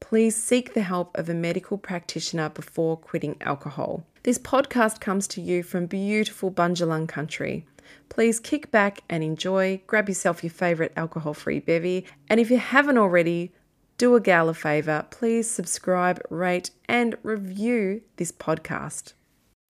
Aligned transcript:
please 0.00 0.36
seek 0.36 0.74
the 0.74 0.82
help 0.82 1.16
of 1.16 1.28
a 1.28 1.34
medical 1.34 1.78
practitioner 1.78 2.48
before 2.48 2.96
quitting 2.96 3.36
alcohol. 3.40 4.04
This 4.22 4.38
podcast 4.38 5.00
comes 5.00 5.26
to 5.28 5.40
you 5.40 5.62
from 5.62 5.86
beautiful 5.86 6.50
Bundjalung 6.50 7.08
country. 7.08 7.66
Please 8.08 8.40
kick 8.40 8.70
back 8.70 9.02
and 9.08 9.22
enjoy, 9.22 9.80
grab 9.86 10.08
yourself 10.08 10.42
your 10.42 10.50
favourite 10.50 10.92
alcohol 10.96 11.34
free 11.34 11.60
bevy, 11.60 12.06
and 12.28 12.40
if 12.40 12.50
you 12.50 12.58
haven't 12.58 12.98
already, 12.98 13.52
do 13.96 14.14
a 14.14 14.20
gal 14.20 14.48
a 14.48 14.54
favour, 14.54 15.06
please 15.10 15.50
subscribe, 15.50 16.20
rate, 16.30 16.70
and 16.88 17.16
review 17.22 18.02
this 18.16 18.30
podcast. 18.30 19.14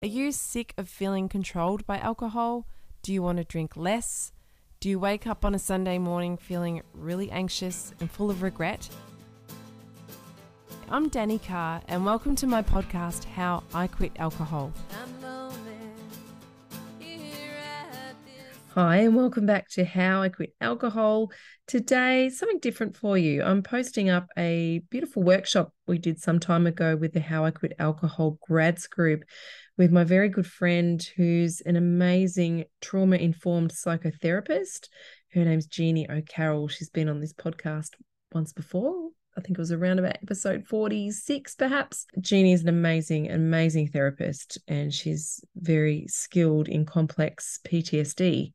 Are 0.03 0.09
you 0.09 0.33
sick 0.33 0.75
of 0.77 0.89
feeling 0.89 1.29
controlled 1.29 1.87
by 1.87 1.99
alcohol? 1.99 2.67
Do 3.03 3.13
you 3.13 3.23
want 3.23 3.39
to 3.39 3.45
drink 3.45 3.77
less? 3.77 4.33
Do 4.81 4.89
you 4.89 4.99
wake 4.99 5.27
up 5.27 5.45
on 5.45 5.55
a 5.55 5.59
Sunday 5.59 5.99
morning 5.99 6.37
feeling 6.37 6.83
really 6.93 7.31
anxious 7.31 7.95
and 8.01 8.11
full 8.11 8.31
of 8.31 8.43
regret? 8.43 8.89
I'm 10.89 11.09
Danny 11.09 11.41
Carr, 11.41 11.83
and 11.89 12.07
welcome 12.07 12.37
to 12.37 12.47
my 12.47 12.63
podcast, 12.63 13.25
How 13.25 13.65
I 13.75 13.89
Quit 13.89 14.13
Alcohol. 14.21 14.73
Hi, 18.73 18.99
and 18.99 19.17
welcome 19.17 19.47
back 19.47 19.69
to 19.71 19.85
How 19.85 20.23
I 20.23 20.29
Quit 20.29 20.55
Alcohol. 20.61 21.33
Today, 21.67 22.29
something 22.29 22.61
different 22.61 22.97
for 22.97 23.19
you. 23.19 23.43
I'm 23.43 23.65
posting 23.65 24.11
up 24.11 24.29
a 24.39 24.81
beautiful 24.89 25.25
workshop 25.25 25.73
we 25.89 25.99
did 25.99 26.21
some 26.21 26.39
time 26.39 26.69
ago 26.69 26.95
with 26.95 27.13
the 27.13 27.21
How 27.21 27.45
I 27.45 27.51
Quit 27.51 27.73
Alcohol 27.81 28.39
grads 28.47 28.87
group 28.87 29.25
with 29.77 29.91
my 29.91 30.05
very 30.05 30.29
good 30.29 30.47
friend 30.47 31.03
who's 31.17 31.63
an 31.63 31.75
amazing 31.75 32.65
trauma 32.81 33.17
informed 33.17 33.73
psychotherapist. 33.73 34.89
Her 35.33 35.45
name's 35.45 35.67
Jeannie 35.67 36.09
O'Carroll. 36.09 36.69
She's 36.69 36.91
been 36.91 37.09
on 37.09 37.19
this 37.19 37.33
podcast 37.33 37.91
once 38.33 38.53
before, 38.53 39.11
I 39.37 39.43
think 39.43 39.59
it 39.59 39.61
was 39.61 39.73
around 39.73 39.99
about 39.99 40.19
episode 40.23 40.67
46, 40.67 41.55
perhaps. 41.57 42.07
Jeannie 42.21 42.53
is 42.53 42.63
an 42.63 42.69
amazing, 42.69 43.31
amazing 43.31 43.89
therapist, 43.89 44.59
and 44.67 44.93
she's 44.93 45.45
very 45.57 46.07
skilled 46.09 46.69
in 46.69 46.87
complex 46.87 47.61
PTSD. 47.67 48.53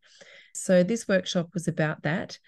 So, 0.54 0.84
this 0.84 1.08
workshop 1.08 1.50
was 1.54 1.68
about 1.68 2.04
that 2.04 2.40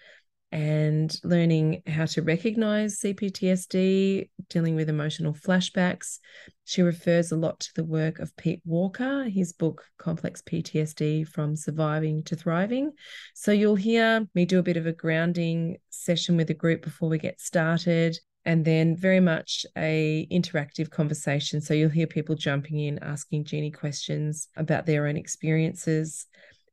and 0.54 1.18
learning 1.24 1.82
how 1.88 2.06
to 2.06 2.22
recognize 2.22 3.00
CPTSD, 3.00 4.30
dealing 4.48 4.76
with 4.76 4.88
emotional 4.88 5.34
flashbacks. 5.34 6.20
She 6.64 6.80
refers 6.80 7.32
a 7.32 7.36
lot 7.36 7.58
to 7.58 7.74
the 7.74 7.82
work 7.82 8.20
of 8.20 8.36
Pete 8.36 8.62
Walker, 8.64 9.24
his 9.24 9.52
book 9.52 9.84
Complex 9.98 10.42
PTSD 10.42 11.26
From 11.26 11.56
Surviving 11.56 12.22
to 12.22 12.36
Thriving. 12.36 12.92
So 13.34 13.50
you'll 13.50 13.74
hear 13.74 14.28
me 14.36 14.44
do 14.44 14.60
a 14.60 14.62
bit 14.62 14.76
of 14.76 14.86
a 14.86 14.92
grounding 14.92 15.78
session 15.90 16.36
with 16.36 16.46
the 16.46 16.54
group 16.54 16.82
before 16.82 17.08
we 17.08 17.18
get 17.18 17.40
started 17.40 18.16
and 18.44 18.64
then 18.64 18.96
very 18.96 19.20
much 19.20 19.66
a 19.76 20.28
interactive 20.30 20.90
conversation 20.90 21.62
so 21.62 21.72
you'll 21.72 21.88
hear 21.88 22.06
people 22.06 22.34
jumping 22.34 22.78
in 22.78 22.98
asking 22.98 23.42
Jeannie 23.42 23.70
questions 23.70 24.48
about 24.54 24.84
their 24.84 25.06
own 25.06 25.16
experiences 25.16 26.26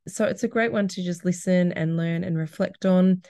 so 0.08 0.26
it's 0.26 0.42
a 0.42 0.48
great 0.48 0.72
one 0.72 0.88
to 0.88 1.02
just 1.02 1.24
listen 1.24 1.72
and 1.72 1.96
learn 1.96 2.24
and 2.24 2.36
reflect 2.36 2.84
on 2.84 3.22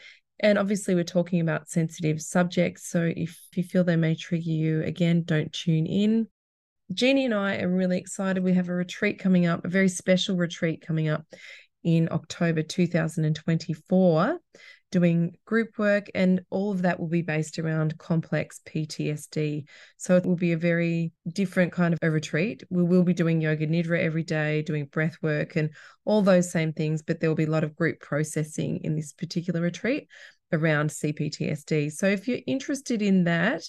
and 0.42 0.58
obviously, 0.58 0.94
we're 0.94 1.04
talking 1.04 1.40
about 1.40 1.68
sensitive 1.68 2.20
subjects. 2.20 2.88
So 2.88 3.12
if 3.16 3.38
you 3.54 3.62
feel 3.62 3.84
they 3.84 3.96
may 3.96 4.14
trigger 4.16 4.50
you, 4.50 4.82
again, 4.82 5.22
don't 5.22 5.52
tune 5.52 5.86
in. 5.86 6.26
Jeannie 6.92 7.24
and 7.24 7.34
I 7.34 7.58
are 7.58 7.68
really 7.68 7.98
excited. 7.98 8.42
We 8.42 8.54
have 8.54 8.68
a 8.68 8.74
retreat 8.74 9.18
coming 9.18 9.46
up, 9.46 9.64
a 9.64 9.68
very 9.68 9.88
special 9.88 10.36
retreat 10.36 10.84
coming 10.84 11.08
up 11.08 11.24
in 11.84 12.08
October 12.10 12.62
2024, 12.62 14.38
doing 14.92 15.36
group 15.44 15.78
work, 15.78 16.06
and 16.14 16.44
all 16.50 16.70
of 16.70 16.82
that 16.82 17.00
will 17.00 17.08
be 17.08 17.22
based 17.22 17.58
around 17.58 17.98
complex 17.98 18.60
PTSD. 18.64 19.64
So 19.96 20.16
it 20.16 20.24
will 20.24 20.36
be 20.36 20.52
a 20.52 20.56
very 20.56 21.10
different 21.32 21.72
kind 21.72 21.92
of 21.92 21.98
a 22.02 22.10
retreat. 22.10 22.62
We 22.70 22.84
will 22.84 23.02
be 23.02 23.14
doing 23.14 23.40
yoga 23.40 23.66
nidra 23.66 24.00
every 24.00 24.22
day, 24.22 24.62
doing 24.62 24.84
breath 24.84 25.16
work, 25.22 25.56
and 25.56 25.70
all 26.04 26.22
those 26.22 26.52
same 26.52 26.72
things, 26.72 27.02
but 27.02 27.18
there 27.18 27.30
will 27.30 27.34
be 27.34 27.44
a 27.44 27.50
lot 27.50 27.64
of 27.64 27.74
group 27.74 27.98
processing 27.98 28.80
in 28.84 28.94
this 28.94 29.12
particular 29.12 29.60
retreat 29.60 30.08
around 30.52 30.90
CPTSD. 30.90 31.90
So 31.90 32.06
if 32.06 32.28
you're 32.28 32.38
interested 32.46 33.02
in 33.02 33.24
that, 33.24 33.62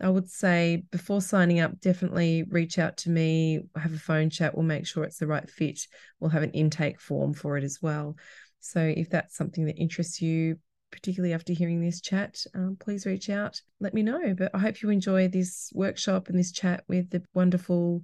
I 0.00 0.08
would 0.08 0.30
say 0.30 0.84
before 0.92 1.20
signing 1.20 1.58
up, 1.58 1.80
definitely 1.80 2.44
reach 2.44 2.78
out 2.78 2.96
to 2.98 3.10
me, 3.10 3.60
have 3.76 3.92
a 3.92 3.98
phone 3.98 4.30
chat. 4.30 4.54
We'll 4.54 4.64
make 4.64 4.86
sure 4.86 5.02
it's 5.02 5.18
the 5.18 5.26
right 5.26 5.50
fit. 5.50 5.80
We'll 6.20 6.30
have 6.30 6.44
an 6.44 6.52
intake 6.52 7.00
form 7.00 7.34
for 7.34 7.58
it 7.58 7.64
as 7.64 7.80
well. 7.82 8.16
So 8.60 8.80
if 8.80 9.10
that's 9.10 9.36
something 9.36 9.66
that 9.66 9.76
interests 9.76 10.22
you, 10.22 10.58
particularly 10.90 11.34
after 11.34 11.52
hearing 11.52 11.80
this 11.80 12.00
chat, 12.00 12.44
um, 12.54 12.76
please 12.78 13.06
reach 13.06 13.30
out, 13.30 13.60
let 13.80 13.94
me 13.94 14.02
know. 14.02 14.34
But 14.34 14.50
I 14.54 14.58
hope 14.58 14.82
you 14.82 14.90
enjoy 14.90 15.28
this 15.28 15.70
workshop 15.74 16.28
and 16.28 16.38
this 16.38 16.52
chat 16.52 16.84
with 16.88 17.10
the 17.10 17.22
wonderful 17.34 18.02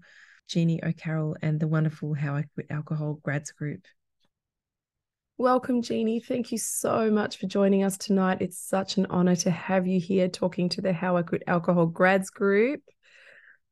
Jeannie 0.48 0.84
O'Carroll 0.84 1.36
and 1.42 1.58
the 1.58 1.68
wonderful 1.68 2.14
How 2.14 2.36
I 2.36 2.44
Quit 2.54 2.66
Alcohol 2.70 3.20
grads 3.22 3.52
group. 3.52 3.86
Welcome, 5.36 5.82
Jeannie. 5.82 6.20
Thank 6.20 6.52
you 6.52 6.58
so 6.58 7.10
much 7.10 7.38
for 7.38 7.46
joining 7.46 7.82
us 7.82 7.96
tonight. 7.96 8.38
It's 8.40 8.58
such 8.58 8.98
an 8.98 9.06
honor 9.10 9.34
to 9.36 9.50
have 9.50 9.84
you 9.86 9.98
here 9.98 10.28
talking 10.28 10.68
to 10.70 10.80
the 10.80 10.92
How 10.92 11.16
I 11.16 11.22
Quit 11.22 11.42
Alcohol 11.48 11.86
Grads 11.86 12.30
Group. 12.30 12.82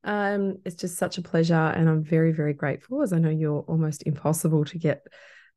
Um, 0.02 0.56
it's 0.64 0.74
just 0.74 0.98
such 0.98 1.18
a 1.18 1.22
pleasure, 1.22 1.54
and 1.54 1.88
I'm 1.88 2.02
very, 2.02 2.32
very 2.32 2.52
grateful, 2.52 3.02
as 3.02 3.12
I 3.12 3.18
know 3.18 3.30
you're 3.30 3.60
almost 3.60 4.02
impossible 4.06 4.64
to 4.64 4.78
get 4.78 5.06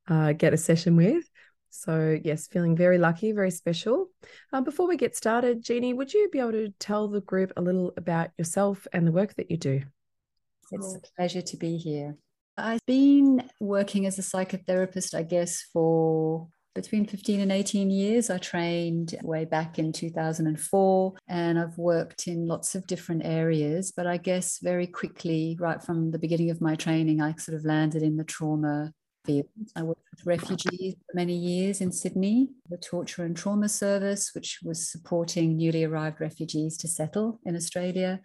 uh, 0.08 0.34
get 0.34 0.54
a 0.54 0.58
session 0.58 0.96
with. 0.96 1.24
So 1.76 2.18
yes, 2.24 2.48
feeling 2.48 2.76
very 2.76 2.98
lucky, 2.98 3.32
very 3.32 3.52
special. 3.52 4.10
Uh, 4.54 4.62
before 4.62 4.88
we 4.88 4.98
get 4.98 5.16
started, 5.16 5.64
Jeannie, 5.64 5.94
would 5.94 6.14
you 6.14 6.30
be 6.32 6.40
able 6.40 6.54
to 6.54 6.74
tell 6.80 7.08
the 7.08 7.22
group 7.22 7.52
a 7.58 7.62
little 7.62 7.94
about 7.98 8.32
yourself 8.38 8.88
and 8.94 9.06
the 9.06 9.12
work 9.12 9.36
that 9.36 9.52
you 9.52 9.58
do? 9.58 9.82
It's 10.72 10.96
a 10.96 11.00
pleasure 11.16 11.42
to 11.42 11.58
be 11.58 11.78
here. 11.78 12.18
I've 12.58 12.86
been 12.86 13.50
working 13.60 14.06
as 14.06 14.18
a 14.18 14.22
psychotherapist, 14.22 15.14
I 15.14 15.24
guess, 15.24 15.62
for 15.74 16.48
between 16.74 17.06
15 17.06 17.40
and 17.42 17.52
18 17.52 17.90
years. 17.90 18.30
I 18.30 18.38
trained 18.38 19.16
way 19.24 19.46
back 19.46 19.78
in 19.78 19.92
2004 19.92 21.14
and 21.28 21.60
I've 21.60 21.78
worked 21.78 22.28
in 22.28 22.48
lots 22.48 22.76
of 22.76 22.88
different 22.88 23.26
areas. 23.26 23.94
But 23.96 24.08
I 24.08 24.18
guess 24.18 24.60
very 24.60 24.88
quickly, 24.88 25.58
right 25.60 25.82
from 25.82 26.12
the 26.12 26.20
beginning 26.20 26.50
of 26.50 26.62
my 26.62 26.76
training, 26.76 27.22
I 27.22 27.34
sort 27.36 27.58
of 27.58 27.66
landed 27.66 28.04
in 28.04 28.18
the 28.18 28.24
trauma 28.24 28.94
field. 29.26 29.48
I 29.76 29.84
worked 29.84 30.08
with 30.12 30.26
refugees 30.26 30.94
for 30.94 31.16
many 31.16 31.36
years 31.36 31.82
in 31.82 31.92
Sydney, 31.92 32.50
the 32.70 32.78
Torture 32.78 33.24
and 33.24 33.36
Trauma 33.36 33.70
Service, 33.70 34.32
which 34.34 34.60
was 34.64 34.92
supporting 34.92 35.58
newly 35.58 35.84
arrived 35.84 36.22
refugees 36.22 36.78
to 36.78 36.88
settle 36.88 37.40
in 37.46 37.56
Australia. 37.56 38.22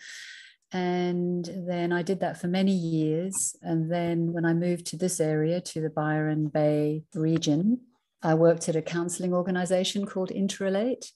And 0.73 1.44
then 1.67 1.93
I 1.93 2.02
did 2.02 2.20
that 2.20 2.41
for 2.41 2.47
many 2.47 2.73
years. 2.73 3.56
And 3.62 3.91
then 3.91 4.32
when 4.32 4.44
I 4.44 4.55
moved 4.55 4.87
to 4.87 4.97
this 4.97 5.19
area, 5.20 5.61
to 5.61 5.81
the 5.81 5.91
Byron 5.91 6.49
Bay 6.49 7.02
region, 7.14 7.81
I 8.23 8.35
worked 8.35 8.69
at 8.69 8.76
a 8.76 8.82
counseling 8.82 9.32
organization 9.32 10.06
called 10.06 10.31
Interrelate. 10.31 11.06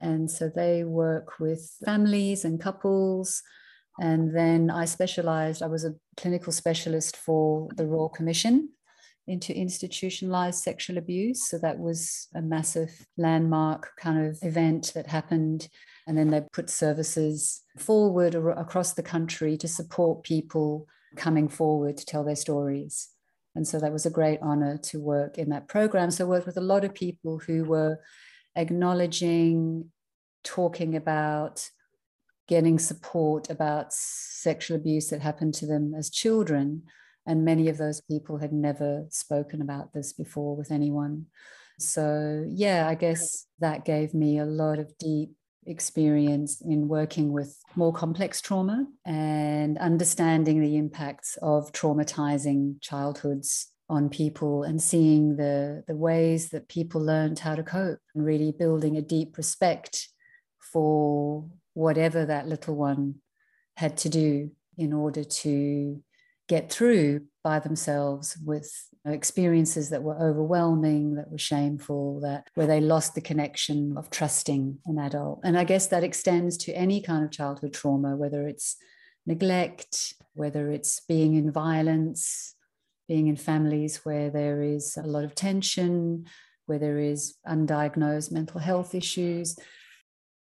And 0.00 0.30
so 0.30 0.50
they 0.54 0.84
work 0.84 1.38
with 1.38 1.70
families 1.84 2.44
and 2.44 2.60
couples. 2.60 3.42
And 4.00 4.34
then 4.34 4.70
I 4.70 4.86
specialized, 4.86 5.62
I 5.62 5.66
was 5.66 5.84
a 5.84 5.94
clinical 6.16 6.52
specialist 6.52 7.16
for 7.16 7.68
the 7.76 7.86
Royal 7.86 8.08
Commission 8.08 8.70
into 9.26 9.56
institutionalized 9.56 10.62
sexual 10.62 10.98
abuse. 10.98 11.48
So 11.48 11.58
that 11.58 11.78
was 11.78 12.28
a 12.34 12.42
massive 12.42 13.06
landmark 13.16 13.92
kind 13.98 14.26
of 14.26 14.38
event 14.42 14.92
that 14.94 15.06
happened 15.06 15.68
and 16.06 16.18
then 16.18 16.28
they 16.30 16.42
put 16.52 16.68
services 16.68 17.62
forward 17.78 18.34
across 18.34 18.92
the 18.92 19.02
country 19.02 19.56
to 19.56 19.68
support 19.68 20.22
people 20.22 20.86
coming 21.16 21.48
forward 21.48 21.96
to 21.96 22.06
tell 22.06 22.24
their 22.24 22.36
stories. 22.36 23.08
And 23.54 23.66
so 23.66 23.78
that 23.78 23.92
was 23.92 24.04
a 24.04 24.10
great 24.10 24.40
honor 24.42 24.76
to 24.84 25.00
work 25.00 25.38
in 25.38 25.48
that 25.50 25.68
program. 25.68 26.10
So 26.10 26.24
I 26.24 26.28
worked 26.28 26.46
with 26.46 26.56
a 26.56 26.62
lot 26.62 26.84
of 26.84 26.94
people 26.94 27.38
who 27.38 27.64
were 27.64 28.00
acknowledging, 28.56 29.90
talking 30.42 30.96
about, 30.96 31.68
getting 32.48 32.78
support 32.78 33.48
about 33.48 33.92
sexual 33.92 34.76
abuse 34.76 35.08
that 35.08 35.22
happened 35.22 35.54
to 35.54 35.66
them 35.66 35.94
as 35.96 36.10
children. 36.10 36.82
And 37.26 37.44
many 37.44 37.68
of 37.68 37.78
those 37.78 38.00
people 38.00 38.38
had 38.38 38.52
never 38.52 39.06
spoken 39.08 39.62
about 39.62 39.92
this 39.92 40.12
before 40.12 40.56
with 40.56 40.70
anyone. 40.70 41.26
So, 41.78 42.44
yeah, 42.48 42.86
I 42.88 42.94
guess 42.94 43.46
that 43.60 43.84
gave 43.84 44.14
me 44.14 44.38
a 44.38 44.44
lot 44.44 44.78
of 44.78 44.96
deep 44.98 45.30
experience 45.66 46.60
in 46.60 46.88
working 46.88 47.32
with 47.32 47.58
more 47.74 47.92
complex 47.92 48.40
trauma 48.40 48.86
and 49.04 49.78
understanding 49.78 50.60
the 50.60 50.76
impacts 50.76 51.38
of 51.42 51.72
traumatizing 51.72 52.80
childhoods 52.80 53.68
on 53.88 54.08
people 54.08 54.62
and 54.62 54.80
seeing 54.80 55.36
the, 55.36 55.84
the 55.86 55.96
ways 55.96 56.50
that 56.50 56.68
people 56.68 57.00
learned 57.00 57.38
how 57.38 57.54
to 57.54 57.62
cope 57.62 57.98
and 58.14 58.24
really 58.24 58.52
building 58.52 58.96
a 58.96 59.02
deep 59.02 59.36
respect 59.36 60.08
for 60.72 61.46
whatever 61.74 62.24
that 62.24 62.48
little 62.48 62.74
one 62.74 63.16
had 63.76 63.96
to 63.96 64.08
do 64.08 64.50
in 64.78 64.92
order 64.92 65.24
to 65.24 66.02
get 66.48 66.70
through 66.70 67.22
by 67.42 67.58
themselves 67.58 68.36
with 68.44 68.70
experiences 69.06 69.90
that 69.90 70.02
were 70.02 70.16
overwhelming, 70.16 71.14
that 71.14 71.30
were 71.30 71.38
shameful, 71.38 72.20
that 72.20 72.48
where 72.54 72.66
they 72.66 72.80
lost 72.80 73.14
the 73.14 73.20
connection 73.20 73.96
of 73.96 74.10
trusting 74.10 74.78
an 74.86 74.98
adult. 74.98 75.40
And 75.44 75.58
I 75.58 75.64
guess 75.64 75.88
that 75.88 76.04
extends 76.04 76.56
to 76.58 76.72
any 76.72 77.02
kind 77.02 77.24
of 77.24 77.30
childhood 77.30 77.74
trauma, 77.74 78.16
whether 78.16 78.46
it's 78.48 78.76
neglect, 79.26 80.14
whether 80.34 80.70
it's 80.70 81.00
being 81.00 81.34
in 81.34 81.52
violence, 81.52 82.54
being 83.08 83.26
in 83.26 83.36
families 83.36 84.04
where 84.04 84.30
there 84.30 84.62
is 84.62 84.96
a 84.96 85.06
lot 85.06 85.24
of 85.24 85.34
tension, 85.34 86.26
where 86.66 86.78
there 86.78 86.98
is 86.98 87.36
undiagnosed 87.46 88.32
mental 88.32 88.60
health 88.60 88.94
issues. 88.94 89.56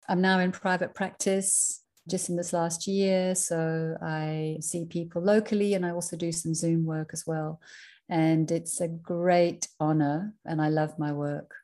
I'm 0.09 0.21
now 0.21 0.39
in 0.39 0.53
private 0.53 0.95
practice 0.95 1.82
just 2.09 2.29
in 2.29 2.37
this 2.37 2.53
last 2.53 2.87
year. 2.87 3.35
So 3.35 3.97
I 4.03 4.59
see 4.61 4.87
people 4.87 5.23
locally 5.23 5.75
and 5.75 5.87
I 5.87 5.91
also 5.91 6.17
do 6.17 6.33
some 6.33 6.55
Zoom 6.55 6.85
work 6.85 7.11
as 7.13 7.25
well. 7.27 7.61
And 8.09 8.51
it's 8.51 8.81
a 8.81 8.89
great 8.89 9.69
honor 9.79 10.35
and 10.45 10.61
I 10.61 10.69
love 10.69 10.99
my 10.99 11.13
work. 11.13 11.55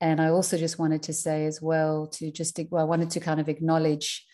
And 0.00 0.20
I 0.20 0.28
also 0.28 0.56
just 0.56 0.78
wanted 0.78 1.02
to 1.04 1.12
say 1.12 1.46
as 1.46 1.60
well 1.60 2.06
to 2.14 2.30
just, 2.30 2.58
well, 2.70 2.82
I 2.82 2.86
wanted 2.86 3.10
to 3.10 3.20
kind 3.20 3.40
of 3.40 3.48
acknowledge 3.48 4.24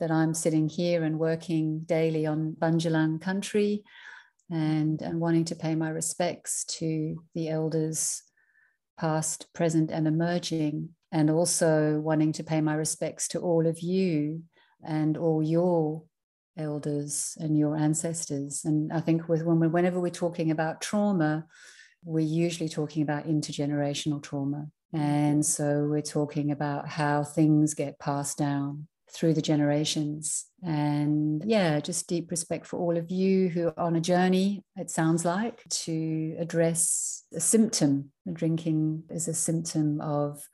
that 0.00 0.10
I'm 0.10 0.34
sitting 0.34 0.68
here 0.68 1.04
and 1.04 1.18
working 1.18 1.80
daily 1.86 2.26
on 2.26 2.56
Bundjalung 2.58 3.20
country 3.20 3.84
and, 4.50 5.00
and 5.00 5.20
wanting 5.20 5.44
to 5.46 5.54
pay 5.54 5.76
my 5.76 5.90
respects 5.90 6.64
to 6.64 7.22
the 7.36 7.48
elders 7.48 8.22
past, 8.98 9.46
present, 9.54 9.90
and 9.90 10.08
emerging, 10.08 10.88
and 11.12 11.30
also 11.30 12.00
wanting 12.00 12.32
to 12.32 12.42
pay 12.42 12.60
my 12.60 12.74
respects 12.74 13.28
to 13.28 13.38
all 13.38 13.66
of 13.66 13.80
you 13.80 14.42
and 14.82 15.16
all 15.16 15.42
your 15.42 16.02
elders 16.58 17.36
and 17.40 17.58
your 17.58 17.76
ancestors. 17.76 18.64
And 18.64 18.92
I 18.92 19.00
think 19.00 19.28
with 19.28 19.42
when 19.42 19.60
we, 19.60 19.68
whenever 19.68 20.00
we're 20.00 20.10
talking 20.10 20.50
about 20.50 20.80
trauma, 20.80 21.46
we're 22.04 22.20
usually 22.20 22.68
talking 22.68 23.02
about 23.02 23.26
intergenerational 23.26 24.22
trauma. 24.22 24.68
And 24.92 25.44
so 25.44 25.86
we're 25.88 26.02
talking 26.02 26.50
about 26.50 26.86
how 26.86 27.24
things 27.24 27.72
get 27.74 27.98
passed 27.98 28.36
down 28.36 28.88
through 29.10 29.34
the 29.34 29.42
generations. 29.42 30.46
And 30.62 31.42
yeah, 31.46 31.80
just 31.80 32.08
deep 32.08 32.30
respect 32.30 32.66
for 32.66 32.78
all 32.78 32.96
of 32.96 33.10
you 33.10 33.48
who 33.48 33.68
are 33.68 33.78
on 33.78 33.96
a 33.96 34.00
journey, 34.00 34.62
it 34.76 34.90
sounds 34.90 35.24
like, 35.24 35.62
to 35.68 36.36
address 36.38 37.24
a 37.34 37.40
symptom. 37.40 38.10
Drinking 38.30 39.04
is 39.10 39.28
a 39.28 39.34
symptom 39.34 40.00
of 40.00 40.46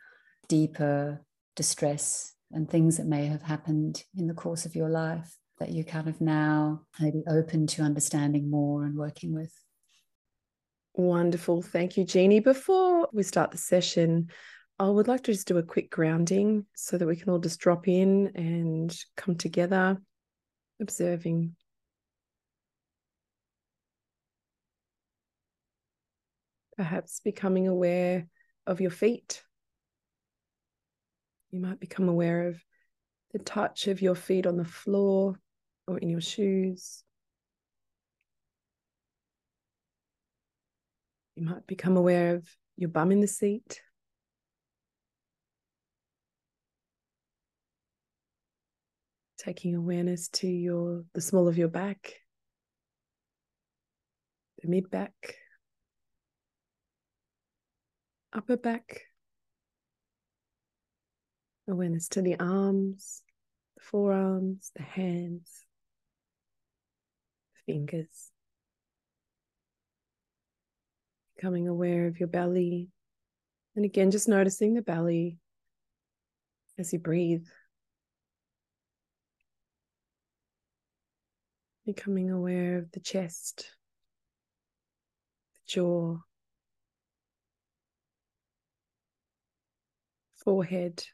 deeper 0.49 1.25
distress 1.57 2.35
and 2.53 2.69
things 2.69 2.97
that 2.97 3.07
may 3.07 3.27
have 3.27 3.43
happened 3.43 4.03
in 4.17 4.27
the 4.27 4.35
course 4.35 4.65
of 4.65 4.75
your 4.75 4.89
life 4.89 5.37
that 5.59 5.71
you 5.71 5.85
kind 5.85 6.09
of 6.09 6.21
now 6.21 6.83
maybe 7.01 7.23
open 7.29 7.67
to 7.67 7.83
understanding 7.83 8.49
more 8.51 8.85
and 8.85 8.97
working 8.97 9.35
with. 9.35 9.53
Wonderful. 10.95 11.63
Thank 11.63 11.97
you, 11.97 12.05
Jeannie. 12.05 12.41
Before 12.41 13.09
we 13.13 13.23
start 13.23 13.51
the 13.51 13.59
session, 13.59 14.31
I 14.79 14.89
would 14.89 15.09
like 15.09 15.25
to 15.25 15.33
just 15.33 15.49
do 15.49 15.59
a 15.59 15.63
quick 15.63 15.91
grounding 15.91 16.67
so 16.75 16.97
that 16.97 17.07
we 17.07 17.17
can 17.17 17.31
all 17.31 17.39
just 17.39 17.61
drop 17.61 17.89
in 17.89 18.33
and 18.35 18.97
come 19.17 19.37
together, 19.37 20.01
observing. 20.81 21.57
Perhaps 26.77 27.21
becoming 27.25 27.67
aware 27.67 28.29
of 28.67 28.81
your 28.81 28.91
feet 28.91 29.43
you 31.51 31.61
might 31.61 31.81
become 31.81 32.09
aware 32.09 32.49
of 32.49 32.63
the 33.33 33.39
touch 33.39 33.87
of 33.89 34.03
your 34.03 34.15
feet 34.15 34.47
on 34.47 34.57
the 34.57 34.65
floor 34.65 35.39
or 35.87 35.99
in 35.99 36.09
your 36.09 36.21
shoes. 36.21 37.03
You 41.37 41.45
might 41.45 41.67
become 41.67 41.97
aware 41.97 42.35
of 42.37 42.49
your 42.77 42.91
bum 42.91 43.13
in 43.13 43.21
the 43.21 43.29
seat. 43.29 43.81
Taking 49.39 49.77
awareness 49.77 50.29
to 50.29 50.49
your 50.49 51.05
the 51.15 51.21
small 51.21 51.47
of 51.47 51.57
your 51.57 51.69
back, 51.69 52.13
the 54.61 54.69
mid 54.69 54.91
back, 54.91 55.37
upper 58.33 58.57
back, 58.57 59.08
Awareness 61.69 62.09
to 62.09 62.23
the 62.23 62.41
arms, 62.41 63.23
the 63.77 63.83
forearms, 63.83 64.73
the 64.75 64.83
hands, 64.83 65.67
the 67.55 67.73
fingers. 67.75 68.31
Becoming 71.37 71.69
aware 71.69 72.07
of 72.07 72.19
your 72.19 72.29
belly. 72.29 72.89
And 73.77 73.85
again, 73.85 74.11
just 74.11 74.29
noticing 74.29 74.73
the 74.73 74.81
belly 74.81 75.39
as 76.79 76.91
you 76.95 76.99
breathe. 76.99 77.45
Becoming 81.85 82.31
aware 82.31 82.79
of 82.79 82.91
the 82.93 83.01
chest, 83.01 83.77
the 85.55 85.61
jaw, 85.67 86.17
forehead, 90.37 91.05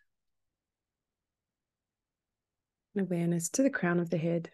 awareness 3.03 3.49
to 3.51 3.63
the 3.63 3.71
crown 3.71 4.01
of 4.01 4.11
the 4.11 4.17
head. 4.17 4.51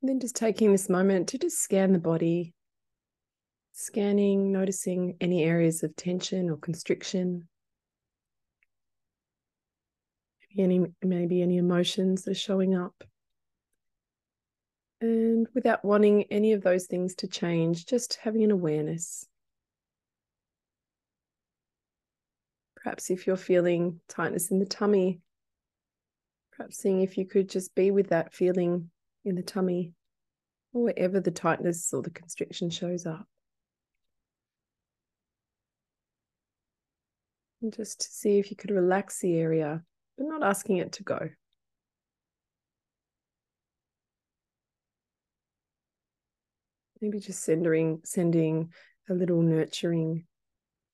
And 0.00 0.08
then 0.08 0.20
just 0.20 0.36
taking 0.36 0.72
this 0.72 0.88
moment 0.88 1.28
to 1.28 1.38
just 1.38 1.58
scan 1.58 1.92
the 1.92 1.98
body, 1.98 2.54
scanning, 3.72 4.52
noticing 4.52 5.16
any 5.20 5.42
areas 5.42 5.82
of 5.82 5.96
tension 5.96 6.50
or 6.50 6.56
constriction. 6.56 7.48
Maybe 10.50 10.62
any, 10.62 10.86
maybe 11.02 11.42
any 11.42 11.58
emotions 11.58 12.24
that 12.24 12.32
are 12.32 12.34
showing 12.34 12.74
up. 12.74 13.04
And 15.00 15.46
without 15.54 15.84
wanting 15.84 16.24
any 16.24 16.52
of 16.52 16.62
those 16.62 16.86
things 16.86 17.14
to 17.16 17.28
change, 17.28 17.86
just 17.86 18.18
having 18.22 18.42
an 18.42 18.50
awareness. 18.50 19.27
Perhaps 22.82 23.10
if 23.10 23.26
you're 23.26 23.36
feeling 23.36 24.00
tightness 24.08 24.50
in 24.50 24.58
the 24.58 24.66
tummy, 24.66 25.20
perhaps 26.52 26.78
seeing 26.78 27.02
if 27.02 27.18
you 27.18 27.26
could 27.26 27.48
just 27.48 27.74
be 27.74 27.90
with 27.90 28.08
that 28.08 28.32
feeling 28.32 28.90
in 29.24 29.34
the 29.34 29.42
tummy 29.42 29.94
or 30.72 30.84
wherever 30.84 31.20
the 31.20 31.30
tightness 31.30 31.92
or 31.92 32.02
the 32.02 32.10
constriction 32.10 32.70
shows 32.70 33.04
up. 33.04 33.26
And 37.60 37.72
just 37.72 38.00
to 38.00 38.08
see 38.08 38.38
if 38.38 38.50
you 38.50 38.56
could 38.56 38.70
relax 38.70 39.18
the 39.18 39.36
area, 39.36 39.82
but 40.16 40.26
not 40.28 40.44
asking 40.44 40.76
it 40.76 40.92
to 40.92 41.02
go. 41.02 41.28
maybe 47.00 47.20
just 47.20 47.42
sending 47.44 48.00
sending 48.04 48.72
a 49.08 49.14
little 49.14 49.42
nurturing 49.42 50.24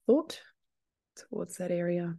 thought 0.06 0.40
towards 1.16 1.56
that 1.56 1.70
area. 1.70 2.16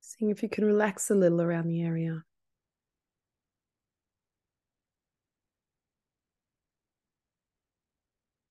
Seeing 0.00 0.30
if 0.30 0.42
you 0.42 0.48
can 0.48 0.64
relax 0.64 1.10
a 1.10 1.14
little 1.14 1.42
around 1.42 1.68
the 1.68 1.82
area. 1.82 2.22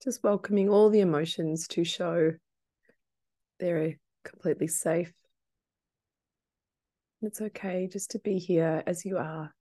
Just 0.02 0.22
welcoming 0.22 0.68
all 0.68 0.90
the 0.90 1.00
emotions 1.00 1.66
to 1.68 1.82
show 1.82 2.32
they're 3.58 3.94
completely 4.24 4.68
safe. 4.68 5.12
It's 7.22 7.40
okay 7.40 7.88
just 7.90 8.12
to 8.12 8.20
be 8.20 8.38
here 8.38 8.84
as 8.86 9.04
you 9.04 9.18
are. 9.18 9.55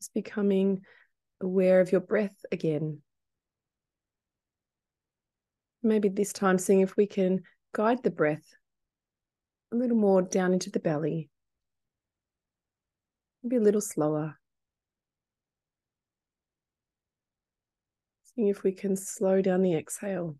Just 0.00 0.14
becoming 0.14 0.82
aware 1.40 1.80
of 1.80 1.92
your 1.92 2.00
breath 2.00 2.36
again. 2.52 3.02
Maybe 5.82 6.08
this 6.08 6.32
time 6.32 6.58
seeing 6.58 6.80
if 6.80 6.96
we 6.96 7.06
can 7.06 7.42
guide 7.72 8.02
the 8.02 8.10
breath 8.10 8.44
a 9.72 9.76
little 9.76 9.96
more 9.96 10.22
down 10.22 10.52
into 10.52 10.70
the 10.70 10.80
belly. 10.80 11.30
Maybe 13.42 13.56
a 13.56 13.60
little 13.60 13.80
slower. 13.80 14.38
Seeing 18.34 18.48
if 18.48 18.62
we 18.62 18.72
can 18.72 18.96
slow 18.96 19.40
down 19.42 19.62
the 19.62 19.76
exhale. 19.76 20.36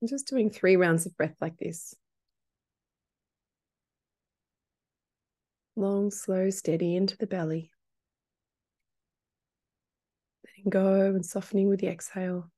And 0.00 0.08
just 0.08 0.28
doing 0.28 0.48
three 0.48 0.76
rounds 0.76 1.06
of 1.06 1.16
breath 1.16 1.36
like 1.40 1.58
this. 1.58 1.94
Long, 5.78 6.10
slow, 6.10 6.50
steady 6.50 6.96
into 6.96 7.16
the 7.16 7.26
belly. 7.26 7.70
Letting 10.44 10.70
go 10.70 11.14
and 11.14 11.24
softening 11.24 11.68
with 11.68 11.80
the 11.80 11.86
exhale. 11.86 12.50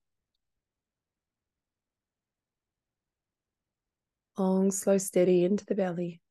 Long, 4.39 4.71
slow, 4.71 4.97
steady 4.97 5.45
into 5.45 5.67
the 5.67 5.75
belly. 5.75 6.23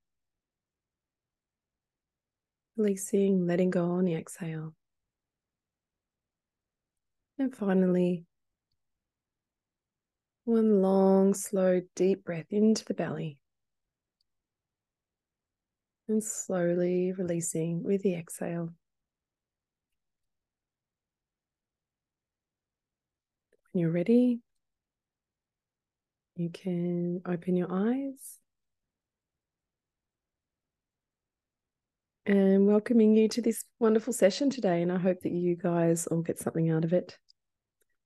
Releasing, 2.75 3.45
letting 3.45 3.69
go 3.69 3.91
on 3.91 4.05
the 4.05 4.15
exhale. 4.15 4.73
And 7.37 7.55
finally, 7.55 8.25
one 10.45 10.81
long, 10.81 11.35
slow, 11.35 11.81
deep 11.95 12.23
breath 12.23 12.47
into 12.49 12.83
the 12.83 12.95
belly 12.95 13.37
and 16.09 16.23
slowly 16.23 17.13
releasing 17.17 17.83
with 17.83 18.01
the 18.01 18.15
exhale. 18.15 18.73
When 23.71 23.81
you're 23.81 23.91
ready, 23.91 24.39
you 26.35 26.49
can 26.49 27.21
open 27.25 27.55
your 27.55 27.71
eyes. 27.71 28.37
And 32.25 32.67
welcoming 32.67 33.15
you 33.15 33.27
to 33.29 33.41
this 33.41 33.63
wonderful 33.79 34.13
session 34.13 34.49
today. 34.49 34.81
And 34.81 34.91
I 34.91 34.97
hope 34.97 35.21
that 35.21 35.31
you 35.31 35.55
guys 35.55 36.05
all 36.07 36.21
get 36.21 36.37
something 36.37 36.69
out 36.69 36.83
of 36.83 36.93
it. 36.93 37.17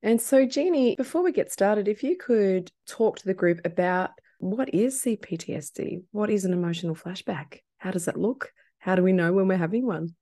And 0.02 0.22
so, 0.22 0.46
Jeannie, 0.46 0.96
before 0.96 1.24
we 1.24 1.32
get 1.32 1.52
started, 1.52 1.88
if 1.88 2.04
you 2.04 2.18
could 2.18 2.72
talk 2.88 3.18
to 3.18 3.26
the 3.26 3.34
group 3.34 3.62
about 3.66 4.12
what 4.40 4.74
is 4.74 5.02
CPTSD? 5.02 6.04
What 6.12 6.30
is 6.30 6.44
an 6.44 6.52
emotional 6.52 6.96
flashback? 6.96 7.60
How 7.84 7.92
does 7.92 8.06
that 8.06 8.18
look? 8.18 8.54
How 8.80 8.96
do 8.96 9.04
we 9.04 9.12
know 9.12 9.34
when 9.34 9.50
we're 9.50 9.58
having 9.58 9.86
one? 9.86 10.16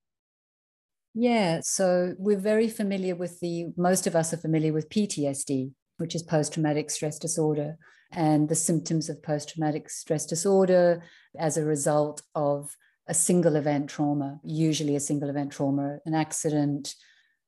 Yeah, 1.14 1.60
so 1.62 2.14
we're 2.18 2.36
very 2.36 2.68
familiar 2.68 3.14
with 3.14 3.38
the, 3.38 3.66
most 3.76 4.08
of 4.08 4.16
us 4.16 4.34
are 4.34 4.38
familiar 4.38 4.72
with 4.72 4.88
PTSD, 4.88 5.70
which 5.98 6.16
is 6.16 6.24
post 6.24 6.54
traumatic 6.54 6.90
stress 6.90 7.20
disorder, 7.20 7.76
and 8.10 8.48
the 8.48 8.56
symptoms 8.56 9.08
of 9.08 9.22
post 9.22 9.50
traumatic 9.50 9.90
stress 9.90 10.26
disorder 10.26 11.04
as 11.38 11.56
a 11.56 11.64
result 11.64 12.22
of 12.34 12.76
a 13.06 13.14
single 13.14 13.54
event 13.54 13.88
trauma, 13.88 14.40
usually 14.42 14.96
a 14.96 15.00
single 15.00 15.30
event 15.30 15.52
trauma, 15.52 15.98
an 16.04 16.14
accident, 16.14 16.96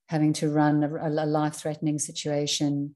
having 0.06 0.32
to 0.34 0.48
run 0.48 0.84
a, 0.84 1.08
a 1.08 1.26
life 1.26 1.54
threatening 1.54 1.98
situation, 1.98 2.94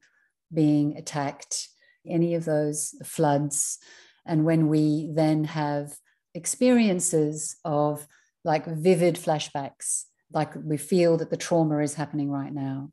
being 0.53 0.95
attacked, 0.95 1.67
any 2.07 2.33
of 2.35 2.45
those 2.45 2.95
floods. 3.03 3.77
And 4.25 4.45
when 4.45 4.69
we 4.69 5.11
then 5.13 5.43
have 5.43 5.91
experiences 6.33 7.57
of 7.65 8.07
like 8.43 8.65
vivid 8.65 9.15
flashbacks, 9.15 10.05
like 10.31 10.53
we 10.63 10.77
feel 10.77 11.17
that 11.17 11.29
the 11.29 11.37
trauma 11.37 11.79
is 11.79 11.95
happening 11.95 12.29
right 12.29 12.53
now, 12.53 12.91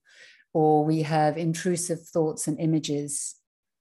or 0.52 0.84
we 0.84 1.02
have 1.02 1.36
intrusive 1.36 2.00
thoughts 2.00 2.48
and 2.48 2.58
images 2.58 3.36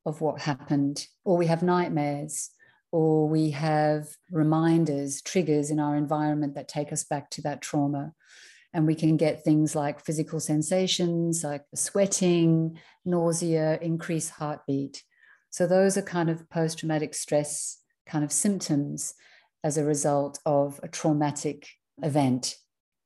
of 0.05 0.21
what 0.21 0.41
happened, 0.41 1.07
or 1.23 1.37
we 1.37 1.47
have 1.47 1.63
nightmares, 1.63 2.51
or 2.91 3.27
we 3.27 3.51
have 3.51 4.07
reminders, 4.31 5.21
triggers 5.21 5.71
in 5.71 5.79
our 5.79 5.95
environment 5.95 6.55
that 6.55 6.67
take 6.67 6.93
us 6.93 7.03
back 7.03 7.29
to 7.31 7.41
that 7.41 7.61
trauma. 7.61 8.13
And 8.73 8.85
we 8.85 8.95
can 8.95 9.15
get 9.17 9.43
things 9.43 9.73
like 9.73 10.03
physical 10.03 10.39
sensations 10.39 11.43
like 11.43 11.63
sweating, 11.73 12.77
nausea, 13.05 13.79
increased 13.81 14.31
heartbeat. 14.31 15.03
So, 15.49 15.65
those 15.65 15.97
are 15.97 16.01
kind 16.01 16.29
of 16.29 16.49
post 16.49 16.79
traumatic 16.79 17.13
stress 17.13 17.81
kind 18.05 18.23
of 18.23 18.31
symptoms 18.31 19.13
as 19.65 19.77
a 19.77 19.83
result 19.83 20.37
of 20.45 20.79
a 20.83 20.87
traumatic 20.87 21.67
event. 22.03 22.55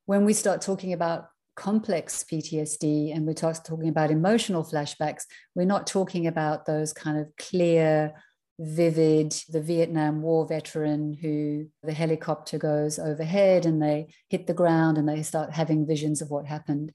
When 0.07 0.25
we 0.25 0.33
start 0.33 0.61
talking 0.61 0.91
about 0.91 1.29
complex 1.55 2.25
PTSD 2.29 3.15
and 3.15 3.25
we're 3.25 3.33
talking 3.33 3.87
about 3.87 4.11
emotional 4.11 4.65
flashbacks, 4.65 5.23
we're 5.55 5.63
not 5.63 5.87
talking 5.87 6.27
about 6.27 6.65
those 6.65 6.91
kind 6.91 7.17
of 7.17 7.27
clear, 7.37 8.11
vivid, 8.59 9.31
the 9.47 9.61
Vietnam 9.61 10.21
War 10.21 10.45
veteran 10.45 11.13
who 11.13 11.67
the 11.81 11.93
helicopter 11.93 12.57
goes 12.57 12.99
overhead 12.99 13.65
and 13.65 13.81
they 13.81 14.13
hit 14.29 14.45
the 14.45 14.53
ground 14.53 14.97
and 14.97 15.07
they 15.07 15.23
start 15.23 15.53
having 15.53 15.87
visions 15.87 16.21
of 16.21 16.29
what 16.29 16.45
happened. 16.45 16.91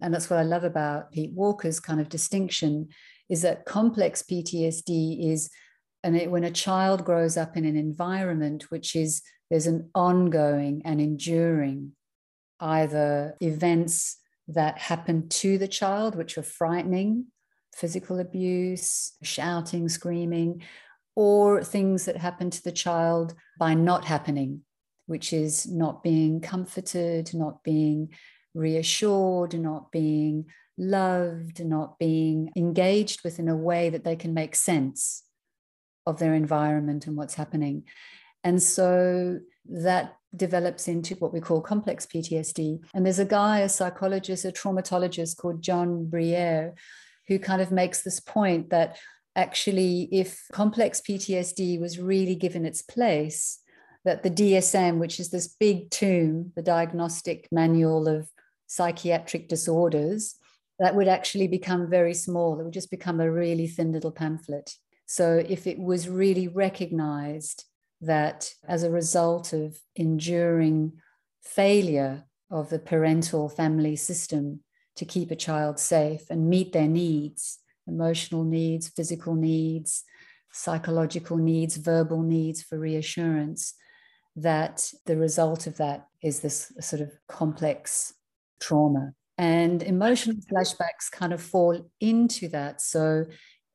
And 0.00 0.14
that's 0.14 0.30
what 0.30 0.38
I 0.38 0.42
love 0.42 0.64
about 0.64 1.12
Pete 1.12 1.32
Walker's 1.34 1.80
kind 1.80 2.00
of 2.00 2.08
distinction 2.08 2.88
is 3.28 3.42
that 3.42 3.66
complex 3.66 4.22
PTSD 4.22 5.30
is 5.30 5.50
and 6.04 6.16
it, 6.16 6.30
when 6.30 6.44
a 6.44 6.50
child 6.50 7.04
grows 7.04 7.36
up 7.36 7.56
in 7.56 7.64
an 7.64 7.76
environment 7.76 8.70
which 8.70 8.96
is 8.96 9.22
there's 9.50 9.66
an 9.66 9.90
ongoing 9.94 10.82
and 10.84 11.00
enduring 11.00 11.92
either 12.60 13.36
events 13.40 14.18
that 14.48 14.78
happen 14.78 15.28
to 15.28 15.58
the 15.58 15.68
child 15.68 16.14
which 16.14 16.36
are 16.38 16.42
frightening 16.42 17.26
physical 17.74 18.18
abuse 18.20 19.12
shouting 19.22 19.88
screaming 19.88 20.62
or 21.14 21.62
things 21.62 22.06
that 22.06 22.16
happen 22.16 22.50
to 22.50 22.62
the 22.62 22.72
child 22.72 23.34
by 23.58 23.74
not 23.74 24.04
happening 24.04 24.62
which 25.06 25.32
is 25.32 25.66
not 25.70 26.02
being 26.02 26.40
comforted 26.40 27.32
not 27.34 27.62
being 27.62 28.08
reassured 28.54 29.58
not 29.58 29.90
being 29.90 30.44
loved 30.76 31.64
not 31.64 31.98
being 31.98 32.50
engaged 32.56 33.20
with 33.24 33.38
in 33.38 33.48
a 33.48 33.56
way 33.56 33.88
that 33.90 34.04
they 34.04 34.16
can 34.16 34.34
make 34.34 34.54
sense 34.54 35.22
of 36.06 36.18
their 36.18 36.34
environment 36.34 37.06
and 37.06 37.16
what's 37.16 37.34
happening. 37.34 37.84
And 38.44 38.62
so 38.62 39.38
that 39.68 40.16
develops 40.34 40.88
into 40.88 41.14
what 41.16 41.32
we 41.32 41.40
call 41.40 41.60
complex 41.60 42.06
PTSD. 42.06 42.80
And 42.94 43.04
there's 43.04 43.18
a 43.18 43.24
guy, 43.24 43.60
a 43.60 43.68
psychologist, 43.68 44.44
a 44.44 44.50
traumatologist 44.52 45.36
called 45.36 45.62
John 45.62 46.06
Briere, 46.06 46.74
who 47.28 47.38
kind 47.38 47.62
of 47.62 47.70
makes 47.70 48.02
this 48.02 48.18
point 48.18 48.70
that 48.70 48.98
actually, 49.36 50.08
if 50.10 50.44
complex 50.52 51.00
PTSD 51.00 51.80
was 51.80 51.98
really 51.98 52.34
given 52.34 52.66
its 52.66 52.82
place, 52.82 53.60
that 54.04 54.22
the 54.22 54.30
DSM, 54.30 54.98
which 54.98 55.20
is 55.20 55.30
this 55.30 55.48
big 55.48 55.90
tome, 55.90 56.52
the 56.56 56.62
Diagnostic 56.62 57.46
Manual 57.52 58.08
of 58.08 58.28
Psychiatric 58.66 59.48
Disorders, 59.48 60.34
that 60.78 60.96
would 60.96 61.06
actually 61.06 61.46
become 61.46 61.88
very 61.88 62.14
small. 62.14 62.58
It 62.58 62.64
would 62.64 62.72
just 62.72 62.90
become 62.90 63.20
a 63.20 63.30
really 63.30 63.68
thin 63.68 63.92
little 63.92 64.10
pamphlet. 64.10 64.74
So, 65.12 65.44
if 65.46 65.66
it 65.66 65.78
was 65.78 66.08
really 66.08 66.48
recognized 66.48 67.66
that 68.00 68.50
as 68.66 68.82
a 68.82 68.90
result 68.90 69.52
of 69.52 69.78
enduring 69.94 70.94
failure 71.42 72.24
of 72.50 72.70
the 72.70 72.78
parental 72.78 73.50
family 73.50 73.94
system 73.94 74.60
to 74.96 75.04
keep 75.04 75.30
a 75.30 75.36
child 75.36 75.78
safe 75.78 76.22
and 76.30 76.48
meet 76.48 76.72
their 76.72 76.88
needs 76.88 77.58
emotional 77.86 78.42
needs, 78.44 78.88
physical 78.88 79.34
needs, 79.34 80.02
psychological 80.50 81.36
needs, 81.36 81.76
verbal 81.76 82.22
needs 82.22 82.62
for 82.62 82.78
reassurance 82.78 83.74
that 84.36 84.90
the 85.04 85.18
result 85.18 85.66
of 85.66 85.76
that 85.76 86.06
is 86.22 86.40
this 86.40 86.72
sort 86.80 87.02
of 87.02 87.10
complex 87.28 88.14
trauma. 88.60 89.12
And 89.36 89.82
emotional 89.82 90.36
flashbacks 90.50 91.10
kind 91.10 91.34
of 91.34 91.42
fall 91.42 91.90
into 92.00 92.48
that. 92.48 92.80
So 92.80 93.26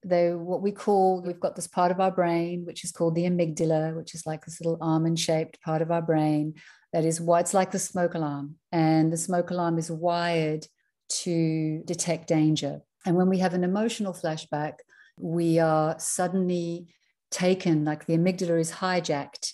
they 0.05 0.31
what 0.31 0.61
we 0.61 0.71
call 0.71 1.21
we've 1.21 1.39
got 1.39 1.55
this 1.55 1.67
part 1.67 1.91
of 1.91 1.99
our 1.99 2.11
brain 2.11 2.65
which 2.65 2.83
is 2.83 2.91
called 2.91 3.15
the 3.15 3.23
amygdala 3.23 3.95
which 3.95 4.13
is 4.13 4.25
like 4.25 4.45
this 4.45 4.61
little 4.61 4.77
almond 4.79 5.19
shaped 5.19 5.59
part 5.61 5.81
of 5.81 5.91
our 5.91 6.01
brain 6.01 6.53
that 6.93 7.05
is 7.05 7.19
why 7.19 7.41
it's 7.41 7.53
like 7.53 7.71
the 7.71 7.79
smoke 7.79 8.15
alarm. 8.15 8.55
And 8.71 9.11
the 9.11 9.17
smoke 9.17 9.51
alarm 9.51 9.77
is 9.77 9.91
wired 9.91 10.65
to 11.09 11.81
detect 11.85 12.27
danger. 12.27 12.81
And 13.05 13.15
when 13.15 13.29
we 13.29 13.39
have 13.39 13.53
an 13.53 13.63
emotional 13.63 14.13
flashback 14.13 14.73
we 15.19 15.57
are 15.57 15.95
suddenly 15.97 16.93
taken 17.31 17.83
like 17.83 18.05
the 18.05 18.15
amygdala 18.15 18.59
is 18.59 18.71
hijacked 18.71 19.53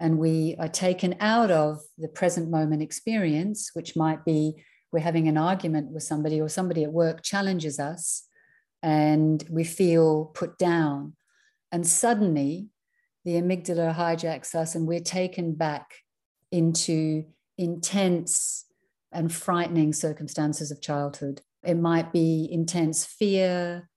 and 0.00 0.18
we 0.18 0.56
are 0.58 0.68
taken 0.68 1.14
out 1.20 1.52
of 1.52 1.78
the 1.98 2.08
present 2.08 2.50
moment 2.50 2.82
experience 2.82 3.70
which 3.74 3.94
might 3.94 4.24
be 4.24 4.54
we're 4.90 4.98
having 4.98 5.28
an 5.28 5.38
argument 5.38 5.92
with 5.92 6.02
somebody 6.02 6.40
or 6.40 6.48
somebody 6.48 6.82
at 6.82 6.92
work 6.92 7.22
challenges 7.22 7.78
us 7.78 8.24
and 8.84 9.42
we 9.48 9.64
feel 9.64 10.26
put 10.34 10.58
down. 10.58 11.14
And 11.72 11.86
suddenly 11.86 12.68
the 13.24 13.32
amygdala 13.32 13.94
hijacks 13.94 14.54
us 14.54 14.74
and 14.74 14.86
we're 14.86 15.00
taken 15.00 15.54
back 15.54 15.94
into 16.52 17.24
intense 17.56 18.66
and 19.10 19.32
frightening 19.32 19.94
circumstances 19.94 20.70
of 20.70 20.82
childhood. 20.82 21.40
It 21.62 21.78
might 21.78 22.12
be 22.12 22.46
intense 22.52 23.06
fear 23.06 23.88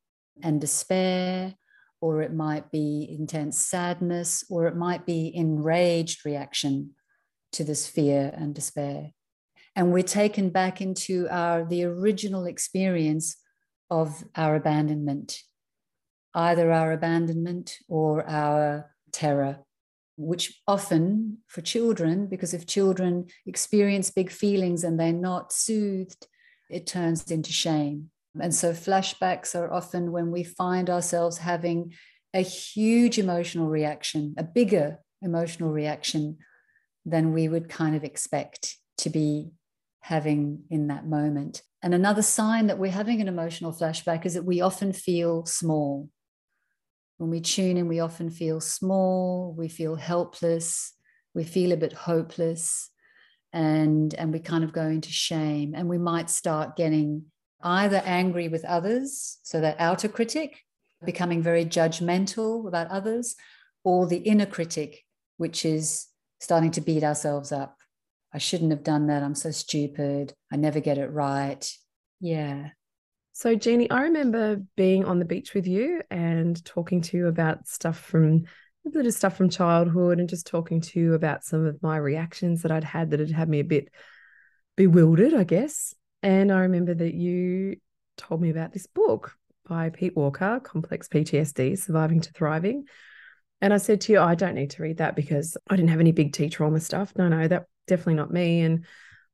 and 0.42 0.62
despair, 0.62 1.56
or 2.00 2.22
it 2.22 2.34
might 2.34 2.72
be 2.72 3.14
intense 3.20 3.60
sadness, 3.60 4.46
or 4.50 4.68
it 4.68 4.78
might 4.78 5.06
be 5.06 5.36
enraged 5.36 6.26
reaction 6.26 6.92
to 7.52 7.66
this 7.66 7.88
fear 7.88 8.32
and 8.38 8.56
despair. 8.56 9.12
And 9.76 9.92
we're 9.92 10.04
taken 10.04 10.50
back 10.50 10.80
into 10.80 11.28
our 11.30 11.66
the 11.66 11.84
original 11.84 12.46
experience 12.46 13.36
of 13.90 14.24
our 14.36 14.56
abandonment, 14.56 15.42
either 16.34 16.72
our 16.72 16.92
abandonment 16.92 17.78
or 17.88 18.28
our 18.30 18.92
terror, 19.12 19.60
which 20.18 20.62
often 20.68 21.38
for 21.48 21.62
children, 21.62 22.28
because 22.28 22.54
if 22.54 22.66
children 22.66 23.28
experience 23.46 24.12
big 24.12 24.32
feelings 24.32 24.84
and 24.84 25.00
they're 25.00 25.14
not 25.14 25.54
soothed, 25.54 26.28
it 26.70 26.86
turns 26.86 27.32
into 27.32 27.52
shame. 27.52 28.10
And 28.40 28.54
so 28.54 28.74
flashbacks 28.74 29.56
are 29.56 29.72
often 29.72 30.12
when 30.12 30.32
we 30.32 30.44
find 30.44 30.90
ourselves 30.90 31.40
having 31.40 31.94
a 32.34 32.42
huge 32.42 33.18
emotional 33.18 33.68
reaction, 33.68 34.36
a 34.38 34.44
bigger 34.44 35.00
emotional 35.22 35.72
reaction 35.72 36.38
than 37.06 37.34
we 37.34 37.48
would 37.48 37.70
kind 37.70 37.96
of 37.96 38.04
expect 38.04 38.76
to 39.00 39.10
be 39.10 39.52
having 40.02 40.64
in 40.70 40.88
that 40.88 41.08
moment. 41.08 41.62
And 41.84 41.94
another 41.94 42.22
sign 42.22 42.68
that 42.68 42.80
we're 42.80 42.92
having 42.92 43.22
an 43.22 43.28
emotional 43.28 43.72
flashback 43.72 44.26
is 44.26 44.34
that 44.34 44.46
we 44.46 44.62
often 44.62 44.94
feel 44.94 45.46
small. 45.46 46.10
When 47.18 47.30
we 47.30 47.42
tune 47.42 47.78
in, 47.78 47.88
we 47.88 48.00
often 48.00 48.30
feel 48.30 48.60
small, 48.60 49.54
we 49.58 49.70
feel 49.70 49.96
helpless, 49.96 50.94
we 51.34 51.44
feel 51.44 51.72
a 51.72 51.78
bit 51.78 51.94
hopeless, 51.94 52.90
and, 53.54 54.14
and 54.16 54.34
we 54.34 54.40
kind 54.40 54.64
of 54.64 54.74
go 54.74 54.86
into 54.88 55.12
shame. 55.12 55.74
And 55.76 55.88
we 55.88 55.98
might 55.98 56.30
start 56.30 56.76
getting 56.76 57.26
either 57.62 58.02
angry 58.06 58.48
with 58.48 58.66
others, 58.66 59.40
so 59.44 59.62
that 59.62 59.80
outer 59.80 60.08
critic, 60.08 60.60
becoming 61.06 61.42
very 61.42 61.66
judgmental 61.66 62.68
about 62.68 62.90
others, 62.90 63.36
or 63.84 64.08
the 64.08 64.18
inner 64.18 64.46
critic, 64.46 65.04
which 65.38 65.64
is 65.66 66.08
starting 66.40 66.72
to 66.72 66.82
beat 66.82 67.04
ourselves 67.04 67.52
up 67.52 67.77
I 68.38 68.40
shouldn't 68.40 68.70
have 68.70 68.84
done 68.84 69.08
that. 69.08 69.24
I'm 69.24 69.34
so 69.34 69.50
stupid. 69.50 70.32
I 70.52 70.58
never 70.58 70.80
get 70.80 71.00
it 71.00 71.08
right. 71.08 71.68
Yeah. 72.20 72.68
So, 73.34 73.56
Jeannie, 73.56 73.90
I 73.90 74.04
remember 74.04 74.62
being 74.76 75.06
on 75.06 75.18
the 75.18 75.26
beach 75.26 75.56
with 75.56 75.66
you 75.66 76.04
and 76.12 76.64
talking 76.64 77.02
to 77.02 77.18
you 77.18 77.26
about 77.30 77.68
stuff 77.68 77.98
from 77.98 78.44
a 78.86 78.92
bit 78.92 79.08
of 79.08 79.16
stuff 79.16 79.36
from 79.36 79.50
childhood 79.50 80.20
and 80.20 80.30
just 80.30 80.46
talking 80.46 80.82
to 80.82 81.00
you 81.00 81.16
about 81.16 81.46
some 81.46 81.66
of 81.66 81.82
my 81.82 81.98
reactions 81.98 82.62
that 82.62 82.72
I'd 82.72 82.84
had 82.84 83.10
that 83.10 83.20
had 83.20 83.32
had 83.32 83.50
me 83.50 83.60
a 83.60 83.64
bit 83.64 83.90
bewildered, 84.76 85.34
I 85.34 85.44
guess. 85.44 85.96
And 86.22 86.52
I 86.52 86.60
remember 86.60 86.94
that 86.94 87.16
you 87.16 87.78
told 88.18 88.40
me 88.40 88.52
about 88.52 88.72
this 88.72 88.86
book 88.86 89.34
by 89.68 89.90
Pete 89.90 90.16
Walker, 90.16 90.62
Complex 90.64 91.08
PTSD 91.08 91.76
Surviving 91.80 92.22
to 92.22 92.32
Thriving. 92.34 92.84
And 93.62 93.74
I 93.74 93.78
said 93.78 94.02
to 94.02 94.12
you, 94.12 94.20
I 94.20 94.36
don't 94.36 94.54
need 94.54 94.70
to 94.72 94.84
read 94.84 94.98
that 94.98 95.16
because 95.16 95.58
I 95.68 95.76
didn't 95.76 95.90
have 95.90 96.00
any 96.00 96.12
big 96.12 96.34
T 96.34 96.50
trauma 96.50 96.80
stuff. 96.80 97.14
No, 97.16 97.30
no, 97.30 97.48
that 97.48 97.66
definitely 97.88 98.16
not 98.16 98.32
me. 98.32 98.62
And 98.62 98.86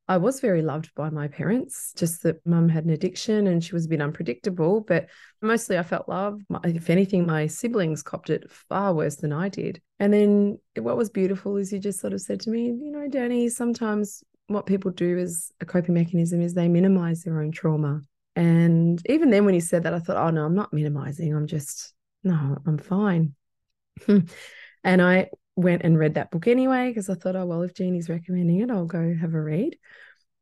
I 0.07 0.17
was 0.17 0.41
very 0.41 0.61
loved 0.61 0.93
by 0.95 1.09
my 1.09 1.29
parents, 1.29 1.93
just 1.95 2.23
that 2.23 2.45
mum 2.45 2.67
had 2.67 2.83
an 2.83 2.91
addiction 2.91 3.47
and 3.47 3.63
she 3.63 3.73
was 3.73 3.85
a 3.85 3.89
bit 3.89 4.01
unpredictable, 4.01 4.81
but 4.81 5.07
mostly 5.41 5.77
I 5.77 5.83
felt 5.83 6.09
loved. 6.09 6.43
If 6.65 6.89
anything, 6.89 7.25
my 7.25 7.47
siblings 7.47 8.03
copped 8.03 8.29
it 8.29 8.51
far 8.51 8.93
worse 8.93 9.15
than 9.15 9.31
I 9.31 9.47
did. 9.47 9.81
And 9.99 10.13
then 10.13 10.59
what 10.77 10.97
was 10.97 11.09
beautiful 11.09 11.55
is 11.55 11.71
you 11.71 11.79
just 11.79 12.01
sort 12.01 12.11
of 12.11 12.19
said 12.19 12.41
to 12.41 12.49
me, 12.49 12.65
you 12.65 12.91
know, 12.91 13.07
Danny, 13.07 13.47
sometimes 13.47 14.23
what 14.47 14.65
people 14.65 14.91
do 14.91 15.17
as 15.17 15.51
a 15.61 15.65
coping 15.65 15.93
mechanism 15.93 16.41
is 16.41 16.53
they 16.53 16.67
minimize 16.67 17.23
their 17.23 17.39
own 17.39 17.51
trauma. 17.51 18.01
And 18.35 19.01
even 19.05 19.29
then, 19.29 19.45
when 19.45 19.55
you 19.55 19.61
said 19.61 19.83
that, 19.83 19.93
I 19.93 19.99
thought, 19.99 20.17
oh, 20.17 20.31
no, 20.31 20.43
I'm 20.43 20.55
not 20.55 20.73
minimizing. 20.73 21.33
I'm 21.33 21.47
just, 21.47 21.93
no, 22.23 22.57
I'm 22.65 22.77
fine. 22.77 23.35
and 24.83 25.01
I 25.01 25.29
went 25.55 25.83
and 25.83 25.97
read 25.97 26.15
that 26.15 26.31
book 26.31 26.47
anyway 26.47 26.89
because 26.89 27.09
I 27.09 27.15
thought, 27.15 27.35
oh, 27.35 27.45
well, 27.45 27.61
if 27.61 27.75
Jeannie's 27.75 28.09
recommending 28.09 28.61
it, 28.61 28.71
I'll 28.71 28.85
go 28.85 29.15
have 29.19 29.33
a 29.33 29.41
read. 29.41 29.77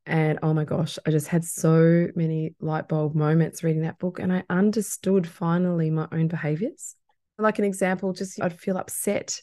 And 0.06 0.39
oh 0.41 0.54
my 0.54 0.63
gosh, 0.63 0.97
I 1.06 1.12
just 1.12 1.28
had 1.28 1.43
so 1.43 2.08
many 2.15 2.56
light 2.60 2.88
bulb 2.88 3.13
moments 3.13 3.63
reading 3.63 3.84
that 3.84 4.00
book. 4.00 4.19
And 4.19 4.34
I 4.34 4.43
understood 4.50 5.28
finally 5.28 5.91
my 5.91 6.08
own 6.12 6.28
behaviors. 6.28 6.95
Like 7.38 7.60
an 7.60 7.65
example, 7.65 8.13
just 8.13 8.41
I'd 8.41 8.60
feel 8.60 8.78
upset 8.78 9.39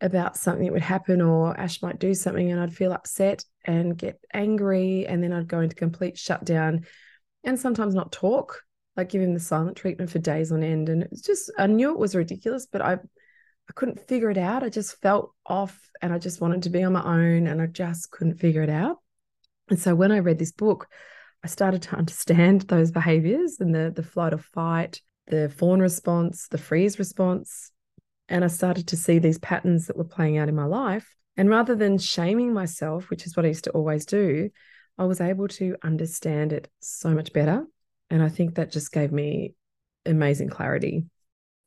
about 0.00 0.36
something 0.36 0.64
that 0.64 0.72
would 0.72 0.82
happen, 0.82 1.20
or 1.20 1.58
Ash 1.58 1.82
might 1.82 1.98
do 1.98 2.14
something, 2.14 2.50
and 2.50 2.60
I'd 2.60 2.74
feel 2.74 2.92
upset 2.92 3.44
and 3.66 3.96
get 3.96 4.18
angry. 4.32 5.06
And 5.06 5.22
then 5.22 5.32
I'd 5.32 5.48
go 5.48 5.60
into 5.60 5.76
complete 5.76 6.16
shutdown 6.16 6.86
and 7.44 7.58
sometimes 7.58 7.94
not 7.94 8.12
talk, 8.12 8.62
like 8.96 9.10
give 9.10 9.22
him 9.22 9.34
the 9.34 9.40
silent 9.40 9.76
treatment 9.76 10.10
for 10.10 10.18
days 10.18 10.52
on 10.52 10.62
end. 10.62 10.88
And 10.88 11.02
it's 11.02 11.22
just, 11.22 11.50
I 11.58 11.66
knew 11.66 11.90
it 11.90 11.98
was 11.98 12.14
ridiculous, 12.14 12.66
but 12.70 12.82
I, 12.82 12.98
I 13.68 13.72
couldn't 13.74 14.08
figure 14.08 14.30
it 14.30 14.38
out. 14.38 14.62
I 14.62 14.68
just 14.68 15.00
felt 15.00 15.32
off 15.46 15.78
and 16.02 16.12
I 16.12 16.18
just 16.18 16.40
wanted 16.40 16.62
to 16.64 16.70
be 16.70 16.82
on 16.82 16.92
my 16.92 17.04
own 17.04 17.46
and 17.46 17.60
I 17.62 17.66
just 17.66 18.10
couldn't 18.10 18.38
figure 18.38 18.62
it 18.62 18.70
out. 18.70 18.98
And 19.68 19.78
so 19.78 19.94
when 19.94 20.12
I 20.12 20.18
read 20.18 20.38
this 20.38 20.52
book, 20.52 20.88
I 21.44 21.46
started 21.46 21.82
to 21.82 21.96
understand 21.96 22.62
those 22.62 22.90
behaviors 22.90 23.60
and 23.60 23.74
the 23.74 23.92
the 23.94 24.02
flight 24.02 24.34
or 24.34 24.38
fight, 24.38 25.00
the 25.26 25.48
fawn 25.48 25.80
response, 25.80 26.48
the 26.48 26.58
freeze 26.58 26.98
response. 26.98 27.70
And 28.28 28.44
I 28.44 28.48
started 28.48 28.88
to 28.88 28.96
see 28.96 29.18
these 29.18 29.38
patterns 29.38 29.86
that 29.86 29.96
were 29.96 30.04
playing 30.04 30.38
out 30.38 30.48
in 30.48 30.54
my 30.54 30.64
life. 30.64 31.14
And 31.36 31.48
rather 31.48 31.74
than 31.74 31.98
shaming 31.98 32.52
myself, 32.52 33.10
which 33.10 33.26
is 33.26 33.36
what 33.36 33.44
I 33.44 33.48
used 33.48 33.64
to 33.64 33.70
always 33.70 34.04
do, 34.04 34.50
I 34.98 35.04
was 35.04 35.20
able 35.20 35.48
to 35.48 35.76
understand 35.82 36.52
it 36.52 36.68
so 36.80 37.10
much 37.10 37.32
better. 37.32 37.64
And 38.10 38.22
I 38.22 38.28
think 38.28 38.54
that 38.54 38.70
just 38.70 38.92
gave 38.92 39.12
me 39.12 39.54
amazing 40.04 40.50
clarity. 40.50 41.04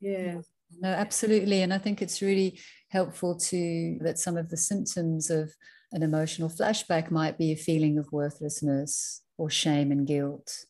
Yeah. 0.00 0.40
No, 0.80 0.88
absolutely. 0.88 1.62
And 1.62 1.72
I 1.72 1.78
think 1.78 2.02
it's 2.02 2.22
really 2.22 2.60
helpful 2.88 3.36
to 3.36 3.98
that 4.02 4.18
some 4.18 4.36
of 4.36 4.48
the 4.50 4.56
symptoms 4.56 5.30
of 5.30 5.52
an 5.92 6.02
emotional 6.02 6.48
flashback 6.48 7.10
might 7.10 7.38
be 7.38 7.52
a 7.52 7.56
feeling 7.56 7.98
of 7.98 8.12
worthlessness 8.12 9.22
or 9.38 9.50
shame 9.50 9.92
and 9.92 10.06
guilt. 10.06 10.64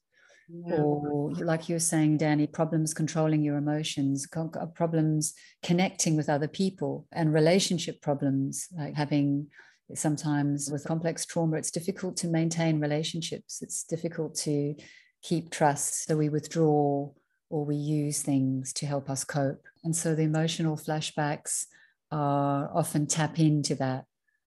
Yeah. 0.49 0.77
Or, 0.77 1.33
like 1.33 1.69
you 1.69 1.77
were 1.77 1.81
saying, 1.81 2.19
Danny, 2.19 2.47
problems 2.47 2.93
controlling 2.93 3.43
your 3.43 3.57
emotions, 3.57 4.27
problems 4.75 5.33
connecting 5.63 6.17
with 6.17 6.29
other 6.29 6.49
people, 6.49 7.07
and 7.13 7.33
relationship 7.33 8.03
problems, 8.03 8.69
like 8.77 8.95
having 8.95 9.47
Sometimes 9.93 10.71
with 10.71 10.85
complex 10.85 11.27
trauma, 11.27 11.57
it's 11.57 11.71
difficult 11.71 12.17
to 12.19 12.29
maintain 12.29 12.81
relationships. 12.81 13.61
It's 13.61 13.85
difficult 13.85 14.35
to 14.37 14.75
keep 15.23 15.51
trust. 15.51 16.07
So 16.07 16.17
we 16.17 16.31
withdraw 16.31 17.11
or 17.51 17.65
we 17.65 17.77
use 17.77 18.23
things 18.23 18.73
to 18.75 18.87
help 18.87 19.11
us 19.11 19.25
cope. 19.25 19.63
And 19.85 19.95
so 19.95 20.15
the 20.15 20.23
emotional 20.23 20.77
flashbacks 20.77 21.67
are 22.11 22.71
often 22.73 23.07
tap 23.07 23.39
into 23.39 23.75
that 23.77 24.05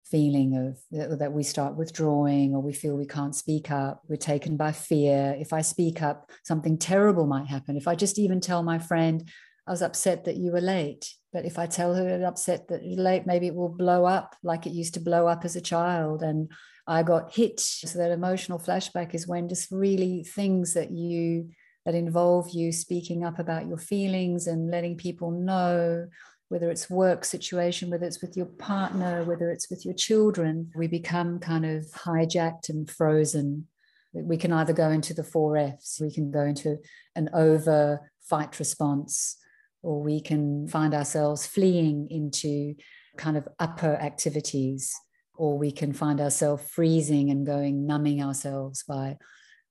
feeling 0.05 0.55
of 0.55 1.19
that 1.19 1.33
we 1.33 1.43
start 1.43 1.75
withdrawing 1.75 2.55
or 2.55 2.61
we 2.61 2.71
feel 2.71 2.95
we 2.95 3.05
can't 3.05 3.35
speak 3.35 3.69
up 3.71 4.01
we're 4.07 4.15
taken 4.15 4.55
by 4.55 4.71
fear. 4.71 5.35
If 5.37 5.51
i 5.51 5.61
speak 5.61 6.01
up 6.01 6.31
something 6.43 6.77
terrible 6.77 7.25
might 7.25 7.47
happen. 7.47 7.75
If 7.75 7.87
i 7.87 7.95
just 7.95 8.17
even 8.17 8.39
tell 8.39 8.63
my 8.63 8.79
friend 8.79 9.27
i 9.67 9.71
was 9.71 9.81
upset 9.81 10.23
that 10.23 10.37
you 10.37 10.53
were 10.53 10.61
late 10.61 11.13
but 11.33 11.43
if 11.43 11.59
i 11.59 11.65
tell 11.65 11.93
her 11.93 12.15
I'm 12.15 12.23
upset 12.23 12.69
that 12.69 12.85
you're 12.85 13.03
late 13.03 13.25
maybe 13.25 13.47
it 13.47 13.55
will 13.55 13.67
blow 13.67 14.05
up 14.05 14.37
like 14.43 14.65
it 14.65 14.71
used 14.71 14.93
to 14.93 15.01
blow 15.01 15.27
up 15.27 15.43
as 15.43 15.57
a 15.57 15.61
child. 15.61 16.23
And 16.23 16.49
i 16.87 17.03
got 17.03 17.35
hit. 17.35 17.59
So 17.59 17.99
that 17.99 18.11
emotional 18.11 18.59
flashback 18.59 19.13
is 19.13 19.27
when 19.27 19.49
just 19.49 19.69
really 19.71 20.23
things 20.23 20.73
that 20.73 20.91
you 20.91 21.49
that 21.87 21.95
involve 21.95 22.49
you 22.49 22.69
speaking 22.73 23.23
up 23.23 23.39
about 23.39 23.65
your 23.65 23.77
feelings 23.77 24.45
and 24.45 24.69
letting 24.69 24.97
people 24.97 25.31
know 25.31 26.05
whether 26.49 26.69
it's 26.69 26.89
work 26.89 27.23
situation, 27.23 27.89
whether 27.89 28.05
it's 28.05 28.21
with 28.21 28.35
your 28.35 28.45
partner, 28.45 29.23
whether 29.23 29.49
it's 29.49 29.69
with 29.69 29.85
your 29.85 29.93
children, 29.93 30.69
we 30.75 30.87
become 30.87 31.39
kind 31.39 31.65
of 31.65 31.85
hijacked 31.93 32.67
and 32.67 32.91
frozen. 32.91 33.67
We 34.13 34.35
can 34.35 34.51
either 34.51 34.73
go 34.73 34.89
into 34.89 35.13
the 35.13 35.23
four 35.23 35.55
F's, 35.55 35.99
we 36.01 36.11
can 36.11 36.29
go 36.29 36.41
into 36.41 36.75
an 37.15 37.29
over 37.33 38.11
fight 38.19 38.59
response, 38.59 39.37
or 39.81 40.03
we 40.03 40.19
can 40.19 40.67
find 40.67 40.93
ourselves 40.93 41.47
fleeing 41.47 42.09
into 42.11 42.75
kind 43.15 43.37
of 43.37 43.47
upper 43.59 43.95
activities, 43.95 44.93
or 45.35 45.57
we 45.57 45.71
can 45.71 45.93
find 45.93 46.19
ourselves 46.19 46.69
freezing 46.69 47.29
and 47.29 47.45
going 47.45 47.87
numbing 47.87 48.21
ourselves 48.21 48.83
by 48.83 49.15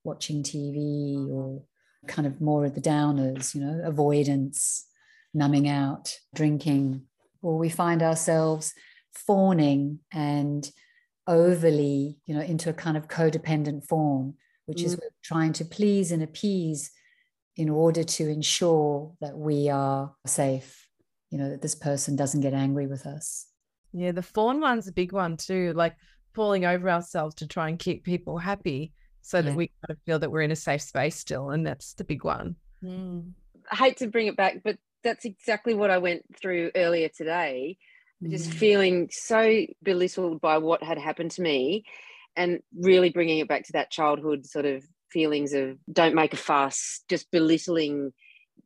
watching 0.03 0.41
TV 0.41 1.29
or 1.29 1.61
kind 2.07 2.27
of 2.27 2.41
more 2.41 2.65
of 2.65 2.75
the 2.75 2.81
downers, 2.81 3.53
you 3.53 3.61
know, 3.61 3.81
avoidance 3.83 4.85
numbing 5.33 5.67
out, 5.67 6.13
drinking, 6.33 7.03
or 7.41 7.57
we 7.57 7.69
find 7.69 8.01
ourselves 8.01 8.73
fawning 9.13 9.99
and 10.11 10.71
overly, 11.27 12.17
you 12.25 12.35
know, 12.35 12.41
into 12.41 12.69
a 12.69 12.73
kind 12.73 12.97
of 12.97 13.07
codependent 13.07 13.85
form, 13.87 14.35
which 14.65 14.79
mm. 14.79 14.85
is 14.85 14.99
trying 15.23 15.53
to 15.53 15.65
please 15.65 16.11
and 16.11 16.23
appease 16.23 16.91
in 17.55 17.69
order 17.69 18.03
to 18.03 18.29
ensure 18.29 19.13
that 19.19 19.37
we 19.37 19.69
are 19.69 20.13
safe, 20.25 20.87
you 21.29 21.37
know, 21.37 21.49
that 21.49 21.61
this 21.61 21.75
person 21.75 22.15
doesn't 22.15 22.41
get 22.41 22.53
angry 22.53 22.87
with 22.87 23.05
us. 23.05 23.47
Yeah, 23.93 24.11
the 24.11 24.21
fawn 24.21 24.61
one's 24.61 24.87
a 24.87 24.93
big 24.93 25.11
one 25.11 25.37
too, 25.37 25.73
like 25.73 25.95
falling 26.33 26.65
over 26.65 26.89
ourselves 26.89 27.35
to 27.35 27.47
try 27.47 27.69
and 27.69 27.79
keep 27.79 28.03
people 28.03 28.37
happy 28.37 28.93
so 29.27 29.41
that 29.41 29.49
yeah. 29.49 29.55
we 29.57 29.67
kind 29.67 29.89
of 29.89 29.97
feel 30.05 30.19
that 30.19 30.31
we're 30.31 30.41
in 30.41 30.51
a 30.51 30.55
safe 30.55 30.81
space 30.81 31.17
still. 31.17 31.49
And 31.49 31.67
that's 31.67 31.95
the 31.95 32.05
big 32.05 32.23
one. 32.23 32.55
Mm. 32.81 33.33
I 33.69 33.75
hate 33.75 33.97
to 33.97 34.07
bring 34.07 34.27
it 34.27 34.37
back, 34.37 34.61
but 34.63 34.77
that's 35.03 35.25
exactly 35.25 35.73
what 35.73 35.91
I 35.91 35.97
went 35.97 36.23
through 36.39 36.71
earlier 36.75 37.09
today. 37.09 37.77
Mm. 38.23 38.31
Just 38.31 38.53
feeling 38.53 39.09
so 39.11 39.65
belittled 39.83 40.39
by 40.39 40.59
what 40.59 40.81
had 40.81 40.97
happened 40.97 41.31
to 41.31 41.41
me 41.41 41.83
and 42.37 42.61
really 42.73 43.09
bringing 43.09 43.39
it 43.39 43.49
back 43.49 43.65
to 43.65 43.73
that 43.73 43.91
childhood 43.91 44.45
sort 44.45 44.63
of 44.63 44.85
feelings 45.11 45.51
of 45.51 45.77
don't 45.91 46.15
make 46.15 46.31
a 46.31 46.37
fuss, 46.37 47.01
just 47.09 47.29
belittling, 47.29 48.13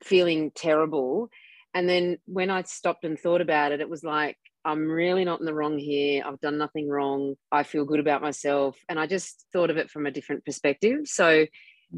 feeling 0.04 0.52
terrible. 0.54 1.32
And 1.74 1.90
then 1.90 2.20
when 2.26 2.52
I 2.52 2.62
stopped 2.62 3.04
and 3.04 3.18
thought 3.18 3.42
about 3.42 3.72
it, 3.72 3.82
it 3.82 3.90
was 3.90 4.04
like, 4.04 4.38
I'm 4.64 4.88
really 4.88 5.26
not 5.26 5.40
in 5.40 5.46
the 5.46 5.54
wrong 5.54 5.78
here. 5.78 6.24
I've 6.26 6.40
done 6.40 6.58
nothing 6.58 6.90
wrong. 6.90 7.36
I 7.52 7.64
feel 7.64 7.86
good 7.86 8.00
about 8.00 8.22
myself. 8.22 8.78
And 8.90 9.00
I 9.00 9.08
just 9.08 9.46
thought 9.52 9.70
of 9.70 9.78
it 9.78 9.90
from 9.90 10.06
a 10.06 10.12
different 10.12 10.46
perspective. 10.46 11.00
So 11.06 11.46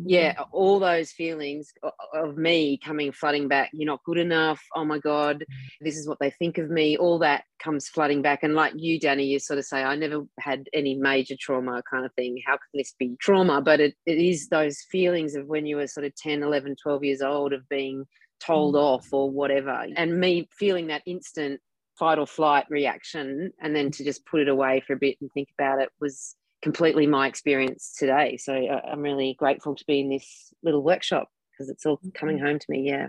yeah 0.05 0.33
mm-hmm. 0.33 0.43
all 0.51 0.79
those 0.79 1.11
feelings 1.11 1.71
of 2.13 2.37
me 2.37 2.79
coming 2.83 3.11
flooding 3.11 3.47
back 3.47 3.69
you're 3.73 3.85
not 3.85 4.03
good 4.03 4.17
enough 4.17 4.61
oh 4.75 4.83
my 4.83 4.97
god 4.97 5.37
mm-hmm. 5.37 5.85
this 5.85 5.97
is 5.97 6.07
what 6.07 6.17
they 6.19 6.31
think 6.31 6.57
of 6.57 6.69
me 6.69 6.97
all 6.97 7.19
that 7.19 7.43
comes 7.61 7.87
flooding 7.87 8.21
back 8.21 8.39
and 8.43 8.55
like 8.55 8.73
you 8.75 8.99
danny 8.99 9.25
you 9.25 9.39
sort 9.39 9.59
of 9.59 9.65
say 9.65 9.83
i 9.83 9.95
never 9.95 10.23
had 10.39 10.67
any 10.73 10.95
major 10.95 11.35
trauma 11.39 11.81
kind 11.89 12.05
of 12.05 12.13
thing 12.13 12.41
how 12.45 12.53
can 12.53 12.61
this 12.73 12.95
be 12.97 13.15
trauma 13.19 13.61
but 13.61 13.79
it, 13.79 13.93
it 14.05 14.17
is 14.17 14.47
those 14.49 14.79
feelings 14.91 15.35
of 15.35 15.47
when 15.47 15.65
you 15.65 15.75
were 15.75 15.87
sort 15.87 16.05
of 16.05 16.15
10 16.15 16.41
11 16.41 16.75
12 16.81 17.03
years 17.03 17.21
old 17.21 17.53
of 17.53 17.67
being 17.69 18.05
told 18.39 18.75
mm-hmm. 18.75 18.83
off 18.83 19.07
or 19.11 19.29
whatever 19.29 19.85
and 19.95 20.19
me 20.19 20.47
feeling 20.57 20.87
that 20.87 21.03
instant 21.05 21.59
fight 21.97 22.19
or 22.19 22.27
flight 22.27 22.65
reaction 22.69 23.51
and 23.59 23.75
then 23.75 23.91
to 23.91 24.03
just 24.03 24.25
put 24.25 24.41
it 24.41 24.47
away 24.47 24.81
for 24.85 24.93
a 24.93 24.97
bit 24.97 25.17
and 25.21 25.31
think 25.31 25.49
about 25.57 25.81
it 25.81 25.89
was 25.99 26.35
completely 26.61 27.05
my 27.05 27.27
experience 27.27 27.93
today. 27.97 28.37
So 28.37 28.53
uh, 28.53 28.81
I'm 28.91 29.01
really 29.01 29.35
grateful 29.37 29.75
to 29.75 29.83
be 29.85 29.99
in 29.99 30.09
this 30.09 30.53
little 30.63 30.81
workshop 30.81 31.27
because 31.51 31.69
it's 31.69 31.85
all 31.85 31.99
coming 32.13 32.37
mm-hmm. 32.37 32.45
home 32.45 32.59
to 32.59 32.65
me. 32.69 32.87
Yeah. 32.89 33.07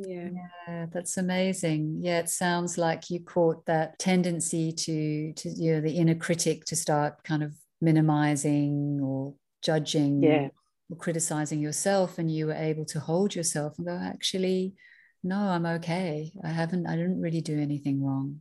Yeah. 0.00 0.28
yeah 0.68 0.86
that's 0.92 1.16
amazing 1.16 1.96
yeah 1.98 2.20
it 2.20 2.28
sounds 2.28 2.78
like 2.78 3.10
you 3.10 3.18
caught 3.18 3.66
that 3.66 3.98
tendency 3.98 4.70
to 4.70 5.32
to 5.32 5.48
you 5.48 5.74
know 5.74 5.80
the 5.80 5.96
inner 5.96 6.14
critic 6.14 6.64
to 6.66 6.76
start 6.76 7.24
kind 7.24 7.42
of 7.42 7.52
minimizing 7.80 9.00
or 9.02 9.34
judging 9.60 10.22
yeah. 10.22 10.50
or 10.88 10.96
criticizing 10.96 11.60
yourself 11.60 12.16
and 12.18 12.30
you 12.30 12.46
were 12.46 12.54
able 12.54 12.84
to 12.84 13.00
hold 13.00 13.34
yourself 13.34 13.76
and 13.76 13.88
go 13.88 14.00
actually 14.00 14.74
no 15.22 15.36
i'm 15.36 15.66
okay 15.66 16.32
i 16.44 16.48
haven't 16.48 16.86
i 16.86 16.96
didn't 16.96 17.20
really 17.20 17.40
do 17.40 17.58
anything 17.58 18.04
wrong 18.04 18.40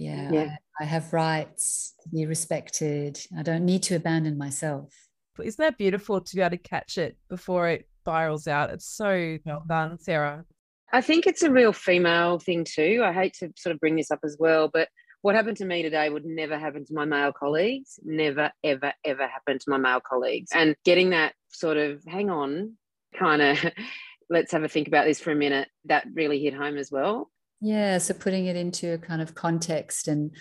yeah, 0.00 0.30
yeah. 0.32 0.56
I, 0.80 0.84
I 0.84 0.86
have 0.86 1.12
rights 1.12 1.94
to 2.02 2.08
be 2.08 2.24
respected. 2.24 3.20
I 3.36 3.42
don't 3.42 3.66
need 3.66 3.82
to 3.84 3.96
abandon 3.96 4.38
myself. 4.38 4.94
Isn't 5.42 5.62
that 5.62 5.76
beautiful 5.76 6.22
to 6.22 6.36
be 6.36 6.40
able 6.40 6.50
to 6.50 6.56
catch 6.56 6.96
it 6.96 7.18
before 7.28 7.68
it 7.68 7.86
spirals 8.00 8.48
out? 8.48 8.70
It's 8.70 8.88
so 8.88 9.38
well 9.44 9.62
done, 9.68 9.98
Sarah. 9.98 10.46
I 10.90 11.02
think 11.02 11.26
it's 11.26 11.42
a 11.42 11.50
real 11.50 11.74
female 11.74 12.38
thing 12.38 12.64
too. 12.64 13.02
I 13.04 13.12
hate 13.12 13.34
to 13.40 13.52
sort 13.56 13.74
of 13.74 13.80
bring 13.80 13.96
this 13.96 14.10
up 14.10 14.20
as 14.24 14.38
well, 14.40 14.70
but 14.72 14.88
what 15.20 15.34
happened 15.34 15.58
to 15.58 15.66
me 15.66 15.82
today 15.82 16.08
would 16.08 16.24
never 16.24 16.58
happen 16.58 16.86
to 16.86 16.94
my 16.94 17.04
male 17.04 17.32
colleagues. 17.32 18.00
Never, 18.02 18.50
ever, 18.64 18.94
ever 19.04 19.26
happen 19.26 19.58
to 19.58 19.70
my 19.70 19.76
male 19.76 20.00
colleagues. 20.00 20.48
And 20.54 20.76
getting 20.82 21.10
that 21.10 21.34
sort 21.50 21.76
of 21.76 22.02
hang 22.06 22.30
on, 22.30 22.78
kind 23.18 23.42
of 23.42 23.64
let's 24.30 24.52
have 24.52 24.62
a 24.62 24.68
think 24.68 24.88
about 24.88 25.04
this 25.04 25.20
for 25.20 25.32
a 25.32 25.36
minute, 25.36 25.68
that 25.86 26.06
really 26.14 26.40
hit 26.40 26.54
home 26.54 26.78
as 26.78 26.90
well. 26.90 27.30
Yeah, 27.60 27.98
so 27.98 28.14
putting 28.14 28.46
it 28.46 28.56
into 28.56 28.94
a 28.94 28.98
kind 28.98 29.20
of 29.20 29.34
context 29.34 30.08
and 30.08 30.34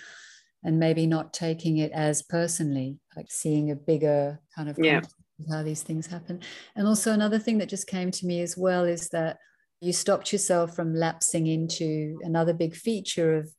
and 0.64 0.78
maybe 0.78 1.08
not 1.08 1.34
taking 1.34 1.78
it 1.78 1.92
as 1.94 2.22
personally, 2.22 3.00
like 3.16 3.28
seeing 3.30 3.72
a 3.72 3.76
bigger 3.76 4.42
kind 4.54 4.70
of 4.70 4.78
yeah. 4.78 5.02
how 5.50 5.64
these 5.64 5.84
things 5.84 6.06
happen. 6.06 6.42
And 6.76 6.86
also 6.86 7.14
another 7.14 7.40
thing 7.40 7.60
that 7.60 7.70
just 7.70 7.88
came 7.88 8.12
to 8.12 8.26
me 8.26 8.42
as 8.42 8.58
well 8.58 8.84
is 8.84 9.08
that 9.10 9.38
you 9.80 9.94
stopped 9.94 10.34
yourself 10.34 10.76
from 10.76 10.94
lapsing 10.94 11.48
into 11.48 12.20
another 12.24 12.54
big 12.54 12.76
feature 12.76 13.38
of 13.38 13.50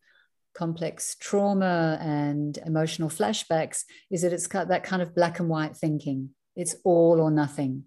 complex 0.55 1.17
trauma 1.19 1.97
and 2.03 2.59
emotional 2.67 3.09
flashbacks 3.09 3.85
is 4.11 4.21
that 4.21 4.35
it's 4.35 4.47
got 4.47 4.69
that 4.69 4.85
kind 4.85 5.01
of 5.01 5.15
black 5.15 5.41
and 5.41 5.49
white 5.49 5.75
thinking. 5.75 6.31
It's 6.55 6.77
all 6.85 7.19
or 7.19 7.31
nothing 7.31 7.85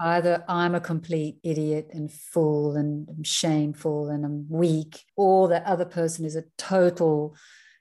either 0.00 0.44
I'm 0.48 0.74
a 0.74 0.80
complete 0.80 1.36
idiot 1.42 1.88
and 1.92 2.10
fool 2.10 2.76
and 2.76 3.08
I'm 3.08 3.22
shameful 3.22 4.08
and 4.08 4.24
I'm 4.24 4.46
weak, 4.48 5.04
or 5.16 5.48
that 5.48 5.64
other 5.64 5.84
person 5.84 6.24
is 6.24 6.36
a 6.36 6.44
total, 6.58 7.36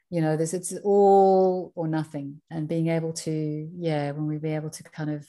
you 0.10 0.22
know, 0.22 0.36
this 0.38 0.54
it's 0.54 0.74
all 0.84 1.72
or 1.76 1.88
nothing. 1.88 2.42
And 2.50 2.68
being 2.68 2.88
able 2.88 3.14
to, 3.14 3.70
yeah, 3.76 4.12
when 4.12 4.28
we 4.28 4.38
be 4.38 4.54
able 4.56 4.70
to 4.72 4.84
kind 4.84 5.10
of 5.10 5.26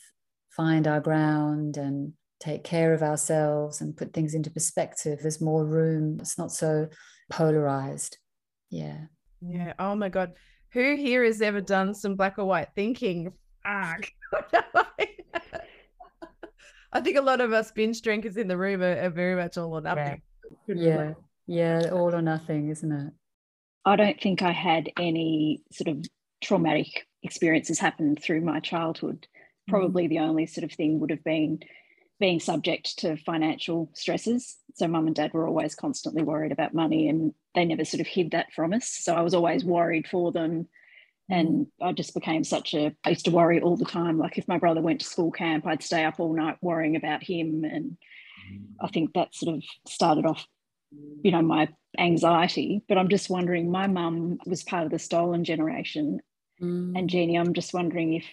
find 0.51 0.87
our 0.87 1.01
ground 1.01 1.77
and 1.77 2.13
take 2.41 2.65
care 2.65 2.93
of 2.93 3.03
ourselves 3.03 3.81
and 3.81 3.97
put 3.97 4.13
things 4.13 4.35
into 4.35 4.51
perspective, 4.51 5.21
there's 5.23 5.41
more 5.41 5.65
room. 5.65 6.19
It's 6.21 6.39
not 6.39 6.53
so 6.53 6.89
polarized. 7.31 8.19
Yeah. 8.71 8.99
Yeah. 9.41 9.75
Oh 9.79 9.95
my 9.95 10.09
God. 10.09 10.33
Who 10.73 10.97
here 10.97 11.23
has 11.25 11.43
ever 11.43 11.61
done 11.61 11.95
some 11.95 12.17
black 12.17 12.39
or 12.39 12.47
white 12.47 12.69
thinking? 12.75 13.33
Ah. 13.65 13.97
I 16.93 17.01
think 17.01 17.17
a 17.17 17.23
lot 17.23 17.41
of 17.41 17.53
us 17.53 17.71
binge 17.71 18.03
drinkers 18.03 18.37
in 18.37 18.49
the 18.49 18.57
room 18.57 18.83
are, 18.83 19.01
are 19.01 19.11
very 19.11 19.35
much 19.35 19.57
all 19.57 19.73
or 19.73 19.81
nothing. 19.81 20.23
Yeah. 20.67 20.75
yeah, 20.77 21.13
yeah, 21.47 21.91
all 21.91 22.15
or 22.15 22.23
nothing, 22.23 22.69
isn't 22.69 22.93
it? 22.93 23.13
I 23.85 23.97
don't 23.97 24.21
think 24.21 24.43
I 24.43 24.53
had 24.53 24.91
any 24.99 25.63
sort 25.73 25.97
of 25.97 26.05
traumatic 26.43 27.07
experiences 27.23 27.79
happen 27.79 28.17
through 28.17 28.43
my 28.43 28.61
childhood. 28.61 29.27
Mm. 29.69 29.71
Probably 29.71 30.07
mm. 30.07 30.11
the 30.11 30.19
only 30.21 30.47
sort 30.47 30.65
of 30.65 30.73
thing 30.73 31.01
would 31.01 31.11
have 31.11 31.25
been 31.25 31.61
being 32.21 32.41
subject 32.41 32.99
to 33.01 33.17
financial 33.17 33.91
stresses. 33.95 34.57
So 34.75 34.87
mum 34.87 35.07
and 35.07 35.17
dad 35.17 35.33
were 35.33 35.49
always 35.49 35.75
constantly 35.75 36.23
worried 36.23 36.53
about 36.53 36.75
money 36.75 37.09
and 37.09 37.33
they 37.55 37.65
never 37.65 37.85
sort 37.85 38.01
of 38.01 38.07
hid 38.07 38.31
that 38.31 38.53
from 38.55 38.73
us. 38.73 38.87
So 38.89 39.15
I 39.15 39.23
was 39.23 39.35
always 39.35 39.65
worried 39.65 40.07
for 40.07 40.31
them 40.31 40.69
and 41.29 41.67
I 41.81 41.93
just 41.93 42.15
became 42.15 42.45
such 42.45 42.75
a 42.75 42.95
I 43.05 43.11
used 43.11 43.25
to 43.27 43.31
worry 43.31 43.61
all 43.61 43.77
the 43.77 43.85
time. 43.85 44.19
Like 44.19 44.39
if 44.39 44.49
my 44.49 44.59
brother 44.59 44.81
went 44.81 45.01
to 45.01 45.07
school 45.07 45.31
camp, 45.31 45.67
I'd 45.67 45.83
stay 45.83 46.05
up 46.05 46.19
all 46.19 46.35
night 46.35 46.57
worrying 46.61 46.97
about 46.97 47.23
him. 47.23 47.65
And 47.65 47.97
I 48.81 48.89
think 48.89 49.15
that 49.15 49.35
sort 49.35 49.57
of 49.57 49.63
started 49.87 50.27
off, 50.27 50.47
you 51.23 51.31
know, 51.31 51.43
my 51.43 51.69
anxiety. 51.99 52.83
But 52.89 52.99
I'm 52.99 53.09
just 53.09 53.31
wondering, 53.31 53.71
my 53.71 53.87
mum 53.87 54.39
was 54.47 54.63
part 54.63 54.85
of 54.85 54.91
the 54.91 54.99
stolen 54.99 55.45
generation. 55.45 56.21
Mm. 56.61 56.99
And 56.99 57.09
Jeannie, 57.09 57.39
I'm 57.39 57.55
just 57.55 57.73
wondering 57.73 58.15
if 58.15 58.25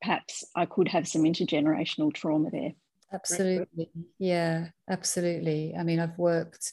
perhaps 0.00 0.44
I 0.56 0.66
could 0.66 0.88
have 0.88 1.06
some 1.06 1.22
intergenerational 1.22 2.12
trauma 2.12 2.50
there. 2.50 2.72
Absolutely. 3.12 3.90
Yeah, 4.18 4.68
absolutely. 4.90 5.74
I 5.78 5.82
mean, 5.82 5.98
I've 5.98 6.18
worked 6.18 6.72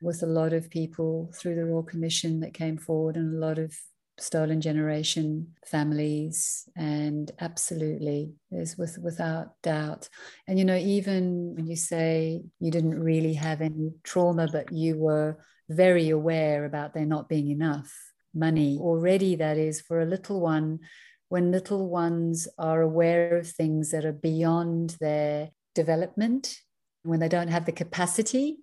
with 0.00 0.22
a 0.22 0.26
lot 0.26 0.52
of 0.52 0.70
people 0.70 1.32
through 1.34 1.54
the 1.54 1.64
Royal 1.64 1.82
Commission 1.82 2.40
that 2.40 2.54
came 2.54 2.76
forward 2.76 3.16
and 3.16 3.34
a 3.34 3.46
lot 3.46 3.58
of 3.58 3.74
stolen 4.18 4.60
generation 4.60 5.48
families 5.64 6.68
and 6.76 7.30
absolutely 7.40 8.32
is 8.50 8.76
with 8.76 8.98
without 8.98 9.60
doubt. 9.62 10.08
And 10.46 10.58
you 10.58 10.64
know 10.64 10.76
even 10.76 11.54
when 11.54 11.66
you 11.66 11.76
say 11.76 12.42
you 12.60 12.70
didn't 12.70 13.02
really 13.02 13.34
have 13.34 13.60
any 13.60 13.92
trauma 14.02 14.48
but 14.52 14.72
you 14.72 14.98
were 14.98 15.38
very 15.68 16.10
aware 16.10 16.64
about 16.64 16.94
there 16.94 17.06
not 17.06 17.28
being 17.28 17.50
enough 17.50 17.92
money 18.34 18.78
already 18.80 19.36
that 19.36 19.58
is 19.58 19.80
for 19.80 20.00
a 20.00 20.06
little 20.06 20.40
one 20.40 20.80
when 21.28 21.50
little 21.50 21.88
ones 21.88 22.48
are 22.58 22.82
aware 22.82 23.38
of 23.38 23.48
things 23.48 23.90
that 23.90 24.04
are 24.04 24.12
beyond 24.12 24.96
their 25.00 25.50
development 25.74 26.58
when 27.04 27.20
they 27.20 27.28
don't 27.28 27.48
have 27.48 27.64
the 27.64 27.72
capacity 27.72 28.58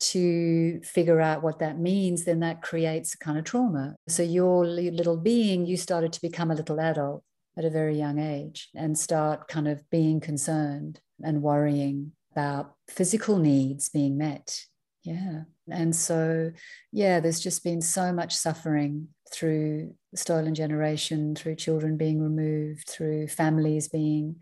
to 0.00 0.80
figure 0.82 1.20
out 1.20 1.42
what 1.42 1.58
that 1.58 1.78
means, 1.78 2.24
then 2.24 2.40
that 2.40 2.62
creates 2.62 3.14
a 3.14 3.18
kind 3.18 3.38
of 3.38 3.44
trauma. 3.44 3.96
So 4.08 4.22
your 4.22 4.64
little 4.64 5.16
being, 5.16 5.66
you 5.66 5.76
started 5.76 6.12
to 6.12 6.22
become 6.22 6.50
a 6.50 6.54
little 6.54 6.80
adult 6.80 7.22
at 7.56 7.64
a 7.64 7.70
very 7.70 7.98
young 7.98 8.18
age 8.18 8.68
and 8.74 8.96
start 8.96 9.48
kind 9.48 9.66
of 9.66 9.82
being 9.90 10.20
concerned 10.20 11.00
and 11.22 11.42
worrying 11.42 12.12
about 12.32 12.74
physical 12.88 13.38
needs 13.38 13.88
being 13.88 14.16
met. 14.16 14.64
Yeah. 15.02 15.42
And 15.70 15.94
so, 15.94 16.52
yeah, 16.92 17.20
there's 17.20 17.40
just 17.40 17.64
been 17.64 17.80
so 17.80 18.12
much 18.12 18.36
suffering 18.36 19.08
through 19.32 19.94
stolen 20.14 20.54
generation, 20.54 21.34
through 21.34 21.56
children 21.56 21.96
being 21.96 22.20
removed, 22.22 22.88
through 22.88 23.28
families 23.28 23.88
being 23.88 24.36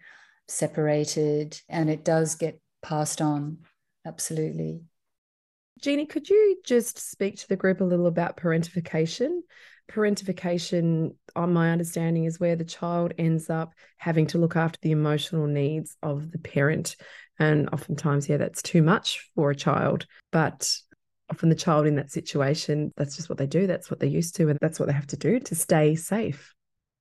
separated, 0.49 1.61
and 1.69 1.89
it 1.91 2.05
does 2.05 2.35
get 2.35 2.61
passed 2.83 3.21
on. 3.21 3.59
Absolutely. 4.07 4.83
Jeannie, 5.81 6.07
could 6.07 6.29
you 6.29 6.59
just 6.65 6.99
speak 6.99 7.37
to 7.39 7.49
the 7.49 7.57
group 7.57 7.81
a 7.81 7.85
little 7.85 8.07
about 8.07 8.37
parentification? 8.37 9.41
Parentification, 9.91 11.15
on 11.37 11.53
my 11.53 11.71
understanding, 11.71 12.25
is 12.25 12.41
where 12.41 12.57
the 12.57 12.65
child 12.65 13.13
ends 13.19 13.51
up 13.51 13.75
having 13.99 14.27
to 14.29 14.39
look 14.39 14.57
after 14.57 14.79
the 14.83 14.91
emotional 14.91 15.47
needs 15.47 15.97
of 16.03 16.33
the 16.33 16.39
parent. 16.39 16.97
And 17.39 17.69
oftentimes, 17.71 18.29
yeah, 18.29 18.39
that's 18.39 18.63
too 18.63 18.83
much 18.83 19.31
for 19.35 19.51
a 19.51 19.57
child. 19.57 20.07
But 20.33 20.75
often 21.31 21.51
the 21.51 21.55
child 21.55 21.87
in 21.87 21.97
that 21.97 22.11
situation, 22.11 22.93
that's 22.97 23.17
just 23.17 23.29
what 23.29 23.39
they 23.39 23.47
do. 23.47 23.67
That's 23.67 23.91
what 23.91 24.01
they're 24.01 24.09
used 24.09 24.37
to. 24.37 24.49
And 24.49 24.59
that's 24.61 24.81
what 24.81 24.87
they 24.87 24.95
have 24.95 25.07
to 25.09 25.17
do 25.17 25.39
to 25.41 25.55
stay 25.55 25.95
safe. 25.95 26.55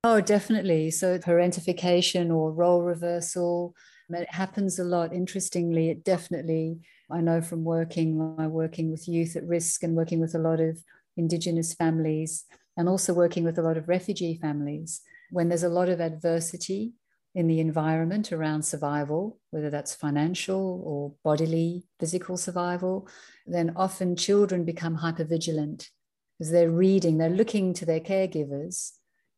Oh, 0.03 0.21
definitely. 0.21 0.91
So, 0.91 1.17
parentification 1.17 2.29
or 2.29 2.51
role 2.51 2.83
reversal, 2.83 3.73
it 4.10 4.32
happens 4.32 4.80
a 4.80 4.84
lot. 4.84 5.13
Interestingly, 5.13 5.89
it 5.89 6.04
definitely 6.04 6.80
I 7.12 7.22
know 7.22 7.41
from 7.41 7.63
working, 7.63 8.36
my 8.38 8.48
working 8.48 8.91
with 8.91 9.08
youth 9.08 9.36
at 9.36 9.46
risk 9.46 9.84
and 9.84 9.96
working 9.96 10.20
with 10.20 10.36
a 10.36 10.39
lot 10.39 10.60
of 10.60 10.82
Indigenous 11.18 11.74
families 11.74 12.46
and 12.78 12.89
also 12.89 13.13
working 13.13 13.44
with 13.44 13.58
a 13.58 13.62
lot 13.62 13.78
of 13.78 13.88
refugee 13.88 14.38
families, 14.41 15.02
when 15.32 15.50
there's 15.50 15.63
a 15.63 15.70
lot 15.70 15.89
of 15.89 16.02
adversity 16.02 16.94
in 17.34 17.48
the 17.48 17.60
environment 17.60 18.32
around 18.32 18.63
survival, 18.63 19.39
whether 19.52 19.70
that's 19.70 19.94
financial 19.94 20.82
or 20.86 21.13
bodily, 21.24 21.86
physical 22.00 22.38
survival, 22.38 23.08
then 23.46 23.74
often 23.76 24.15
children 24.15 24.65
become 24.65 24.98
hypervigilant 24.98 25.89
because 26.38 26.52
they're 26.52 26.72
reading, 26.72 27.18
they're 27.18 27.30
looking 27.30 27.74
to 27.74 27.86
their 27.86 28.00
caregivers 28.00 28.91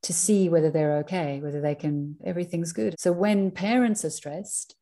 to 0.08 0.13
see 0.13 0.48
whether 0.48 0.72
they're 0.72 1.00
okay, 1.00 1.41
whether 1.41 1.60
they 1.60 1.76
can, 1.76 2.15
everything's 2.26 2.72
good. 2.72 2.96
So 2.98 3.12
when 3.12 3.52
parents 3.52 4.06
are 4.06 4.10
stressed, 4.10 4.74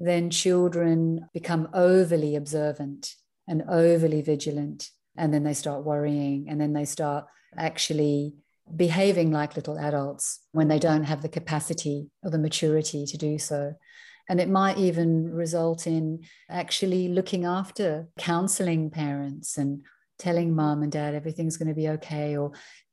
then 0.00 0.30
children 0.30 1.28
become 1.32 1.68
overly 1.72 2.34
observant 2.34 3.14
and 3.46 3.62
overly 3.68 4.20
vigilant. 4.20 4.90
And 5.16 5.32
then 5.32 5.44
they 5.44 5.54
start 5.54 5.84
worrying 5.84 6.46
and 6.48 6.60
then 6.60 6.72
they 6.72 6.84
start 6.84 7.26
actually 7.56 8.34
behaving 8.74 9.30
like 9.30 9.54
little 9.54 9.78
adults 9.78 10.40
when 10.50 10.66
they 10.66 10.80
don't 10.80 11.04
have 11.04 11.22
the 11.22 11.28
capacity 11.28 12.10
or 12.24 12.30
the 12.30 12.38
maturity 12.38 13.06
to 13.06 13.16
do 13.16 13.38
so. 13.38 13.74
And 14.28 14.40
it 14.40 14.48
might 14.48 14.76
even 14.76 15.32
result 15.32 15.86
in 15.86 16.24
actually 16.50 17.06
looking 17.08 17.44
after 17.44 18.08
counseling 18.18 18.90
parents 18.90 19.56
and 19.56 19.82
telling 20.18 20.52
mom 20.52 20.82
and 20.82 20.90
dad 20.90 21.14
everything's 21.14 21.56
going 21.56 21.68
to 21.68 21.74
be 21.74 21.88
okay, 21.90 22.36
or 22.36 22.50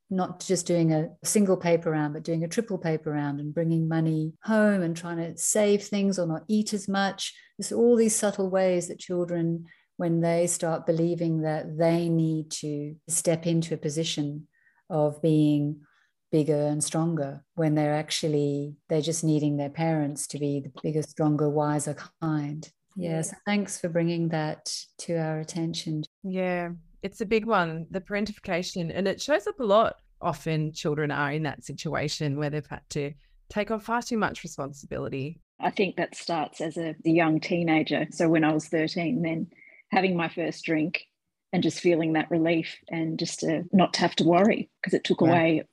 not 0.09 0.39
just 0.39 0.67
doing 0.67 0.93
a 0.93 1.09
single 1.23 1.57
paper 1.57 1.91
round, 1.91 2.13
but 2.13 2.23
doing 2.23 2.43
a 2.43 2.47
triple 2.47 2.77
paper 2.77 3.11
round 3.11 3.39
and 3.39 3.53
bringing 3.53 3.87
money 3.87 4.33
home 4.43 4.81
and 4.81 4.95
trying 4.95 5.17
to 5.17 5.37
save 5.37 5.83
things 5.83 6.19
or 6.19 6.27
not 6.27 6.43
eat 6.47 6.73
as 6.73 6.87
much. 6.87 7.33
There's 7.57 7.71
all 7.71 7.95
these 7.95 8.15
subtle 8.15 8.49
ways 8.49 8.87
that 8.87 8.99
children, 8.99 9.65
when 9.97 10.21
they 10.21 10.45
start 10.47 10.85
believing 10.85 11.41
that 11.41 11.77
they 11.77 12.09
need 12.09 12.51
to 12.51 12.95
step 13.07 13.47
into 13.47 13.73
a 13.73 13.77
position 13.77 14.47
of 14.89 15.21
being 15.21 15.81
bigger 16.31 16.67
and 16.67 16.83
stronger, 16.83 17.43
when 17.55 17.75
they're 17.75 17.95
actually, 17.95 18.75
they're 18.89 19.01
just 19.01 19.23
needing 19.23 19.57
their 19.57 19.69
parents 19.69 20.27
to 20.27 20.37
be 20.37 20.59
the 20.59 20.71
bigger, 20.83 21.01
stronger, 21.01 21.49
wiser 21.49 21.95
kind. 22.21 22.69
Yes, 22.97 23.09
yeah, 23.09 23.21
so 23.21 23.37
thanks 23.45 23.79
for 23.79 23.89
bringing 23.89 24.29
that 24.29 24.73
to 24.99 25.15
our 25.15 25.39
attention. 25.39 26.03
Yeah, 26.23 26.71
it's 27.05 27.21
a 27.21 27.25
big 27.25 27.45
one, 27.45 27.85
the 27.91 28.01
parentification, 28.01 28.91
and 28.91 29.07
it 29.07 29.21
shows 29.21 29.45
up 29.45 29.59
a 29.59 29.63
lot. 29.63 29.97
Often 30.21 30.73
children 30.73 31.11
are 31.11 31.31
in 31.31 31.43
that 31.43 31.63
situation 31.63 32.35
where 32.35 32.49
they've 32.49 32.65
had 32.65 32.81
to 32.89 33.13
take 33.47 33.69
on 33.69 33.79
far 33.79 34.01
too 34.01 34.17
much 34.17 34.41
responsibility. 34.43 35.39
I 35.59 35.69
think 35.69 35.97
that 35.97 36.15
starts 36.15 36.61
as 36.61 36.77
a, 36.77 36.95
a 37.05 37.09
young 37.09 37.39
teenager. 37.39 38.07
So 38.09 38.27
when 38.27 38.43
I 38.43 38.51
was 38.53 38.67
13, 38.69 39.21
then 39.21 39.47
having 39.91 40.17
my 40.17 40.29
first 40.29 40.65
drink 40.65 41.03
and 41.53 41.61
just 41.61 41.79
feeling 41.79 42.13
that 42.13 42.31
relief 42.31 42.75
and 42.89 43.19
just 43.19 43.41
to 43.41 43.65
not 43.71 43.93
to 43.93 43.99
have 44.01 44.15
to 44.15 44.23
worry 44.23 44.71
because 44.81 44.95
it 44.95 45.03
took 45.03 45.21
right. 45.21 45.29
away 45.29 45.63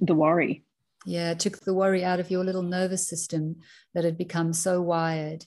the 0.00 0.14
worry. 0.14 0.64
Yeah, 1.06 1.30
it 1.30 1.38
took 1.38 1.60
the 1.60 1.72
worry 1.72 2.04
out 2.04 2.18
of 2.18 2.32
your 2.32 2.42
little 2.42 2.62
nervous 2.62 3.08
system 3.08 3.56
that 3.94 4.02
had 4.02 4.18
become 4.18 4.52
so 4.52 4.82
wired 4.82 5.46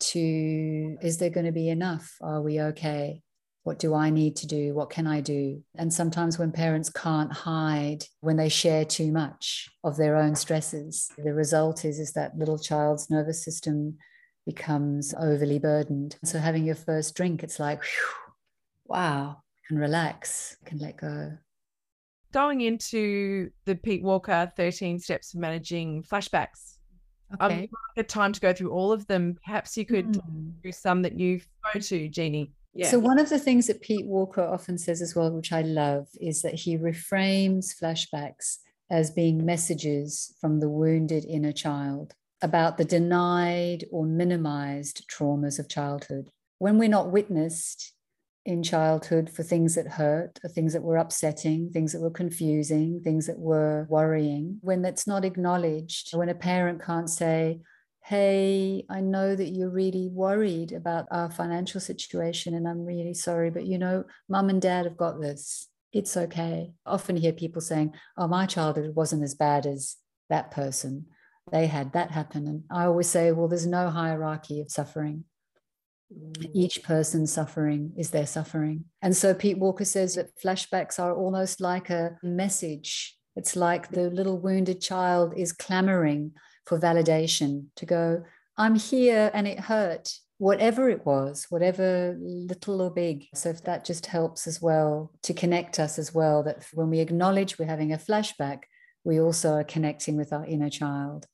to 0.00 0.96
is 1.00 1.18
there 1.18 1.30
going 1.30 1.46
to 1.46 1.52
be 1.52 1.68
enough? 1.68 2.16
Are 2.20 2.42
we 2.42 2.60
okay? 2.60 3.22
What 3.62 3.78
do 3.78 3.94
I 3.94 4.08
need 4.10 4.36
to 4.36 4.46
do? 4.46 4.74
What 4.74 4.90
can 4.90 5.06
I 5.06 5.20
do? 5.20 5.62
And 5.76 5.92
sometimes 5.92 6.38
when 6.38 6.50
parents 6.50 6.88
can't 6.88 7.32
hide, 7.32 8.04
when 8.20 8.36
they 8.36 8.48
share 8.48 8.84
too 8.84 9.12
much 9.12 9.68
of 9.84 9.96
their 9.96 10.16
own 10.16 10.34
stresses, 10.34 11.10
the 11.18 11.34
result 11.34 11.84
is, 11.84 11.98
is 11.98 12.12
that 12.14 12.38
little 12.38 12.58
child's 12.58 13.10
nervous 13.10 13.44
system 13.44 13.98
becomes 14.46 15.14
overly 15.18 15.58
burdened. 15.58 16.16
So 16.24 16.38
having 16.38 16.64
your 16.64 16.74
first 16.74 17.14
drink, 17.14 17.42
it's 17.42 17.60
like, 17.60 17.82
whew, 17.82 18.32
wow, 18.86 19.42
can 19.68 19.78
relax, 19.78 20.56
can 20.64 20.78
let 20.78 20.96
go. 20.96 21.36
Going 22.32 22.62
into 22.62 23.50
the 23.66 23.74
Pete 23.74 24.02
Walker 24.02 24.50
13 24.56 24.98
steps 25.00 25.34
of 25.34 25.40
managing 25.40 26.02
flashbacks. 26.02 26.78
Okay. 27.34 27.62
Um, 27.62 27.68
the 27.96 28.02
time 28.02 28.32
to 28.32 28.40
go 28.40 28.52
through 28.52 28.70
all 28.70 28.90
of 28.90 29.06
them. 29.06 29.36
Perhaps 29.44 29.76
you 29.76 29.84
could 29.84 30.14
mm. 30.14 30.52
do 30.62 30.72
some 30.72 31.02
that 31.02 31.18
you 31.18 31.40
go 31.72 31.78
to, 31.78 32.08
Jeannie. 32.08 32.52
Yeah. 32.74 32.88
So 32.88 32.98
one 32.98 33.18
of 33.18 33.28
the 33.28 33.38
things 33.38 33.66
that 33.66 33.80
Pete 33.80 34.06
Walker 34.06 34.42
often 34.42 34.78
says 34.78 35.02
as 35.02 35.16
well, 35.16 35.30
which 35.32 35.52
I 35.52 35.62
love, 35.62 36.08
is 36.20 36.42
that 36.42 36.54
he 36.54 36.78
reframes 36.78 37.74
flashbacks 37.80 38.58
as 38.90 39.10
being 39.10 39.44
messages 39.44 40.34
from 40.40 40.60
the 40.60 40.68
wounded 40.68 41.24
inner 41.24 41.52
child 41.52 42.14
about 42.42 42.78
the 42.78 42.84
denied 42.84 43.84
or 43.90 44.04
minimized 44.04 45.06
traumas 45.08 45.58
of 45.58 45.68
childhood. 45.68 46.28
When 46.58 46.78
we're 46.78 46.88
not 46.88 47.10
witnessed 47.10 47.92
in 48.46 48.62
childhood 48.62 49.30
for 49.30 49.42
things 49.42 49.74
that 49.74 49.86
hurt, 49.86 50.38
or 50.42 50.48
things 50.48 50.72
that 50.72 50.82
were 50.82 50.96
upsetting, 50.96 51.70
things 51.70 51.92
that 51.92 52.00
were 52.00 52.10
confusing, 52.10 53.00
things 53.02 53.26
that 53.26 53.38
were 53.38 53.86
worrying, 53.90 54.58
when 54.62 54.80
that's 54.80 55.06
not 55.06 55.24
acknowledged, 55.24 56.16
when 56.16 56.30
a 56.30 56.34
parent 56.34 56.82
can't 56.82 57.10
say, 57.10 57.60
hey, 58.02 58.84
I 58.88 59.00
know 59.00 59.36
that 59.36 59.50
you're 59.50 59.70
really 59.70 60.08
worried 60.08 60.72
about 60.72 61.06
our 61.10 61.30
financial 61.30 61.80
situation 61.80 62.54
and 62.54 62.66
I'm 62.66 62.84
really 62.84 63.14
sorry, 63.14 63.50
but 63.50 63.66
you 63.66 63.78
know, 63.78 64.04
mum 64.28 64.48
and 64.48 64.60
dad 64.60 64.84
have 64.86 64.96
got 64.96 65.20
this. 65.20 65.68
It's 65.92 66.16
okay. 66.16 66.72
I 66.86 66.90
often 66.90 67.16
hear 67.16 67.32
people 67.32 67.60
saying, 67.60 67.94
oh, 68.16 68.28
my 68.28 68.46
childhood 68.46 68.94
wasn't 68.94 69.24
as 69.24 69.34
bad 69.34 69.66
as 69.66 69.96
that 70.28 70.50
person. 70.50 71.06
They 71.52 71.66
had 71.66 71.92
that 71.92 72.10
happen. 72.10 72.46
And 72.46 72.64
I 72.70 72.84
always 72.84 73.08
say, 73.08 73.32
well, 73.32 73.48
there's 73.48 73.66
no 73.66 73.90
hierarchy 73.90 74.60
of 74.60 74.70
suffering. 74.70 75.24
Mm. 76.16 76.50
Each 76.54 76.82
person's 76.82 77.32
suffering 77.32 77.92
is 77.96 78.10
their 78.10 78.26
suffering. 78.26 78.84
And 79.02 79.16
so 79.16 79.34
Pete 79.34 79.58
Walker 79.58 79.84
says 79.84 80.14
that 80.14 80.30
flashbacks 80.42 80.98
are 80.98 81.14
almost 81.14 81.60
like 81.60 81.90
a 81.90 82.16
message. 82.22 83.16
It's 83.36 83.56
like 83.56 83.88
the 83.88 84.10
little 84.10 84.38
wounded 84.38 84.80
child 84.80 85.34
is 85.36 85.52
clamoring 85.52 86.32
for 86.70 86.78
validation 86.78 87.66
to 87.74 87.84
go, 87.84 88.22
I'm 88.56 88.76
here 88.76 89.28
and 89.34 89.48
it 89.48 89.58
hurt, 89.58 90.14
whatever 90.38 90.88
it 90.88 91.04
was, 91.04 91.46
whatever 91.50 92.16
little 92.20 92.80
or 92.80 92.92
big. 92.92 93.26
So 93.34 93.48
if 93.48 93.64
that 93.64 93.84
just 93.84 94.06
helps 94.06 94.46
as 94.46 94.62
well 94.62 95.10
to 95.24 95.34
connect 95.34 95.80
us 95.80 95.98
as 95.98 96.14
well, 96.14 96.44
that 96.44 96.64
when 96.72 96.88
we 96.88 97.00
acknowledge 97.00 97.58
we're 97.58 97.66
having 97.66 97.92
a 97.92 97.98
flashback, 97.98 98.60
we 99.02 99.20
also 99.20 99.54
are 99.54 99.64
connecting 99.64 100.16
with 100.16 100.32
our 100.32 100.46
inner 100.46 100.70
child, 100.70 101.26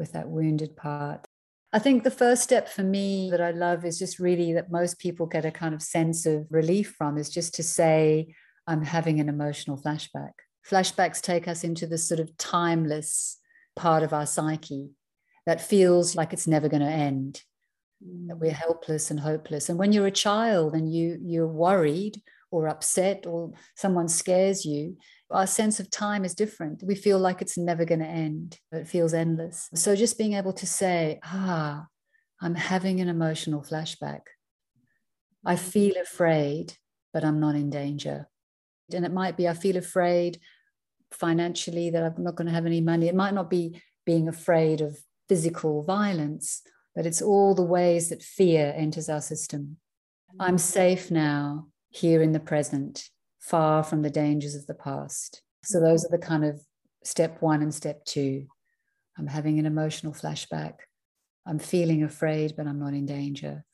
with 0.00 0.12
that 0.14 0.28
wounded 0.28 0.76
part. 0.76 1.24
I 1.72 1.78
think 1.78 2.02
the 2.02 2.10
first 2.10 2.42
step 2.42 2.68
for 2.68 2.82
me 2.82 3.30
that 3.30 3.40
I 3.40 3.52
love 3.52 3.84
is 3.84 4.00
just 4.00 4.18
really 4.18 4.52
that 4.54 4.72
most 4.72 4.98
people 4.98 5.26
get 5.26 5.44
a 5.44 5.52
kind 5.52 5.76
of 5.76 5.82
sense 5.82 6.26
of 6.26 6.48
relief 6.50 6.96
from 6.98 7.18
is 7.18 7.30
just 7.30 7.54
to 7.54 7.62
say, 7.62 8.34
I'm 8.66 8.82
having 8.82 9.20
an 9.20 9.28
emotional 9.28 9.80
flashback. 9.80 10.32
Flashbacks 10.68 11.20
take 11.20 11.46
us 11.46 11.62
into 11.62 11.86
this 11.86 12.08
sort 12.08 12.18
of 12.18 12.36
timeless 12.36 13.38
part 13.76 14.02
of 14.02 14.12
our 14.12 14.26
psyche 14.26 14.90
that 15.46 15.60
feels 15.60 16.16
like 16.16 16.32
it's 16.32 16.48
never 16.48 16.68
going 16.68 16.82
to 16.82 16.88
end 16.88 17.42
that 18.26 18.36
we're 18.36 18.50
helpless 18.50 19.10
and 19.10 19.20
hopeless. 19.20 19.68
And 19.68 19.78
when 19.78 19.92
you're 19.92 20.06
a 20.06 20.10
child 20.10 20.74
and 20.74 20.92
you 20.92 21.18
you're 21.22 21.46
worried 21.46 22.20
or 22.50 22.68
upset 22.68 23.26
or 23.26 23.52
someone 23.74 24.08
scares 24.08 24.64
you 24.64 24.96
our 25.30 25.46
sense 25.46 25.80
of 25.80 25.90
time 25.90 26.24
is 26.24 26.34
different. 26.34 26.82
We 26.84 26.94
feel 26.94 27.18
like 27.18 27.42
it's 27.42 27.58
never 27.58 27.84
going 27.84 28.00
to 28.00 28.06
end. 28.06 28.58
It 28.70 28.86
feels 28.86 29.12
endless. 29.12 29.68
So 29.74 29.96
just 29.96 30.18
being 30.18 30.34
able 30.34 30.52
to 30.54 30.66
say 30.66 31.20
ah 31.24 31.86
i'm 32.40 32.54
having 32.54 33.00
an 33.00 33.08
emotional 33.08 33.62
flashback. 33.62 34.20
I 35.44 35.56
feel 35.56 35.94
afraid 36.00 36.74
but 37.12 37.24
i'm 37.24 37.40
not 37.40 37.54
in 37.54 37.70
danger. 37.70 38.28
And 38.92 39.04
it 39.04 39.12
might 39.12 39.36
be 39.36 39.48
i 39.48 39.54
feel 39.54 39.76
afraid 39.76 40.38
financially 41.12 41.90
that 41.90 42.02
i'm 42.02 42.22
not 42.22 42.34
going 42.34 42.46
to 42.46 42.52
have 42.52 42.66
any 42.66 42.80
money 42.80 43.08
it 43.08 43.14
might 43.14 43.34
not 43.34 43.48
be 43.48 43.80
being 44.04 44.28
afraid 44.28 44.80
of 44.80 44.98
physical 45.28 45.82
violence 45.82 46.62
but 46.96 47.06
it's 47.06 47.20
all 47.20 47.54
the 47.54 47.62
ways 47.62 48.08
that 48.08 48.22
fear 48.22 48.72
enters 48.74 49.10
our 49.10 49.20
system. 49.20 49.76
I'm 50.40 50.56
safe 50.56 51.10
now, 51.10 51.68
here 51.90 52.22
in 52.22 52.32
the 52.32 52.40
present, 52.40 53.10
far 53.38 53.84
from 53.84 54.00
the 54.00 54.10
dangers 54.10 54.54
of 54.54 54.66
the 54.66 54.74
past. 54.74 55.42
So 55.62 55.78
those 55.78 56.06
are 56.06 56.10
the 56.10 56.18
kind 56.18 56.44
of 56.44 56.60
step 57.04 57.42
one 57.42 57.60
and 57.60 57.72
step 57.72 58.04
two. 58.06 58.46
I'm 59.18 59.26
having 59.26 59.58
an 59.58 59.66
emotional 59.66 60.14
flashback. 60.14 60.74
I'm 61.46 61.58
feeling 61.58 62.02
afraid, 62.02 62.54
but 62.56 62.66
I'm 62.66 62.80
not 62.80 62.94
in 62.94 63.04
danger. 63.04 63.64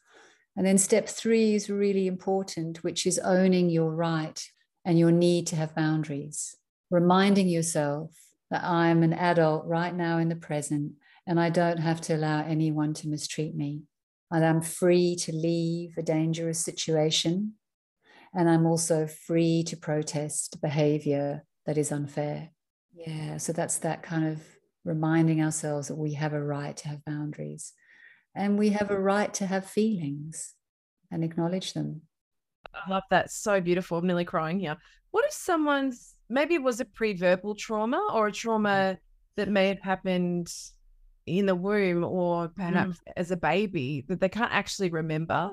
And 0.57 0.67
then 0.67 0.77
step 0.77 1.09
three 1.09 1.55
is 1.55 1.71
really 1.71 2.09
important, 2.09 2.83
which 2.83 3.07
is 3.07 3.21
owning 3.21 3.71
your 3.71 3.95
right 3.95 4.43
and 4.85 4.99
your 4.99 5.13
need 5.13 5.47
to 5.47 5.57
have 5.57 5.77
boundaries, 5.77 6.57
reminding 6.93 7.49
yourself 7.49 8.11
that 8.51 8.63
I'm 8.63 9.03
an 9.03 9.15
adult 9.15 9.65
right 9.67 9.95
now 9.95 10.19
in 10.19 10.29
the 10.29 10.37
present 10.37 10.93
and 11.27 11.41
I 11.41 11.49
don't 11.49 11.79
have 11.79 12.03
to 12.03 12.15
allow 12.15 12.45
anyone 12.45 12.93
to 12.95 13.09
mistreat 13.09 13.57
me. 13.57 13.85
And 14.31 14.45
I'm 14.45 14.61
free 14.61 15.17
to 15.21 15.33
leave 15.33 15.95
a 15.97 16.03
dangerous 16.03 16.59
situation. 16.59 17.55
And 18.35 18.49
I'm 18.49 18.67
also 18.67 19.07
free 19.07 19.63
to 19.65 19.77
protest 19.77 20.61
behavior 20.61 21.45
that 21.67 21.79
is 21.79 21.93
unfair. 21.93 22.51
Yeah, 22.95 23.39
so 23.39 23.53
that's 23.53 23.79
that 23.79 24.03
kind 24.03 24.29
of 24.29 24.43
reminding 24.85 25.43
ourselves 25.43 25.89
that 25.89 25.97
we 25.97 26.15
have 26.15 26.35
a 26.35 26.43
right 26.43 26.77
to 26.77 26.89
have 26.89 27.05
boundaries 27.05 27.73
and 28.35 28.59
we 28.59 28.71
have 28.71 28.91
a 28.91 28.99
right 28.99 29.33
to 29.35 29.47
have 29.47 29.65
feelings 29.65 30.55
and 31.11 31.25
acknowledge 31.25 31.73
them. 31.73 32.03
I 32.75 32.91
love 32.91 33.05
that. 33.11 33.31
So 33.31 33.61
beautiful. 33.61 33.99
I'm 33.99 34.07
nearly 34.07 34.25
crying 34.25 34.61
here. 34.61 34.77
What 35.11 35.25
if 35.25 35.33
someone's 35.33 36.12
maybe 36.33 36.55
it 36.55 36.63
was 36.63 36.81
a 36.81 36.85
pre 36.85 37.13
verbal 37.13 37.55
trauma 37.55 38.09
or 38.13 38.29
a 38.29 38.33
trauma 38.33 38.99
that 39.37 39.49
may 39.49 39.69
have 39.69 39.81
happened 39.81 40.53
in 41.27 41.47
the 41.47 41.55
womb 41.55 42.05
or 42.05 42.49
perhaps 42.49 42.99
mm. 42.99 43.13
as 43.17 43.31
a 43.31 43.37
baby 43.37 44.05
that 44.09 44.21
they 44.21 44.29
can't 44.29 44.53
actually 44.53 44.91
remember. 44.91 45.53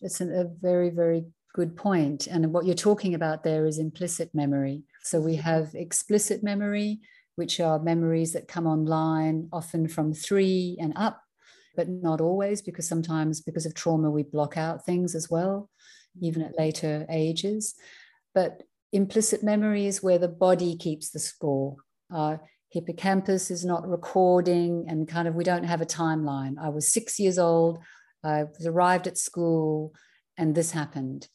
It's 0.00 0.20
a 0.20 0.50
very, 0.60 0.90
very 0.90 1.24
good 1.54 1.76
point. 1.76 2.26
And 2.26 2.52
what 2.52 2.66
you're 2.66 2.74
talking 2.74 3.14
about 3.14 3.42
there 3.42 3.66
is 3.66 3.78
implicit 3.78 4.34
memory. 4.34 4.82
So 5.02 5.20
we 5.20 5.36
have 5.36 5.74
explicit 5.74 6.42
memory, 6.42 7.00
which 7.36 7.60
are 7.60 7.78
memories 7.78 8.32
that 8.32 8.48
come 8.48 8.66
online 8.66 9.48
often 9.52 9.88
from 9.88 10.12
three 10.12 10.76
and 10.80 10.92
up, 10.96 11.20
but 11.74 11.88
not 11.88 12.20
always, 12.20 12.62
because 12.62 12.88
sometimes 12.88 13.40
because 13.40 13.66
of 13.66 13.74
trauma, 13.74 14.10
we 14.10 14.22
block 14.22 14.56
out 14.56 14.84
things 14.84 15.14
as 15.14 15.30
well, 15.30 15.70
even 16.20 16.42
at 16.42 16.58
later 16.58 17.06
ages. 17.10 17.74
But 18.34 18.62
implicit 18.92 19.42
memory 19.42 19.86
is 19.86 20.02
where 20.02 20.18
the 20.18 20.28
body 20.28 20.76
keeps 20.76 21.10
the 21.10 21.18
score. 21.18 21.76
Uh, 22.14 22.36
hippocampus 22.70 23.50
is 23.50 23.64
not 23.64 23.88
recording 23.88 24.84
and 24.88 25.08
kind 25.08 25.26
of 25.26 25.34
we 25.34 25.44
don't 25.44 25.64
have 25.64 25.80
a 25.80 25.86
timeline. 25.86 26.54
I 26.60 26.68
was 26.68 26.92
six 26.92 27.18
years 27.18 27.38
old. 27.38 27.78
I 28.24 28.44
was 28.44 28.66
arrived 28.66 29.06
at 29.06 29.18
school 29.18 29.94
and 30.36 30.54
this 30.54 30.72
happened. 30.72 31.28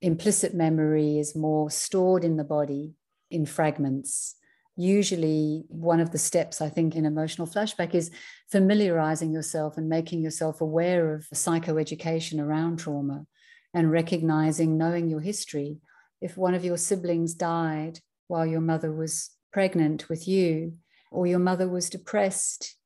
Implicit 0.00 0.54
memory 0.54 1.18
is 1.18 1.34
more 1.34 1.70
stored 1.70 2.24
in 2.24 2.36
the 2.36 2.44
body 2.44 2.92
in 3.30 3.46
fragments. 3.46 4.36
Usually 4.76 5.64
one 5.68 6.00
of 6.00 6.10
the 6.10 6.18
steps 6.18 6.60
i 6.60 6.68
think 6.68 6.96
in 6.96 7.06
emotional 7.06 7.46
flashback 7.46 7.94
is 7.94 8.10
familiarizing 8.50 9.30
yourself 9.32 9.76
and 9.76 9.88
making 9.88 10.20
yourself 10.20 10.60
aware 10.60 11.14
of 11.14 11.28
psychoeducation 11.32 12.40
around 12.40 12.78
trauma 12.78 13.24
and 13.72 13.92
recognizing 13.92 14.76
knowing 14.76 15.08
your 15.08 15.20
history 15.20 15.78
if 16.24 16.38
one 16.38 16.54
of 16.54 16.64
your 16.64 16.78
siblings 16.78 17.34
died 17.34 18.00
while 18.28 18.46
your 18.46 18.62
mother 18.62 18.90
was 18.90 19.30
pregnant 19.52 20.08
with 20.08 20.26
you, 20.26 20.72
or 21.12 21.26
your 21.26 21.38
mother 21.38 21.68
was 21.68 21.90
depressed 21.90 22.76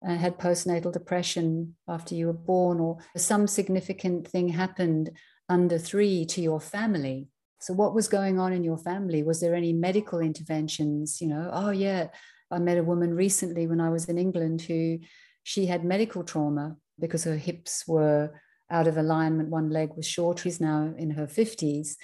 and 0.00 0.18
had 0.18 0.38
postnatal 0.38 0.90
depression 0.90 1.76
after 1.86 2.14
you 2.14 2.26
were 2.26 2.32
born, 2.32 2.80
or 2.80 2.96
some 3.18 3.46
significant 3.46 4.26
thing 4.26 4.48
happened 4.48 5.10
under 5.46 5.76
three 5.76 6.24
to 6.24 6.40
your 6.40 6.58
family. 6.58 7.28
So, 7.60 7.74
what 7.74 7.94
was 7.94 8.08
going 8.08 8.38
on 8.38 8.54
in 8.54 8.64
your 8.64 8.78
family? 8.78 9.22
Was 9.22 9.40
there 9.42 9.54
any 9.54 9.74
medical 9.74 10.20
interventions? 10.20 11.20
You 11.20 11.28
know, 11.28 11.50
oh, 11.52 11.70
yeah, 11.70 12.08
I 12.50 12.60
met 12.60 12.78
a 12.78 12.82
woman 12.82 13.12
recently 13.12 13.66
when 13.66 13.80
I 13.80 13.90
was 13.90 14.06
in 14.06 14.16
England 14.16 14.62
who 14.62 15.00
she 15.42 15.66
had 15.66 15.84
medical 15.84 16.24
trauma 16.24 16.76
because 16.98 17.24
her 17.24 17.36
hips 17.36 17.84
were 17.86 18.30
out 18.70 18.86
of 18.86 18.96
alignment. 18.96 19.50
One 19.50 19.68
leg 19.68 19.90
was 19.94 20.06
short. 20.06 20.38
She's 20.38 20.62
now 20.62 20.94
in 20.96 21.10
her 21.10 21.26
50s 21.26 21.96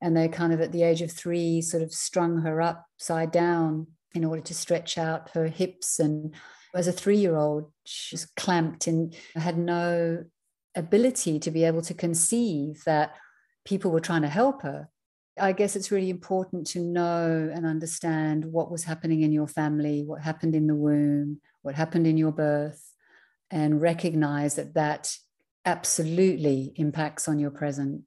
and 0.00 0.16
they 0.16 0.28
kind 0.28 0.52
of 0.52 0.60
at 0.60 0.72
the 0.72 0.82
age 0.82 1.02
of 1.02 1.10
three 1.10 1.62
sort 1.62 1.82
of 1.82 1.92
strung 1.92 2.38
her 2.42 2.60
upside 2.60 3.30
down 3.30 3.86
in 4.14 4.24
order 4.24 4.42
to 4.42 4.54
stretch 4.54 4.98
out 4.98 5.30
her 5.30 5.46
hips. 5.46 5.98
And 5.98 6.34
as 6.74 6.88
a 6.88 6.92
three-year-old 6.92 7.70
she's 7.84 8.26
clamped 8.36 8.86
and 8.86 9.14
had 9.34 9.58
no 9.58 10.24
ability 10.74 11.38
to 11.40 11.50
be 11.50 11.64
able 11.64 11.82
to 11.82 11.94
conceive 11.94 12.82
that 12.84 13.16
people 13.64 13.90
were 13.90 14.00
trying 14.00 14.22
to 14.22 14.28
help 14.28 14.62
her. 14.62 14.88
I 15.38 15.52
guess 15.52 15.76
it's 15.76 15.90
really 15.90 16.10
important 16.10 16.66
to 16.68 16.80
know 16.80 17.50
and 17.52 17.66
understand 17.66 18.44
what 18.44 18.70
was 18.70 18.84
happening 18.84 19.22
in 19.22 19.32
your 19.32 19.46
family 19.46 20.02
what 20.02 20.22
happened 20.22 20.54
in 20.54 20.66
the 20.66 20.74
womb 20.74 21.40
what 21.62 21.74
happened 21.74 22.06
in 22.06 22.16
your 22.16 22.32
birth 22.32 22.82
and 23.50 23.80
recognize 23.80 24.54
that 24.54 24.74
that 24.74 25.14
absolutely 25.66 26.72
impacts 26.76 27.28
on 27.28 27.38
your 27.38 27.50
present 27.50 28.02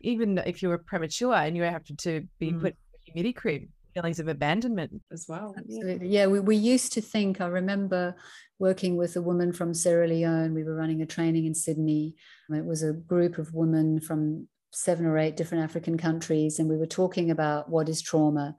even 0.00 0.38
if 0.38 0.62
you 0.62 0.68
were 0.68 0.78
premature 0.78 1.34
and 1.34 1.56
you 1.56 1.62
have 1.62 1.84
to 1.84 2.26
be 2.38 2.52
mm. 2.52 2.60
put 2.60 2.72
in 2.72 2.76
a 2.94 3.04
humidity 3.04 3.32
crib, 3.32 3.62
feelings 3.94 4.20
of 4.20 4.28
abandonment 4.28 5.02
as 5.12 5.26
well. 5.28 5.54
Absolutely. 5.56 6.08
Yeah, 6.08 6.26
we, 6.26 6.40
we 6.40 6.56
used 6.56 6.92
to 6.92 7.00
think, 7.00 7.40
I 7.40 7.46
remember 7.46 8.14
working 8.58 8.96
with 8.96 9.16
a 9.16 9.22
woman 9.22 9.52
from 9.52 9.74
Sierra 9.74 10.06
Leone. 10.06 10.54
We 10.54 10.64
were 10.64 10.74
running 10.74 11.02
a 11.02 11.06
training 11.06 11.46
in 11.46 11.54
Sydney. 11.54 12.14
It 12.50 12.64
was 12.64 12.82
a 12.82 12.92
group 12.92 13.38
of 13.38 13.54
women 13.54 14.00
from 14.00 14.48
seven 14.72 15.06
or 15.06 15.18
eight 15.18 15.36
different 15.36 15.64
African 15.64 15.96
countries, 15.96 16.58
and 16.58 16.68
we 16.68 16.76
were 16.76 16.86
talking 16.86 17.30
about 17.30 17.70
what 17.70 17.88
is 17.88 18.02
trauma. 18.02 18.56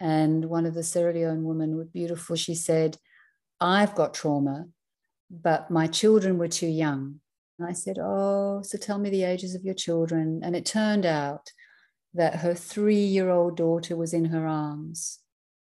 And 0.00 0.44
one 0.44 0.66
of 0.66 0.74
the 0.74 0.84
Sierra 0.84 1.12
Leone 1.12 1.44
women 1.44 1.76
was 1.76 1.88
beautiful. 1.88 2.36
She 2.36 2.54
said, 2.54 2.98
I've 3.60 3.94
got 3.94 4.14
trauma, 4.14 4.66
but 5.30 5.70
my 5.70 5.88
children 5.88 6.38
were 6.38 6.48
too 6.48 6.68
young. 6.68 7.20
And 7.58 7.68
I 7.68 7.72
said, 7.72 7.98
Oh, 8.00 8.62
so 8.62 8.78
tell 8.78 8.98
me 8.98 9.10
the 9.10 9.24
ages 9.24 9.54
of 9.54 9.64
your 9.64 9.74
children. 9.74 10.40
And 10.42 10.54
it 10.54 10.64
turned 10.64 11.04
out 11.04 11.50
that 12.14 12.36
her 12.36 12.54
three 12.54 13.04
year 13.04 13.30
old 13.30 13.56
daughter 13.56 13.96
was 13.96 14.12
in 14.12 14.26
her 14.26 14.46
arms 14.46 15.18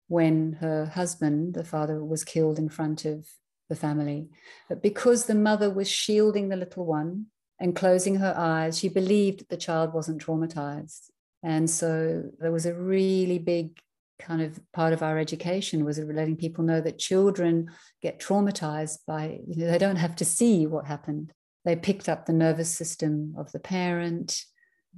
when 0.08 0.54
her 0.62 0.86
husband, 0.86 1.54
the 1.54 1.64
father, 1.64 2.04
was 2.04 2.24
killed 2.24 2.60
in 2.60 2.70
front 2.70 3.06
of 3.06 3.28
the 3.70 3.76
family. 3.76 4.30
But 4.70 4.82
because 4.82 5.26
the 5.26 5.36
mother 5.36 5.70
was 5.70 5.90
shielding 5.90 6.50
the 6.50 6.58
little 6.58 6.86
one 6.86 7.28
and 7.60 7.76
closing 7.76 8.16
her 8.16 8.34
eyes, 8.36 8.80
she 8.80 8.90
believed 8.90 9.40
that 9.40 9.50
the 9.50 9.58
child 9.58 9.94
wasn't 9.94 10.24
traumatized. 10.24 11.10
And 11.44 11.70
so 11.70 12.24
there 12.40 12.52
was 12.52 12.66
a 12.66 12.74
really 12.74 13.40
big 13.40 13.80
kind 14.20 14.42
of 14.42 14.60
part 14.72 14.94
of 14.94 15.02
our 15.02 15.18
education 15.18 15.84
was 15.84 15.98
letting 15.98 16.36
people 16.36 16.64
know 16.64 16.80
that 16.80 17.00
children 17.00 17.70
get 18.02 18.20
traumatized 18.20 19.00
by, 19.08 19.40
you 19.48 19.56
know, 19.56 19.72
they 19.72 19.80
don't 19.80 19.96
have 19.96 20.16
to 20.18 20.26
see 20.26 20.68
what 20.68 20.86
happened 20.86 21.34
they 21.66 21.76
picked 21.76 22.10
up 22.10 22.26
the 22.26 22.34
nervous 22.34 22.76
system 22.76 23.36
of 23.38 23.52
the 23.52 23.60
parent, 23.60 24.46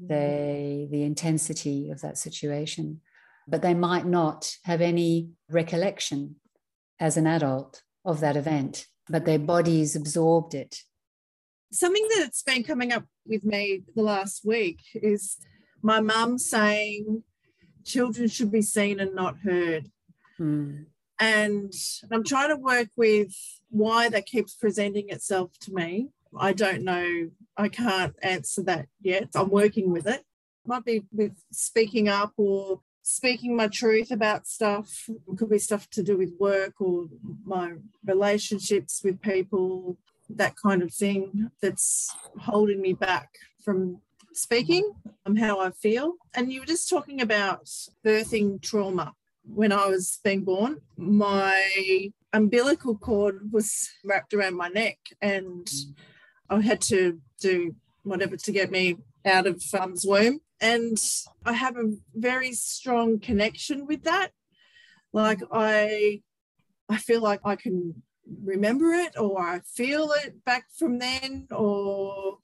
mm. 0.02 0.08
they 0.08 0.88
the 0.92 1.04
intensity 1.04 1.90
of 1.92 2.02
that 2.02 2.18
situation, 2.18 3.02
but 3.48 3.62
they 3.62 3.74
might 3.74 4.06
not 4.06 4.56
have 4.64 4.82
any 4.82 5.30
recollection 5.50 6.36
as 7.00 7.18
an 7.18 7.28
adult 7.28 7.84
of 8.06 8.20
that 8.20 8.38
event, 8.38 8.88
but 9.10 9.26
their 9.26 9.40
bodies 9.40 9.96
absorbed 9.96 10.54
it. 10.54 10.80
Something 11.72 12.08
that's 12.18 12.44
been 12.44 12.64
coming 12.64 12.92
up 12.92 13.06
with 13.26 13.44
me 13.44 13.84
the 13.96 14.04
last 14.04 14.46
week 14.46 14.80
is 14.94 15.38
my 15.82 16.00
mum 16.00 16.38
saying 16.38 17.24
children 17.84 18.28
should 18.30 18.52
be 18.52 18.62
seen 18.62 19.00
and 19.00 19.14
not 19.16 19.38
heard. 19.40 19.90
Mm. 20.40 20.86
And 21.20 21.74
I'm 22.12 22.24
trying 22.24 22.50
to 22.50 22.58
work 22.58 22.90
with 22.96 23.34
why 23.70 24.10
that 24.10 24.26
keeps 24.26 24.56
presenting 24.56 25.10
itself 25.10 25.52
to 25.62 25.74
me. 25.74 26.10
I 26.38 26.54
don't 26.54 26.84
know. 26.84 27.30
I 27.58 27.70
can't 27.70 28.16
answer 28.22 28.64
that 28.64 28.88
yet. 29.02 29.30
I'm 29.36 29.50
working 29.50 29.92
with 29.92 30.08
it. 30.08 30.24
Might 30.66 30.86
be 30.86 31.04
with 31.12 31.34
speaking 31.52 32.08
up 32.08 32.34
or 32.38 32.80
speaking 33.04 33.56
my 33.56 33.68
truth 33.68 34.12
about 34.12 34.48
stuff. 34.48 35.10
It 35.10 35.38
could 35.38 35.50
be 35.50 35.60
stuff 35.60 35.90
to 35.92 36.04
do 36.04 36.18
with 36.18 36.34
work 36.40 36.80
or 36.80 37.08
my 37.46 37.74
relationships 38.06 39.02
with 39.04 39.22
people, 39.22 39.98
that 40.30 40.56
kind 40.56 40.82
of 40.82 40.94
thing 40.94 41.52
that's 41.62 42.16
holding 42.40 42.82
me 42.82 42.94
back 42.94 43.30
from 43.64 44.00
speaking 44.34 44.94
um, 45.26 45.36
how 45.36 45.60
I 45.60 45.72
feel. 45.72 46.14
And 46.34 46.52
you 46.52 46.62
were 46.62 46.66
just 46.66 46.90
talking 46.90 47.22
about 47.22 47.70
birthing 48.06 48.62
trauma. 48.62 49.14
When 49.46 49.74
I 49.74 49.88
was 49.88 50.20
being 50.24 50.46
born, 50.46 50.78
my 50.96 52.12
umbilical 52.32 52.96
cord 52.96 53.52
was 53.52 53.90
wrapped 54.06 54.34
around 54.34 54.56
my 54.56 54.70
neck, 54.70 54.98
and 55.22 55.70
I 56.54 56.62
had 56.62 56.82
to 56.82 57.20
do 57.42 57.76
whatever 58.04 58.38
to 58.38 58.52
get 58.52 58.72
me 58.72 58.98
out 59.26 59.48
of 59.48 59.64
mum's 59.74 60.06
womb. 60.06 60.40
And 60.62 60.98
I 61.46 61.54
have 61.54 61.78
a 61.78 61.94
very 62.16 62.54
strong 62.54 63.20
connection 63.20 63.86
with 63.86 64.04
that. 64.04 64.32
Like 65.12 65.42
I 65.52 66.22
I 66.90 66.98
feel 66.98 67.22
like 67.22 67.42
I 67.44 67.56
can 67.56 68.04
remember 68.44 68.94
it 68.94 69.18
or 69.18 69.42
I 69.42 69.60
feel 69.60 70.12
it 70.24 70.44
back 70.46 70.66
from 70.78 71.00
then 71.00 71.48
or 71.52 72.38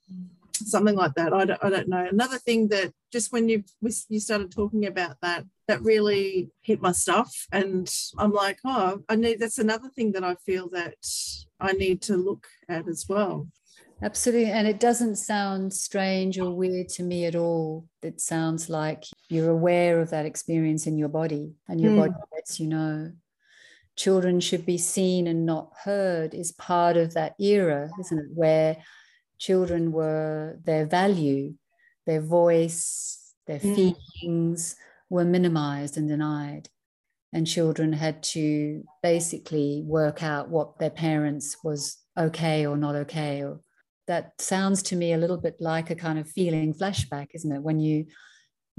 something 0.53 0.95
like 0.95 1.14
that. 1.16 1.34
I 1.34 1.45
don't, 1.45 1.64
I 1.64 1.70
don't 1.70 1.88
know. 1.88 2.07
Another 2.10 2.38
thing 2.38 2.68
that 2.70 2.93
just 3.12 3.32
when 3.32 3.49
you 3.49 3.64
you 4.10 4.20
started 4.20 4.51
talking 4.51 4.86
about 4.86 5.18
that, 5.22 5.45
that 5.68 5.82
really 5.82 6.49
hit 6.62 6.82
my 6.82 6.91
stuff, 6.91 7.47
and 7.51 7.89
I'm 8.18 8.32
like, 8.32 8.60
oh, 8.66 9.01
I 9.07 9.16
need. 9.16 9.39
That's 9.39 9.60
another 9.60 9.89
thing 9.89 10.12
that 10.14 10.24
I 10.24 10.36
feel 10.36 10.70
that 10.70 10.95
I 11.60 11.74
need 11.74 12.01
to 12.03 12.18
look 12.18 12.47
at 12.68 12.88
as 12.88 13.05
well. 13.07 13.47
Absolutely, 14.02 14.52
and 14.52 14.68
it 14.68 14.80
doesn't 14.80 15.18
sound 15.18 15.74
strange 15.74 16.39
or 16.39 16.52
weird 16.52 16.88
to 16.89 17.04
me 17.04 17.26
at 17.26 17.36
all. 17.36 17.86
It 18.02 18.22
sounds 18.22 18.70
like 18.70 19.04
you're 19.28 19.50
aware 19.50 20.00
of 20.00 20.12
that 20.12 20.26
experience 20.26 20.88
in 20.88 20.97
your 20.97 21.10
body, 21.10 21.54
and 21.68 21.82
your 21.82 21.91
mm. 21.91 21.97
body 21.97 22.14
lets 22.34 22.60
you 22.60 22.68
know 22.68 23.12
children 23.97 24.39
should 24.39 24.66
be 24.66 24.78
seen 24.78 25.28
and 25.28 25.45
not 25.45 25.74
heard 25.84 26.34
is 26.34 26.54
part 26.54 26.95
of 26.95 27.14
that 27.16 27.36
era, 27.39 27.89
isn't 28.00 28.20
it? 28.20 28.26
Where 28.34 28.78
children 29.38 29.91
were 29.91 30.58
their 30.64 30.86
value, 30.86 31.56
their 32.06 32.22
voice, 32.22 33.34
their 33.45 33.60
mm. 33.60 33.95
feelings 34.22 34.78
were 35.10 35.26
minimized 35.26 35.97
and 35.97 36.08
denied. 36.08 36.70
And 37.34 37.45
children 37.45 37.93
had 37.93 38.24
to 38.24 38.84
basically 39.04 39.84
work 39.86 40.24
out 40.24 40.50
what 40.50 40.80
their 40.80 40.89
parents 40.89 41.58
was 41.64 41.97
okay 42.18 42.66
or 42.66 42.78
not 42.78 42.95
okay. 42.95 43.43
Or 43.43 43.60
that 44.10 44.34
sounds 44.41 44.84
to 44.84 44.95
me 44.95 45.14
a 45.14 45.18
little 45.18 45.38
bit 45.38 45.55
like 45.62 45.89
a 45.89 45.95
kind 45.95 46.20
of 46.20 46.28
feeling 46.28 46.74
flashback, 46.74 47.28
isn't 47.34 47.51
it? 47.51 47.62
When 47.62 47.80
you 47.80 48.07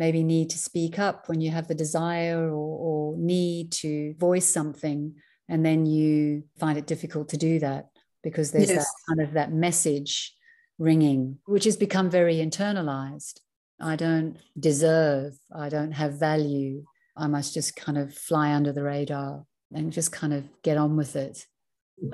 maybe 0.01 0.25
need 0.25 0.49
to 0.49 0.57
speak 0.59 0.99
up 0.99 1.29
when 1.29 1.43
you 1.43 1.51
have 1.51 1.69
the 1.69 1.75
desire 1.75 2.49
or, 2.49 2.73
or 2.87 3.19
need 3.19 3.71
to 3.71 4.15
voice 4.15 4.47
something 4.47 5.15
and 5.47 5.65
then 5.65 5.85
you 5.85 6.43
find 6.59 6.79
it 6.79 6.87
difficult 6.87 7.29
to 7.29 7.37
do 7.37 7.59
that 7.59 7.91
because 8.23 8.51
there's 8.51 8.71
yes. 8.71 8.85
that 8.85 8.95
kind 9.09 9.29
of 9.29 9.35
that 9.35 9.53
message 9.53 10.35
ringing 10.79 11.37
which 11.45 11.65
has 11.65 11.77
become 11.77 12.09
very 12.09 12.37
internalized 12.37 13.41
i 13.79 13.95
don't 13.95 14.39
deserve 14.59 15.35
i 15.55 15.69
don't 15.69 15.93
have 15.93 16.15
value 16.15 16.83
i 17.15 17.27
must 17.27 17.53
just 17.53 17.77
kind 17.77 17.99
of 17.99 18.15
fly 18.15 18.55
under 18.55 18.73
the 18.73 18.83
radar 18.83 19.45
and 19.75 19.93
just 19.93 20.11
kind 20.11 20.33
of 20.33 20.49
get 20.63 20.79
on 20.79 20.97
with 20.97 21.15
it 21.15 21.47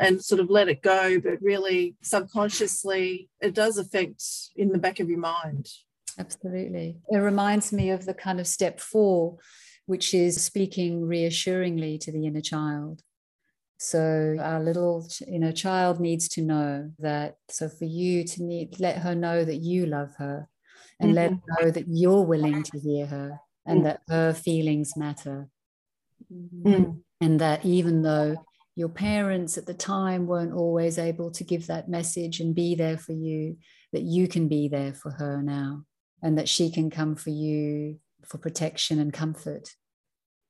and 0.01 0.23
sort 0.23 0.41
of 0.41 0.51
let 0.51 0.69
it 0.69 0.83
go 0.83 1.21
but 1.21 1.41
really 1.41 1.95
subconsciously 2.03 3.29
it 3.41 3.55
does 3.55 3.79
affect 3.79 4.23
in 4.57 4.71
the 4.71 4.79
back 4.79 5.01
of 5.01 5.09
your 5.09 5.19
mind 5.19 5.69
Absolutely. 6.19 6.97
It 7.11 7.19
reminds 7.19 7.73
me 7.73 7.91
of 7.91 8.07
the 8.07 8.15
kind 8.15 8.41
of 8.41 8.47
step 8.47 8.81
four, 8.81 9.37
which 9.87 10.15
is 10.15 10.43
speaking 10.43 11.07
reassuringly 11.07 11.99
to 11.99 12.13
the 12.13 12.27
inner 12.27 12.41
child. 12.41 13.03
So 13.79 14.37
our 14.41 14.63
little 14.63 15.07
you 15.27 15.39
know 15.39 15.53
child 15.53 16.01
needs 16.01 16.29
to 16.31 16.43
know 16.43 16.91
that. 16.99 17.37
So 17.51 17.69
for 17.69 17.85
you 17.85 18.25
to 18.25 18.43
need 18.43 18.81
let 18.81 18.99
her 18.99 19.15
know 19.15 19.45
that 19.45 19.57
you 19.57 19.85
love 19.85 20.15
her, 20.17 20.49
and 20.99 21.15
mm-hmm. 21.15 21.17
let 21.17 21.31
her 21.33 21.65
know 21.65 21.71
that 21.71 21.85
you're 21.87 22.23
willing 22.23 22.63
to 22.63 22.79
hear 22.79 23.07
her, 23.07 23.39
and 23.67 23.81
mm 23.81 23.85
that 23.85 24.01
her 24.09 24.33
feelings 24.33 24.97
matter, 24.97 25.49
mm 26.33 27.03
and 27.21 27.41
that 27.41 27.65
even 27.65 28.03
though 28.03 28.46
your 28.77 28.91
parents 28.91 29.57
at 29.57 29.67
the 29.67 29.75
time 29.75 30.27
weren't 30.27 30.53
always 30.53 30.99
able 30.99 31.31
to 31.33 31.43
give 31.43 31.67
that 31.67 31.89
message 31.89 32.41
and 32.41 32.55
be 32.55 32.75
there 32.75 32.99
for 32.99 33.13
you, 33.13 33.57
that 33.93 34.03
you 34.03 34.29
can 34.29 34.49
be 34.49 34.69
there 34.69 34.93
for 34.93 35.11
her 35.11 35.43
now 35.43 35.85
and 36.23 36.39
that 36.39 36.49
she 36.49 36.71
can 36.71 36.91
come 36.91 37.17
for 37.17 37.31
you 37.31 37.99
for 38.25 38.39
protection 38.39 39.01
and 39.01 39.13
comfort 39.13 39.75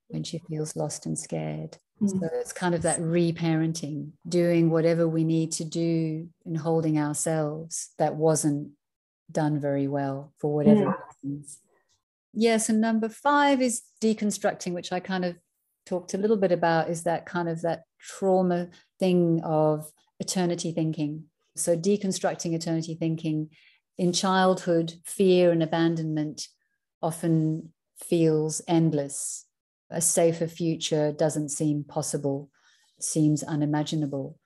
when 0.08 0.24
she 0.24 0.38
feels 0.48 0.74
lost 0.74 1.06
and 1.06 1.16
scared. 1.16 1.78
Mm. 2.02 2.10
So 2.10 2.28
it's 2.34 2.52
kind 2.52 2.74
of 2.74 2.82
that 2.82 2.98
reparenting, 2.98 4.10
doing 4.28 4.70
whatever 4.70 5.08
we 5.08 5.22
need 5.22 5.52
to 5.52 5.64
do 5.64 6.28
and 6.44 6.56
holding 6.56 6.98
ourselves 6.98 7.90
that 7.98 8.16
wasn't 8.16 8.72
done 9.30 9.60
very 9.60 9.86
well 9.86 10.32
for 10.38 10.52
whatever 10.52 10.86
mm. 10.86 10.94
reasons. 11.22 11.58
Yes, 12.32 12.68
and 12.68 12.80
number 12.80 13.08
five 13.08 13.62
is 13.62 13.82
deconstructing, 14.02 14.72
which 14.72 14.92
I 14.92 15.00
kind 15.00 15.24
of 15.24 15.36
talked 15.86 16.14
a 16.14 16.18
little 16.18 16.36
bit 16.36 16.52
about, 16.52 16.90
is 16.90 17.04
that 17.04 17.24
kind 17.24 17.48
of 17.48 17.62
that 17.62 17.84
trauma 18.00 18.68
thing 18.98 19.40
of 19.42 19.90
eternity 20.20 20.72
thinking. 20.72 21.24
So 21.56 21.76
deconstructing 21.76 22.54
eternity 22.54 22.94
thinking 22.94 23.50
in 23.96 24.12
childhood, 24.12 24.94
fear 25.04 25.50
and 25.50 25.62
abandonment 25.62 26.48
often 27.02 27.72
feels 27.98 28.60
endless. 28.68 29.46
A 29.90 30.00
safer 30.00 30.48
future 30.48 31.12
doesn't 31.12 31.50
seem 31.50 31.84
possible, 31.84 32.50
seems 33.00 33.42
unimaginable. 33.42 34.38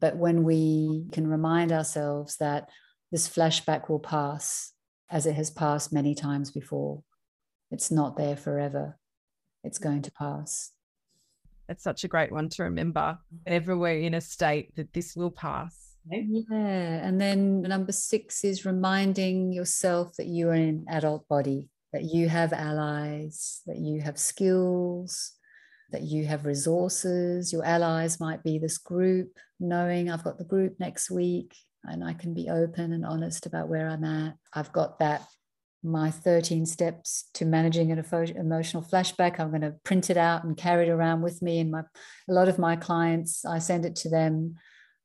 But 0.00 0.16
when 0.16 0.42
we 0.42 1.06
can 1.12 1.28
remind 1.28 1.70
ourselves 1.72 2.36
that 2.38 2.68
this 3.12 3.28
flashback 3.28 3.88
will 3.88 4.00
pass 4.00 4.72
as 5.08 5.26
it 5.26 5.34
has 5.34 5.50
passed 5.50 5.92
many 5.92 6.14
times 6.14 6.50
before, 6.50 7.02
it's 7.70 7.90
not 7.90 8.16
there 8.16 8.36
forever, 8.36 8.98
it's 9.62 9.78
going 9.78 10.02
to 10.02 10.12
pass. 10.12 10.72
That's 11.68 11.82
such 11.82 12.04
a 12.04 12.08
great 12.08 12.32
one 12.32 12.48
to 12.50 12.64
remember. 12.64 13.00
Mm-hmm. 13.00 13.36
Whenever 13.44 13.76
we're 13.76 14.00
in 14.00 14.14
a 14.14 14.20
state 14.20 14.74
that 14.76 14.92
this 14.92 15.16
will 15.16 15.30
pass, 15.30 15.86
yeah. 16.08 17.06
And 17.06 17.20
then 17.20 17.62
number 17.62 17.92
six 17.92 18.44
is 18.44 18.64
reminding 18.64 19.52
yourself 19.52 20.14
that 20.18 20.26
you 20.26 20.48
are 20.48 20.54
an 20.54 20.86
adult 20.88 21.26
body, 21.28 21.68
that 21.92 22.04
you 22.04 22.28
have 22.28 22.52
allies, 22.52 23.62
that 23.66 23.78
you 23.78 24.00
have 24.00 24.18
skills, 24.18 25.32
that 25.90 26.02
you 26.02 26.24
have 26.26 26.46
resources. 26.46 27.52
Your 27.52 27.64
allies 27.64 28.20
might 28.20 28.42
be 28.42 28.58
this 28.58 28.78
group, 28.78 29.36
knowing 29.58 30.10
I've 30.10 30.24
got 30.24 30.38
the 30.38 30.44
group 30.44 30.76
next 30.78 31.10
week 31.10 31.54
and 31.84 32.04
I 32.04 32.14
can 32.14 32.34
be 32.34 32.48
open 32.50 32.92
and 32.92 33.04
honest 33.04 33.46
about 33.46 33.68
where 33.68 33.88
I'm 33.88 34.04
at. 34.04 34.34
I've 34.52 34.72
got 34.72 34.98
that 34.98 35.22
my 35.86 36.10
13 36.10 36.66
steps 36.66 37.30
to 37.34 37.44
managing 37.44 37.92
an 37.92 38.04
emotional 38.36 38.82
flashback. 38.82 39.38
I'm 39.38 39.50
going 39.50 39.62
to 39.62 39.74
print 39.84 40.10
it 40.10 40.16
out 40.16 40.44
and 40.44 40.56
carry 40.56 40.88
it 40.88 40.90
around 40.90 41.22
with 41.22 41.40
me 41.42 41.60
and 41.60 41.70
my 41.70 41.82
a 42.28 42.32
lot 42.32 42.48
of 42.48 42.58
my 42.58 42.76
clients 42.76 43.44
i 43.44 43.58
send 43.58 43.84
it 43.84 43.94
to 43.94 44.08
them 44.08 44.56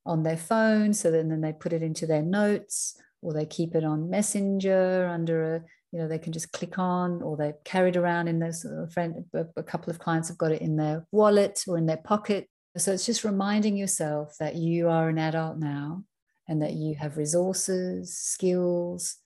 on 0.05 0.23
their 0.23 0.37
phone 0.37 0.93
so 0.93 1.11
then, 1.11 1.29
then 1.29 1.41
they 1.41 1.53
put 1.53 1.73
it 1.73 1.83
into 1.83 2.07
their 2.07 2.23
notes 2.23 2.99
or 3.21 3.33
they 3.33 3.45
keep 3.45 3.75
it 3.75 3.83
on 3.83 4.09
messenger 4.09 5.07
under 5.07 5.55
a 5.55 5.61
you 5.91 5.99
know 5.99 6.07
they 6.07 6.19
can 6.19 6.31
just 6.31 6.51
click 6.51 6.79
on 6.79 7.21
or 7.21 7.35
they 7.35 7.53
carry 7.65 7.89
it 7.89 7.97
around 7.97 8.27
in 8.27 8.39
their 8.39 8.53
friend 8.91 9.25
a 9.33 9.63
couple 9.63 9.91
of 9.91 9.99
clients 9.99 10.29
have 10.29 10.37
got 10.37 10.51
it 10.51 10.61
in 10.61 10.77
their 10.77 11.05
wallet 11.11 11.63
or 11.67 11.77
in 11.77 11.85
their 11.85 11.97
pocket. 11.97 12.47
So 12.77 12.93
it's 12.93 13.05
just 13.05 13.25
reminding 13.25 13.75
yourself 13.75 14.35
that 14.39 14.55
you 14.55 14.87
are 14.87 15.09
an 15.09 15.17
adult 15.17 15.57
now 15.57 16.05
and 16.47 16.61
that 16.61 16.73
you 16.73 16.95
have 16.95 17.17
resources 17.17 18.17
skills 18.17 19.17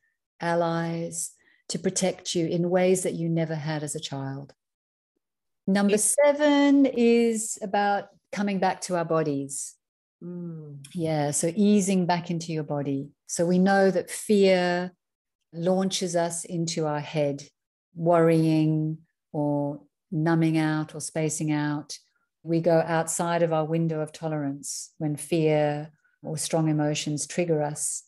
allies 0.41 1.31
to 1.69 1.79
protect 1.79 2.35
you 2.35 2.47
in 2.47 2.69
ways 2.69 3.03
that 3.03 3.13
you 3.13 3.29
never 3.29 3.55
had 3.55 3.83
as 3.83 3.95
a 3.95 3.99
child 3.99 4.53
number 5.67 5.97
seven 5.97 6.85
is 6.85 7.57
about 7.61 8.09
coming 8.31 8.59
back 8.59 8.81
to 8.81 8.95
our 8.95 9.05
bodies 9.05 9.75
Mm. 10.23 10.85
Yeah, 10.93 11.31
so 11.31 11.51
easing 11.55 12.05
back 12.05 12.31
into 12.31 12.51
your 12.51 12.63
body. 12.63 13.09
So 13.27 13.45
we 13.45 13.59
know 13.59 13.91
that 13.91 14.09
fear 14.09 14.91
launches 15.53 16.15
us 16.15 16.45
into 16.45 16.85
our 16.85 16.99
head, 16.99 17.43
worrying 17.95 18.99
or 19.31 19.81
numbing 20.11 20.57
out 20.57 20.95
or 20.95 21.01
spacing 21.01 21.51
out. 21.51 21.97
We 22.43 22.61
go 22.61 22.83
outside 22.85 23.43
of 23.43 23.53
our 23.53 23.65
window 23.65 24.01
of 24.01 24.11
tolerance 24.11 24.93
when 24.97 25.15
fear 25.15 25.91
or 26.23 26.37
strong 26.37 26.69
emotions 26.69 27.27
trigger 27.27 27.61
us 27.61 28.03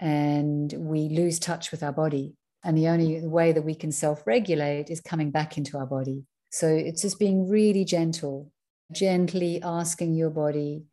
and 0.00 0.72
we 0.72 1.08
lose 1.08 1.38
touch 1.38 1.70
with 1.70 1.82
our 1.82 1.92
body. 1.92 2.34
And 2.64 2.76
the 2.76 2.88
only 2.88 3.26
way 3.26 3.52
that 3.52 3.62
we 3.62 3.74
can 3.74 3.92
self 3.92 4.26
regulate 4.26 4.90
is 4.90 5.00
coming 5.00 5.30
back 5.30 5.58
into 5.58 5.76
our 5.76 5.86
body. 5.86 6.24
So 6.50 6.68
it's 6.68 7.02
just 7.02 7.18
being 7.18 7.48
really 7.48 7.84
gentle 7.84 8.52
gently 8.92 9.60
asking 9.62 10.14
your 10.14 10.30
body 10.30 10.84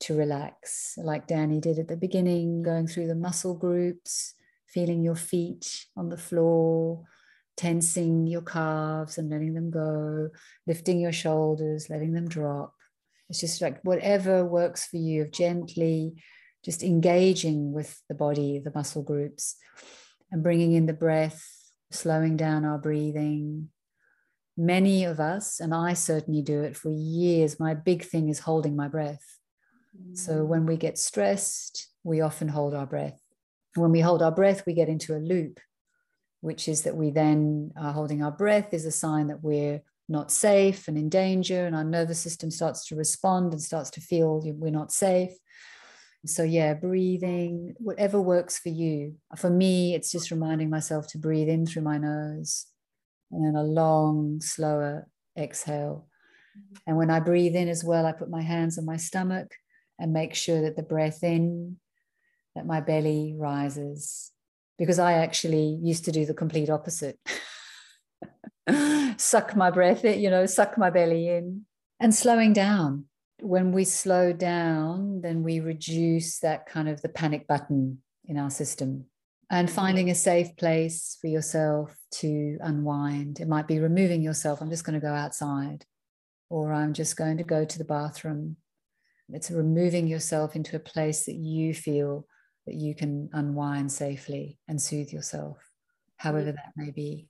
to 0.00 0.14
relax, 0.14 0.94
like 0.98 1.26
Danny 1.26 1.58
did 1.60 1.78
at 1.78 1.88
the 1.88 1.96
beginning, 1.96 2.62
going 2.62 2.86
through 2.86 3.06
the 3.06 3.14
muscle 3.14 3.54
groups, 3.54 4.34
feeling 4.66 5.02
your 5.02 5.14
feet 5.14 5.86
on 5.96 6.10
the 6.10 6.18
floor, 6.18 7.04
tensing 7.56 8.26
your 8.26 8.42
calves 8.42 9.16
and 9.16 9.30
letting 9.30 9.54
them 9.54 9.70
go, 9.70 10.28
lifting 10.66 11.00
your 11.00 11.12
shoulders, 11.12 11.88
letting 11.88 12.12
them 12.12 12.28
drop. 12.28 12.74
It's 13.30 13.40
just 13.40 13.62
like 13.62 13.82
whatever 13.82 14.44
works 14.44 14.86
for 14.86 14.98
you, 14.98 15.22
of 15.22 15.32
gently 15.32 16.14
just 16.64 16.82
engaging 16.82 17.72
with 17.72 18.02
the 18.08 18.14
body, 18.14 18.58
the 18.58 18.72
muscle 18.74 19.02
groups, 19.02 19.56
and 20.30 20.42
bringing 20.42 20.72
in 20.72 20.86
the 20.86 20.92
breath, 20.92 21.72
slowing 21.90 22.36
down 22.36 22.64
our 22.64 22.78
breathing. 22.78 23.68
Many 24.56 25.04
of 25.04 25.20
us, 25.20 25.60
and 25.60 25.74
I 25.74 25.92
certainly 25.92 26.42
do 26.42 26.62
it 26.62 26.76
for 26.76 26.90
years, 26.90 27.60
my 27.60 27.74
big 27.74 28.02
thing 28.04 28.28
is 28.28 28.40
holding 28.40 28.74
my 28.74 28.88
breath. 28.88 29.38
So 30.14 30.32
mm. 30.32 30.46
when 30.46 30.66
we 30.66 30.76
get 30.76 30.98
stressed, 30.98 31.88
we 32.04 32.20
often 32.20 32.48
hold 32.48 32.74
our 32.74 32.86
breath. 32.86 33.20
When 33.74 33.92
we 33.92 34.00
hold 34.00 34.22
our 34.22 34.32
breath, 34.32 34.64
we 34.66 34.72
get 34.72 34.88
into 34.88 35.14
a 35.14 35.18
loop, 35.18 35.60
which 36.40 36.68
is 36.68 36.82
that 36.82 36.96
we 36.96 37.10
then 37.10 37.72
are 37.76 37.92
holding 37.92 38.22
our 38.22 38.30
breath 38.30 38.72
is 38.72 38.86
a 38.86 38.90
sign 38.90 39.28
that 39.28 39.42
we're 39.42 39.82
not 40.08 40.30
safe 40.30 40.88
and 40.88 40.96
in 40.96 41.08
danger, 41.08 41.66
and 41.66 41.74
our 41.74 41.84
nervous 41.84 42.20
system 42.20 42.50
starts 42.50 42.86
to 42.86 42.96
respond 42.96 43.52
and 43.52 43.60
starts 43.60 43.90
to 43.90 44.00
feel 44.00 44.40
we're 44.44 44.70
not 44.70 44.92
safe. 44.92 45.32
So, 46.26 46.42
yeah, 46.42 46.74
breathing, 46.74 47.74
whatever 47.78 48.20
works 48.20 48.58
for 48.58 48.68
you. 48.68 49.16
For 49.36 49.50
me, 49.50 49.94
it's 49.94 50.10
just 50.10 50.30
reminding 50.30 50.70
myself 50.70 51.06
to 51.08 51.18
breathe 51.18 51.48
in 51.48 51.66
through 51.66 51.82
my 51.82 51.98
nose 51.98 52.66
and 53.30 53.44
then 53.44 53.56
a 53.56 53.64
long, 53.64 54.40
slower 54.40 55.08
exhale. 55.36 56.06
Mm-hmm. 56.56 56.76
And 56.86 56.96
when 56.96 57.10
I 57.10 57.20
breathe 57.20 57.56
in 57.56 57.68
as 57.68 57.84
well, 57.84 58.06
I 58.06 58.12
put 58.12 58.30
my 58.30 58.42
hands 58.42 58.78
on 58.78 58.84
my 58.84 58.96
stomach 58.96 59.52
and 59.98 60.12
make 60.12 60.34
sure 60.34 60.62
that 60.62 60.76
the 60.76 60.82
breath 60.82 61.22
in, 61.22 61.78
that 62.54 62.66
my 62.66 62.80
belly 62.80 63.34
rises. 63.36 64.32
Because 64.78 64.98
I 64.98 65.14
actually 65.14 65.78
used 65.82 66.04
to 66.04 66.12
do 66.12 66.26
the 66.26 66.34
complete 66.34 66.68
opposite. 66.68 67.18
suck 69.16 69.56
my 69.56 69.70
breath 69.70 70.04
in, 70.04 70.20
you 70.20 70.30
know, 70.30 70.46
suck 70.46 70.76
my 70.76 70.90
belly 70.90 71.28
in 71.28 71.64
and 72.00 72.14
slowing 72.14 72.52
down. 72.52 73.06
When 73.40 73.72
we 73.72 73.84
slow 73.84 74.32
down, 74.32 75.20
then 75.20 75.42
we 75.42 75.60
reduce 75.60 76.40
that 76.40 76.66
kind 76.66 76.88
of 76.88 77.02
the 77.02 77.08
panic 77.08 77.46
button 77.46 77.98
in 78.24 78.38
our 78.38 78.50
system 78.50 79.06
and 79.50 79.68
mm-hmm. 79.68 79.76
finding 79.76 80.10
a 80.10 80.14
safe 80.14 80.56
place 80.56 81.18
for 81.20 81.28
yourself 81.28 81.94
to 82.12 82.58
unwind. 82.60 83.40
It 83.40 83.48
might 83.48 83.68
be 83.68 83.78
removing 83.78 84.22
yourself. 84.22 84.60
I'm 84.60 84.70
just 84.70 84.84
going 84.84 84.98
to 84.98 85.06
go 85.06 85.12
outside, 85.12 85.84
or 86.48 86.72
I'm 86.72 86.92
just 86.92 87.16
going 87.16 87.36
to 87.36 87.44
go 87.44 87.64
to 87.64 87.78
the 87.78 87.84
bathroom. 87.84 88.56
It's 89.28 89.50
removing 89.50 90.06
yourself 90.06 90.56
into 90.56 90.76
a 90.76 90.80
place 90.80 91.26
that 91.26 91.34
you 91.34 91.74
feel 91.74 92.26
that 92.66 92.74
you 92.74 92.94
can 92.94 93.28
unwind 93.32 93.92
safely 93.92 94.58
and 94.66 94.80
soothe 94.80 95.12
yourself, 95.12 95.58
however 96.16 96.48
mm-hmm. 96.48 96.56
that 96.56 96.72
may 96.76 96.90
be. 96.90 97.28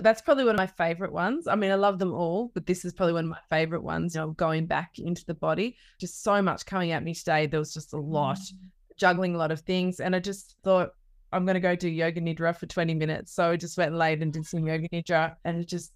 That's 0.00 0.20
probably 0.20 0.44
one 0.44 0.54
of 0.54 0.58
my 0.58 0.66
favorite 0.66 1.12
ones. 1.12 1.46
I 1.46 1.54
mean, 1.54 1.70
I 1.70 1.76
love 1.76 1.98
them 1.98 2.12
all, 2.12 2.50
but 2.52 2.66
this 2.66 2.84
is 2.84 2.92
probably 2.92 3.12
one 3.12 3.24
of 3.24 3.30
my 3.30 3.38
favorite 3.48 3.82
ones, 3.82 4.14
you 4.14 4.20
know, 4.20 4.30
going 4.30 4.66
back 4.66 4.98
into 4.98 5.24
the 5.24 5.34
body. 5.34 5.76
Just 6.00 6.22
so 6.22 6.42
much 6.42 6.66
coming 6.66 6.90
at 6.90 7.04
me 7.04 7.14
today. 7.14 7.46
There 7.46 7.60
was 7.60 7.72
just 7.72 7.92
a 7.92 7.98
lot, 7.98 8.38
mm-hmm. 8.38 8.66
juggling 8.96 9.34
a 9.34 9.38
lot 9.38 9.52
of 9.52 9.60
things. 9.60 10.00
And 10.00 10.16
I 10.16 10.18
just 10.18 10.56
thought, 10.64 10.90
I'm 11.32 11.44
going 11.44 11.54
to 11.54 11.60
go 11.60 11.76
do 11.76 11.88
yoga 11.88 12.20
nidra 12.20 12.56
for 12.56 12.66
20 12.66 12.94
minutes. 12.94 13.32
So 13.32 13.50
I 13.50 13.56
just 13.56 13.78
went 13.78 13.90
and 13.90 13.98
laid 13.98 14.22
and 14.22 14.32
did 14.32 14.46
some 14.46 14.66
yoga 14.66 14.88
nidra 14.88 15.36
and 15.44 15.60
it 15.60 15.68
just 15.68 15.92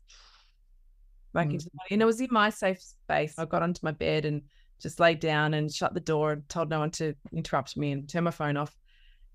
back 1.32 1.46
mm-hmm. 1.46 1.54
into 1.54 1.64
the 1.66 1.70
body. 1.76 1.94
And 1.94 2.02
it 2.02 2.06
was 2.06 2.20
in 2.20 2.28
my 2.30 2.50
safe 2.50 2.80
space. 2.80 3.34
I 3.38 3.44
got 3.46 3.62
onto 3.62 3.80
my 3.82 3.92
bed 3.92 4.24
and 4.24 4.42
just 4.80 5.00
laid 5.00 5.20
down 5.20 5.54
and 5.54 5.72
shut 5.72 5.94
the 5.94 6.00
door 6.00 6.32
and 6.32 6.48
told 6.48 6.70
no 6.70 6.78
one 6.80 6.90
to 6.92 7.14
interrupt 7.32 7.76
me 7.76 7.92
and 7.92 8.08
turn 8.08 8.24
my 8.24 8.30
phone 8.30 8.56
off 8.56 8.76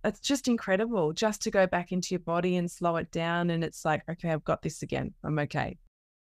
it's 0.04 0.20
just 0.20 0.48
incredible 0.48 1.14
just 1.14 1.42
to 1.44 1.52
go 1.52 1.66
back 1.66 1.92
into 1.92 2.10
your 2.12 2.20
body 2.20 2.58
and 2.58 2.70
slow 2.70 2.98
it 2.98 3.12
down 3.12 3.50
and 3.50 3.64
it's 3.64 3.86
like 3.86 4.02
okay 4.10 4.30
i've 4.30 4.44
got 4.44 4.62
this 4.62 4.82
again. 4.82 5.14
I'm 5.24 5.40
okay. 5.40 5.78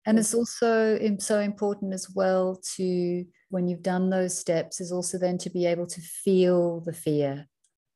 And 0.05 0.19
it's 0.19 0.33
also 0.33 0.99
so 1.19 1.39
important 1.39 1.93
as 1.93 2.09
well 2.13 2.59
to 2.75 3.25
when 3.49 3.67
you've 3.67 3.83
done 3.83 4.09
those 4.09 4.37
steps 4.37 4.81
is 4.81 4.91
also 4.91 5.17
then 5.17 5.37
to 5.39 5.49
be 5.49 5.65
able 5.65 5.87
to 5.87 6.01
feel 6.01 6.81
the 6.81 6.91
fear 6.91 7.47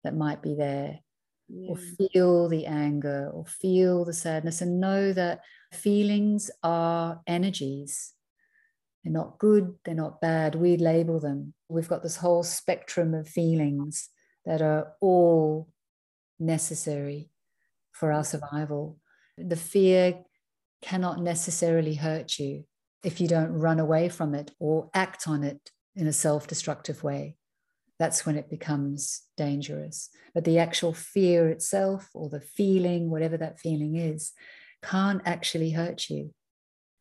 that 0.04 0.16
might 0.16 0.42
be 0.42 0.56
there 0.56 1.00
yeah. 1.50 1.72
or 1.72 1.76
feel 1.76 2.48
the 2.48 2.66
anger 2.66 3.30
or 3.34 3.46
feel 3.46 4.06
the 4.06 4.14
sadness 4.14 4.62
and 4.62 4.80
know 4.80 5.12
that 5.12 5.42
feelings 5.74 6.50
are 6.64 7.20
energies. 7.28 8.14
They're 9.04 9.12
not 9.12 9.38
good 9.38 9.76
they're 9.84 9.94
not 9.94 10.22
bad. 10.22 10.56
We 10.56 10.78
label 10.78 11.20
them. 11.20 11.54
We've 11.68 11.90
got 11.90 12.04
this 12.04 12.18
whole 12.18 12.44
spectrum 12.44 13.14
of 13.14 13.28
feelings 13.28 14.10
that 14.48 14.62
are 14.62 14.94
all 15.02 15.68
necessary 16.40 17.30
for 17.92 18.14
our 18.14 18.24
survival. 18.24 18.98
The 19.38 19.58
fear 19.58 20.24
cannot 20.82 21.22
necessarily 21.22 21.96
hurt 21.96 22.40
you 22.40 22.64
if 23.04 23.20
you 23.20 23.28
don't 23.28 23.52
run 23.52 23.80
away 23.80 24.08
from 24.08 24.34
it 24.34 24.52
or 24.58 24.90
act 24.94 25.28
on 25.28 25.44
it 25.44 25.72
in 25.96 26.08
a 26.08 26.14
self 26.14 26.48
destructive 26.48 27.04
way. 27.04 27.36
That's 28.00 28.26
when 28.26 28.38
it 28.38 28.50
becomes 28.50 29.24
dangerous. 29.36 30.10
But 30.34 30.46
the 30.46 30.60
actual 30.60 30.94
fear 30.94 31.50
itself 31.50 32.10
or 32.14 32.30
the 32.30 32.40
feeling, 32.40 33.10
whatever 33.10 33.36
that 33.38 33.60
feeling 33.60 33.98
is, 33.98 34.32
can't 34.82 35.22
actually 35.26 35.72
hurt 35.72 36.10
you. 36.10 36.34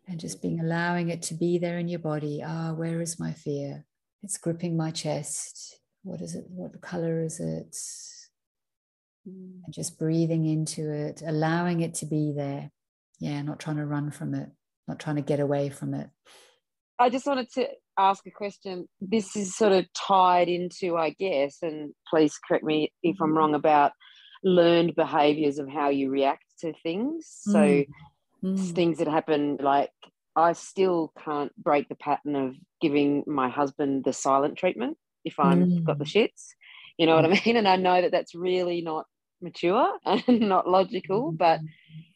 And 0.08 0.18
just 0.18 0.42
being 0.42 0.58
allowing 0.58 1.10
it 1.10 1.22
to 1.22 1.34
be 1.34 1.58
there 1.58 1.78
in 1.78 1.88
your 1.88 2.00
body. 2.00 2.42
Ah, 2.44 2.72
where 2.72 3.00
is 3.00 3.20
my 3.20 3.32
fear? 3.32 3.84
It's 4.22 4.38
gripping 4.38 4.76
my 4.76 4.90
chest 4.90 5.78
what 6.06 6.20
is 6.20 6.36
it? 6.36 6.44
What 6.48 6.80
color 6.80 7.20
is 7.20 7.40
it? 7.40 7.76
Mm. 9.28 9.64
And 9.64 9.74
just 9.74 9.98
breathing 9.98 10.46
into 10.46 10.88
it, 10.88 11.20
allowing 11.26 11.80
it 11.80 11.94
to 11.94 12.06
be 12.06 12.32
there. 12.34 12.70
Yeah, 13.18 13.42
not 13.42 13.58
trying 13.58 13.78
to 13.78 13.84
run 13.84 14.12
from 14.12 14.34
it, 14.34 14.48
not 14.86 15.00
trying 15.00 15.16
to 15.16 15.22
get 15.22 15.40
away 15.40 15.68
from 15.68 15.94
it. 15.94 16.08
I 16.98 17.10
just 17.10 17.26
wanted 17.26 17.50
to 17.54 17.66
ask 17.98 18.24
a 18.24 18.30
question. 18.30 18.86
This 19.00 19.34
is 19.34 19.56
sort 19.56 19.72
of 19.72 19.86
tied 19.94 20.48
into, 20.48 20.96
I 20.96 21.10
guess, 21.18 21.58
and 21.62 21.92
please 22.08 22.38
correct 22.46 22.64
me 22.64 22.92
if 23.02 23.16
I'm 23.20 23.36
wrong 23.36 23.54
about 23.54 23.90
learned 24.44 24.94
behaviors 24.94 25.58
of 25.58 25.68
how 25.68 25.88
you 25.88 26.08
react 26.08 26.44
to 26.60 26.72
things. 26.84 27.26
So, 27.28 27.58
mm. 27.58 27.86
Mm. 28.44 28.74
things 28.74 28.98
that 28.98 29.08
happen, 29.08 29.56
like 29.60 29.90
I 30.36 30.52
still 30.52 31.12
can't 31.24 31.50
break 31.56 31.88
the 31.88 31.96
pattern 31.96 32.36
of 32.36 32.54
giving 32.80 33.24
my 33.26 33.48
husband 33.48 34.04
the 34.04 34.12
silent 34.12 34.56
treatment 34.56 34.98
if 35.26 35.38
I'm 35.38 35.66
mm. 35.66 35.84
got 35.84 35.98
the 35.98 36.04
mm. 36.04 36.12
shits. 36.12 36.54
You 36.96 37.06
know 37.06 37.16
what 37.16 37.26
I 37.26 37.28
mm. 37.28 37.44
mean? 37.44 37.56
And 37.56 37.68
I 37.68 37.76
know 37.76 38.00
that 38.00 38.12
that's 38.12 38.34
really 38.34 38.80
not 38.80 39.04
mature 39.42 39.98
and 40.06 40.40
not 40.40 40.68
logical, 40.68 41.32
but 41.32 41.60
mm. 41.60 41.66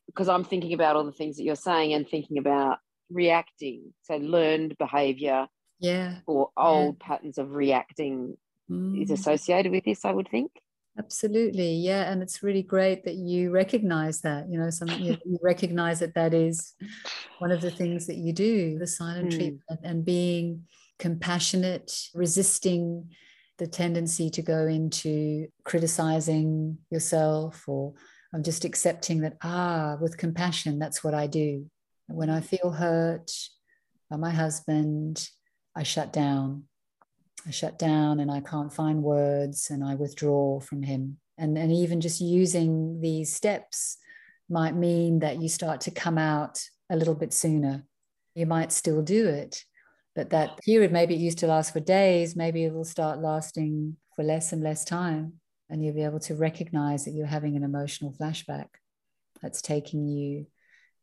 because 0.06 0.28
I'm 0.28 0.44
thinking 0.44 0.72
about 0.72 0.96
all 0.96 1.04
the 1.04 1.12
things 1.12 1.36
that 1.36 1.42
you're 1.42 1.56
saying 1.56 1.92
and 1.92 2.08
thinking 2.08 2.38
about 2.38 2.78
reacting, 3.10 3.92
so 4.02 4.16
learned 4.16 4.78
behavior, 4.78 5.48
yeah, 5.80 6.18
or 6.26 6.50
old 6.56 6.96
yeah. 7.00 7.06
patterns 7.06 7.36
of 7.36 7.50
reacting 7.52 8.36
mm. 8.70 9.02
is 9.02 9.10
associated 9.10 9.72
with 9.72 9.84
this. 9.84 10.04
I 10.04 10.12
would 10.12 10.28
think. 10.28 10.52
Absolutely, 10.98 11.74
yeah, 11.74 12.10
and 12.10 12.22
it's 12.22 12.42
really 12.42 12.62
great 12.62 13.04
that 13.04 13.14
you 13.14 13.50
recognize 13.50 14.20
that. 14.20 14.48
You 14.48 14.58
know, 14.58 14.70
some 14.70 14.88
you, 15.00 15.16
you 15.24 15.38
recognize 15.42 16.00
that 16.00 16.14
that 16.14 16.32
is 16.34 16.74
one 17.38 17.50
of 17.50 17.60
the 17.60 17.70
things 17.70 18.06
that 18.06 18.16
you 18.16 18.32
do, 18.32 18.78
the 18.78 18.86
silent 18.86 19.28
mm. 19.32 19.36
treatment, 19.36 19.80
and 19.82 20.04
being 20.04 20.64
compassionate, 21.00 21.92
resisting 22.14 23.10
the 23.58 23.66
tendency 23.66 24.30
to 24.30 24.42
go 24.42 24.66
into 24.66 25.48
criticizing 25.64 26.78
yourself 26.90 27.64
or 27.66 27.94
I'm 28.32 28.44
just 28.44 28.64
accepting 28.64 29.20
that, 29.22 29.36
ah, 29.42 29.96
with 30.00 30.16
compassion, 30.16 30.78
that's 30.78 31.02
what 31.02 31.14
I 31.14 31.26
do. 31.26 31.66
When 32.06 32.30
I 32.30 32.40
feel 32.40 32.70
hurt 32.70 33.32
by 34.08 34.16
my 34.16 34.30
husband, 34.30 35.28
I 35.74 35.82
shut 35.82 36.12
down. 36.12 36.64
I 37.46 37.50
shut 37.50 37.78
down 37.78 38.20
and 38.20 38.30
I 38.30 38.40
can't 38.40 38.72
find 38.72 39.02
words 39.02 39.70
and 39.70 39.82
I 39.82 39.94
withdraw 39.94 40.60
from 40.60 40.82
him. 40.82 41.18
And, 41.38 41.58
and 41.58 41.72
even 41.72 42.00
just 42.00 42.20
using 42.20 43.00
these 43.00 43.34
steps 43.34 43.96
might 44.48 44.76
mean 44.76 45.20
that 45.20 45.40
you 45.40 45.48
start 45.48 45.80
to 45.82 45.90
come 45.90 46.18
out 46.18 46.62
a 46.90 46.96
little 46.96 47.14
bit 47.14 47.32
sooner. 47.32 47.84
You 48.34 48.46
might 48.46 48.72
still 48.72 49.02
do 49.02 49.26
it, 49.26 49.64
but 50.14 50.30
that 50.30 50.58
period, 50.58 50.92
maybe 50.92 51.14
it 51.14 51.20
used 51.20 51.38
to 51.38 51.46
last 51.46 51.72
for 51.72 51.80
days, 51.80 52.34
maybe 52.34 52.64
it 52.64 52.72
will 52.72 52.84
start 52.84 53.20
lasting 53.20 53.96
for 54.16 54.24
less 54.24 54.52
and 54.52 54.62
less 54.62 54.84
time. 54.84 55.34
And 55.68 55.84
you'll 55.84 55.94
be 55.94 56.04
able 56.04 56.20
to 56.20 56.34
recognize 56.34 57.04
that 57.04 57.12
you're 57.12 57.26
having 57.26 57.56
an 57.56 57.62
emotional 57.62 58.12
flashback 58.12 58.66
that's 59.40 59.62
taking 59.62 60.08
you 60.08 60.46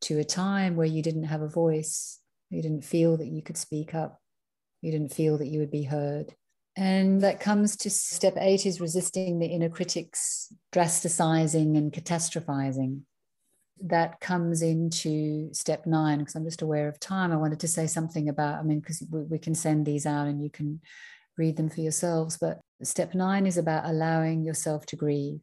to 0.02 0.20
a 0.20 0.26
time 0.26 0.76
where 0.76 0.86
you 0.86 1.02
didn't 1.02 1.24
have 1.24 1.42
a 1.42 1.48
voice, 1.48 2.20
you 2.50 2.62
didn't 2.62 2.84
feel 2.84 3.18
that 3.18 3.28
you 3.28 3.42
could 3.42 3.58
speak 3.58 3.96
up, 3.96 4.22
you 4.82 4.92
didn't 4.92 5.14
feel 5.14 5.38
that 5.38 5.48
you 5.48 5.60
would 5.60 5.72
be 5.72 5.84
heard. 5.84 6.36
And 6.76 7.22
that 7.22 7.40
comes 7.40 7.76
to 7.78 7.90
step 7.90 8.36
eight 8.38 8.66
is 8.66 8.80
resisting 8.80 9.40
the 9.40 9.48
inner 9.48 9.70
critics, 9.70 10.54
drasticizing 10.72 11.76
and 11.76 11.92
catastrophizing. 11.92 13.02
That 13.86 14.20
comes 14.20 14.62
into 14.62 15.54
step 15.54 15.86
nine 15.86 16.20
because 16.20 16.36
I'm 16.36 16.46
just 16.46 16.62
aware 16.62 16.88
of 16.88 17.00
time. 17.00 17.32
I 17.32 17.38
wanted 17.38 17.60
to 17.62 17.68
say 17.68 17.88
something 17.88 18.30
about, 18.30 18.60
I 18.60 18.64
mean, 18.64 18.80
because 18.80 19.04
we, 19.10 19.22
we 19.22 19.40
can 19.40 19.56
send 19.56 19.86
these 19.86 20.06
out 20.06 20.28
and 20.28 20.42
you 20.42 20.50
can 20.50 20.82
read 21.38 21.58
them 21.58 21.70
for 21.70 21.82
yourselves. 21.82 22.38
But 22.38 22.60
step 22.84 23.14
nine 23.14 23.46
is 23.46 23.58
about 23.58 23.86
allowing 23.86 24.44
yourself 24.44 24.86
to 24.88 24.96
grieve. 24.96 25.42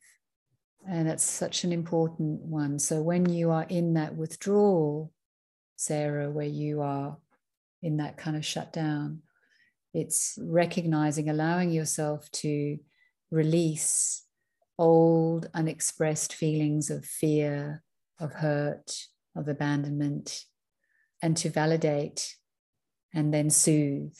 And 0.88 1.08
that's 1.08 1.24
such 1.24 1.64
an 1.64 1.72
important 1.72 2.40
one. 2.40 2.78
So 2.78 3.00
when 3.00 3.28
you 3.28 3.50
are 3.50 3.66
in 3.68 3.94
that 3.94 4.14
withdrawal, 4.14 5.12
Sarah, 5.76 6.30
where 6.30 6.46
you 6.46 6.82
are 6.82 7.16
in 7.82 7.98
that 7.98 8.16
kind 8.16 8.36
of 8.36 8.44
shutdown, 8.44 9.22
it's 9.94 10.38
recognizing, 10.42 11.30
allowing 11.30 11.70
yourself 11.70 12.30
to 12.32 12.78
release 13.30 14.24
old, 14.78 15.48
unexpressed 15.54 16.34
feelings 16.34 16.90
of 16.90 17.04
fear, 17.04 17.83
of 18.20 18.32
hurt, 18.34 18.96
of 19.36 19.48
abandonment, 19.48 20.44
and 21.22 21.36
to 21.38 21.50
validate 21.50 22.36
and 23.14 23.32
then 23.32 23.48
soothe 23.48 24.14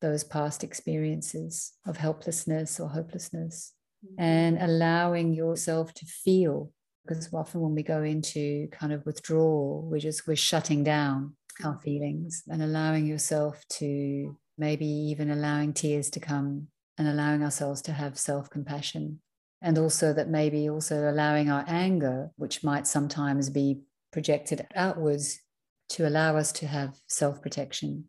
those 0.00 0.24
past 0.24 0.64
experiences 0.64 1.72
of 1.86 1.96
helplessness 1.96 2.80
or 2.80 2.88
hopelessness 2.88 3.72
mm-hmm. 4.04 4.20
and 4.20 4.58
allowing 4.60 5.32
yourself 5.32 5.94
to 5.94 6.04
feel 6.04 6.72
because 7.06 7.32
often 7.32 7.60
when 7.60 7.74
we 7.74 7.82
go 7.82 8.02
into 8.02 8.68
kind 8.72 8.92
of 8.92 9.06
withdrawal 9.06 9.88
we're 9.88 10.00
just 10.00 10.26
we're 10.26 10.36
shutting 10.36 10.82
down 10.82 11.34
our 11.64 11.78
feelings 11.84 12.42
and 12.48 12.62
allowing 12.62 13.06
yourself 13.06 13.64
to 13.68 14.36
maybe 14.58 14.86
even 14.86 15.30
allowing 15.30 15.72
tears 15.72 16.10
to 16.10 16.18
come 16.20 16.66
and 16.98 17.06
allowing 17.06 17.42
ourselves 17.42 17.80
to 17.82 17.92
have 17.92 18.18
self-compassion 18.18 19.20
and 19.62 19.78
also 19.78 20.12
that 20.12 20.28
maybe 20.28 20.68
also 20.68 21.10
allowing 21.10 21.50
our 21.50 21.64
anger 21.66 22.30
which 22.36 22.64
might 22.64 22.86
sometimes 22.86 23.48
be 23.50 23.80
projected 24.12 24.66
outwards 24.74 25.40
to 25.88 26.06
allow 26.06 26.36
us 26.36 26.52
to 26.52 26.66
have 26.66 26.98
self-protection 27.06 28.04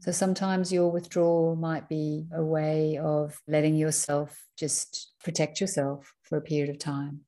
so 0.00 0.12
sometimes 0.12 0.72
your 0.72 0.90
withdrawal 0.90 1.56
might 1.56 1.86
be 1.86 2.26
a 2.32 2.42
way 2.42 2.96
of 2.96 3.38
letting 3.46 3.76
yourself 3.76 4.48
just 4.58 5.12
protect 5.22 5.60
yourself 5.60 6.14
for 6.22 6.38
a 6.38 6.40
period 6.40 6.70
of 6.70 6.78
time. 6.78 7.20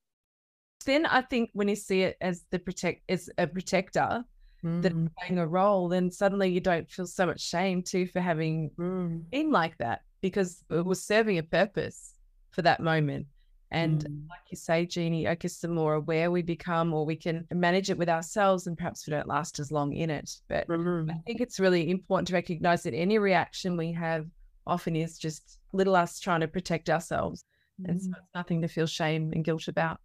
Then 0.86 1.04
I 1.04 1.20
think 1.20 1.50
when 1.52 1.68
you 1.68 1.76
see 1.76 2.02
it 2.02 2.16
as 2.22 2.44
the 2.50 2.58
protect 2.58 3.02
as 3.10 3.28
a 3.36 3.46
protector 3.46 4.24
mm. 4.64 4.82
that 4.82 4.94
playing 5.18 5.38
a 5.38 5.46
role, 5.46 5.88
then 5.88 6.10
suddenly 6.10 6.48
you 6.48 6.60
don't 6.60 6.90
feel 6.90 7.06
so 7.06 7.26
much 7.26 7.42
shame 7.42 7.82
too 7.82 8.06
for 8.06 8.20
having 8.20 8.70
mm. 8.78 9.30
been 9.30 9.50
like 9.50 9.76
that 9.76 10.00
because 10.22 10.64
it 10.70 10.84
was 10.84 11.04
serving 11.04 11.36
a 11.36 11.42
purpose 11.42 12.14
for 12.52 12.62
that 12.62 12.80
moment. 12.80 13.26
And 13.72 14.04
mm. 14.04 14.28
like 14.28 14.42
you 14.50 14.56
say, 14.56 14.84
Jeannie, 14.84 15.26
I 15.26 15.34
guess 15.34 15.58
the 15.58 15.68
more 15.68 15.94
aware 15.94 16.30
we 16.30 16.42
become, 16.42 16.92
or 16.92 17.06
we 17.06 17.16
can 17.16 17.46
manage 17.50 17.88
it 17.90 17.96
with 17.96 18.10
ourselves, 18.10 18.66
and 18.66 18.76
perhaps 18.76 19.06
we 19.06 19.12
don't 19.12 19.26
last 19.26 19.58
as 19.58 19.72
long 19.72 19.94
in 19.94 20.10
it. 20.10 20.30
But 20.46 20.68
mm. 20.68 21.10
I 21.10 21.14
think 21.26 21.40
it's 21.40 21.58
really 21.58 21.90
important 21.90 22.28
to 22.28 22.34
recognize 22.34 22.82
that 22.82 22.94
any 22.94 23.16
reaction 23.18 23.78
we 23.78 23.92
have 23.92 24.26
often 24.66 24.94
is 24.94 25.18
just 25.18 25.58
little 25.72 25.96
us 25.96 26.20
trying 26.20 26.40
to 26.42 26.48
protect 26.48 26.90
ourselves. 26.90 27.44
Mm. 27.80 27.88
And 27.88 28.02
so 28.02 28.08
mm. 28.08 28.12
it's 28.18 28.34
nothing 28.34 28.60
to 28.60 28.68
feel 28.68 28.86
shame 28.86 29.32
and 29.34 29.42
guilt 29.42 29.68
about. 29.68 29.98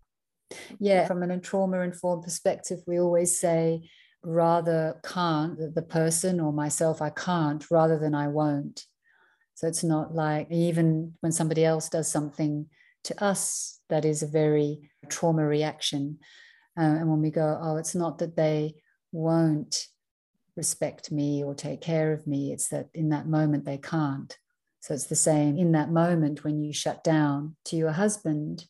Yeah, 0.80 1.06
from 1.06 1.22
an 1.24 1.42
trauma 1.42 1.82
informed 1.82 2.24
perspective, 2.24 2.80
we 2.88 3.02
always 3.02 3.38
say, 3.38 3.90
rather 4.24 5.02
can't, 5.04 5.76
the 5.76 5.82
person 5.82 6.40
or 6.40 6.54
myself, 6.54 7.02
I 7.02 7.10
can't, 7.10 7.70
rather 7.70 8.00
than 8.00 8.16
I 8.16 8.30
won't. 8.30 8.86
So 9.56 9.68
it's 9.68 9.84
not 9.84 10.16
like 10.16 10.48
even 10.52 11.16
when 11.20 11.34
somebody 11.34 11.66
else 11.66 11.90
does 11.90 12.08
something 12.08 12.68
to 13.08 13.24
us, 13.24 13.80
that 13.90 14.06
is 14.06 14.24
a 14.24 14.28
very 14.28 14.90
trauma 15.10 15.46
reaction. 15.46 16.20
Uh, 16.78 16.84
and 17.00 17.10
when 17.10 17.22
we 17.22 17.32
go, 17.32 17.60
oh, 17.62 17.78
it's 17.78 17.96
not 17.96 18.20
that 18.20 18.36
they 18.36 18.76
won't 19.12 19.88
respect 20.56 21.12
me 21.12 21.44
or 21.44 21.54
take 21.54 21.82
care 21.82 22.14
of 22.14 22.28
me, 22.28 22.52
it's 22.52 22.70
that 22.70 22.90
in 22.94 23.10
that 23.10 23.28
moment 23.28 23.66
they 23.66 23.78
can't. 23.78 24.38
So 24.82 24.94
it's 24.94 25.08
the 25.08 25.16
same 25.16 25.58
in 25.58 25.74
that 25.74 25.92
moment 25.92 26.44
when 26.44 26.62
you 26.62 26.72
shut 26.72 27.04
down 27.04 27.56
to 27.66 27.76
your 27.76 27.92
husband 27.92 28.66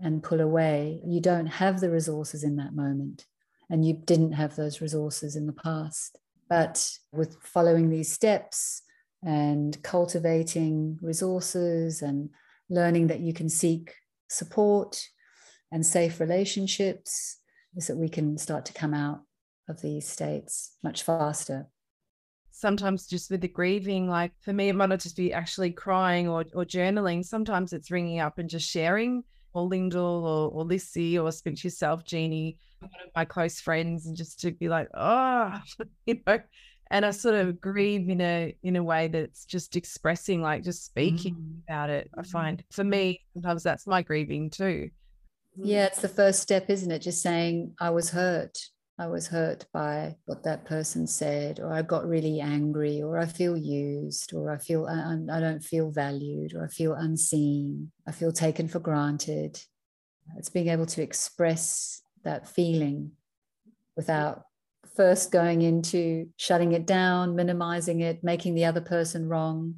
and 0.00 0.22
pull 0.22 0.40
away, 0.40 1.00
you 1.06 1.20
don't 1.20 1.46
have 1.46 1.80
the 1.80 1.90
resources 1.90 2.42
in 2.42 2.56
that 2.56 2.74
moment. 2.74 3.26
And 3.68 3.84
you 3.84 3.94
didn't 4.04 4.32
have 4.32 4.56
those 4.56 4.80
resources 4.80 5.36
in 5.36 5.46
the 5.46 5.52
past. 5.52 6.18
But 6.48 6.90
with 7.12 7.36
following 7.42 7.88
these 7.88 8.10
steps 8.10 8.82
and 9.22 9.80
cultivating 9.82 10.98
resources 11.02 12.02
and 12.02 12.30
learning 12.70 13.08
that 13.08 13.20
you 13.20 13.34
can 13.34 13.48
seek 13.48 13.94
support 14.28 15.08
and 15.72 15.84
safe 15.84 16.20
relationships 16.20 17.38
is 17.76 17.88
that 17.88 17.96
we 17.96 18.08
can 18.08 18.38
start 18.38 18.64
to 18.66 18.72
come 18.72 18.94
out 18.94 19.20
of 19.68 19.82
these 19.82 20.08
states 20.08 20.76
much 20.82 21.02
faster. 21.02 21.68
Sometimes 22.50 23.06
just 23.06 23.30
with 23.30 23.40
the 23.40 23.48
grieving, 23.48 24.08
like 24.08 24.32
for 24.40 24.52
me, 24.52 24.68
it 24.68 24.74
might 24.74 24.88
not 24.88 25.00
just 25.00 25.16
be 25.16 25.32
actually 25.32 25.70
crying 25.70 26.28
or, 26.28 26.44
or 26.54 26.64
journaling. 26.64 27.24
Sometimes 27.24 27.72
it's 27.72 27.90
ringing 27.90 28.20
up 28.20 28.38
and 28.38 28.50
just 28.50 28.68
sharing 28.68 29.24
or 29.52 29.62
Lyndall 29.62 30.26
or, 30.26 30.50
or 30.50 30.64
Lissy 30.64 31.18
or 31.18 31.32
speak 31.32 31.56
to 31.56 31.68
yourself, 31.68 32.04
Jeannie, 32.04 32.58
one 32.80 32.90
of 33.04 33.10
my 33.14 33.24
close 33.24 33.60
friends, 33.60 34.06
and 34.06 34.16
just 34.16 34.40
to 34.40 34.50
be 34.52 34.68
like, 34.68 34.88
oh, 34.94 35.58
you 36.06 36.20
know, 36.26 36.38
and 36.90 37.06
I 37.06 37.12
sort 37.12 37.36
of 37.36 37.60
grieve 37.60 38.08
in 38.08 38.20
a 38.20 38.54
in 38.62 38.76
a 38.76 38.82
way 38.82 39.08
that's 39.08 39.44
just 39.44 39.76
expressing, 39.76 40.42
like 40.42 40.64
just 40.64 40.84
speaking 40.84 41.34
mm. 41.34 41.62
about 41.68 41.90
it. 41.90 42.10
I 42.18 42.22
find 42.22 42.62
for 42.72 42.84
me 42.84 43.20
sometimes 43.32 43.62
that's 43.62 43.86
my 43.86 44.02
grieving 44.02 44.50
too. 44.50 44.90
Yeah, 45.56 45.86
it's 45.86 46.00
the 46.00 46.08
first 46.08 46.40
step, 46.40 46.68
isn't 46.68 46.90
it? 46.90 47.00
Just 47.00 47.22
saying 47.22 47.74
I 47.80 47.90
was 47.90 48.10
hurt. 48.10 48.58
I 48.98 49.06
was 49.06 49.28
hurt 49.28 49.64
by 49.72 50.16
what 50.26 50.42
that 50.44 50.66
person 50.66 51.06
said, 51.06 51.58
or 51.58 51.72
I 51.72 51.80
got 51.80 52.06
really 52.06 52.40
angry, 52.40 53.00
or 53.02 53.18
I 53.18 53.24
feel 53.24 53.56
used, 53.56 54.34
or 54.34 54.50
I 54.50 54.58
feel 54.58 54.86
I 54.86 55.40
don't 55.40 55.64
feel 55.64 55.90
valued, 55.90 56.54
or 56.54 56.64
I 56.64 56.68
feel 56.68 56.94
unseen. 56.94 57.92
I 58.06 58.12
feel 58.12 58.32
taken 58.32 58.68
for 58.68 58.78
granted. 58.78 59.58
It's 60.36 60.50
being 60.50 60.68
able 60.68 60.86
to 60.86 61.02
express 61.02 62.02
that 62.24 62.48
feeling 62.48 63.12
without 63.96 64.44
first 65.00 65.32
going 65.32 65.62
into 65.62 66.28
shutting 66.36 66.72
it 66.72 66.86
down, 66.86 67.34
minimizing 67.34 68.00
it, 68.00 68.22
making 68.22 68.54
the 68.54 68.66
other 68.66 68.82
person 68.82 69.26
wrong. 69.30 69.76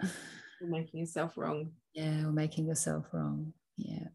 Or 0.00 0.68
making 0.68 1.00
yourself 1.00 1.36
wrong. 1.36 1.72
Yeah, 1.94 2.26
or 2.26 2.30
making 2.30 2.68
yourself 2.68 3.06
wrong. 3.12 3.54
Yeah. 3.76 4.06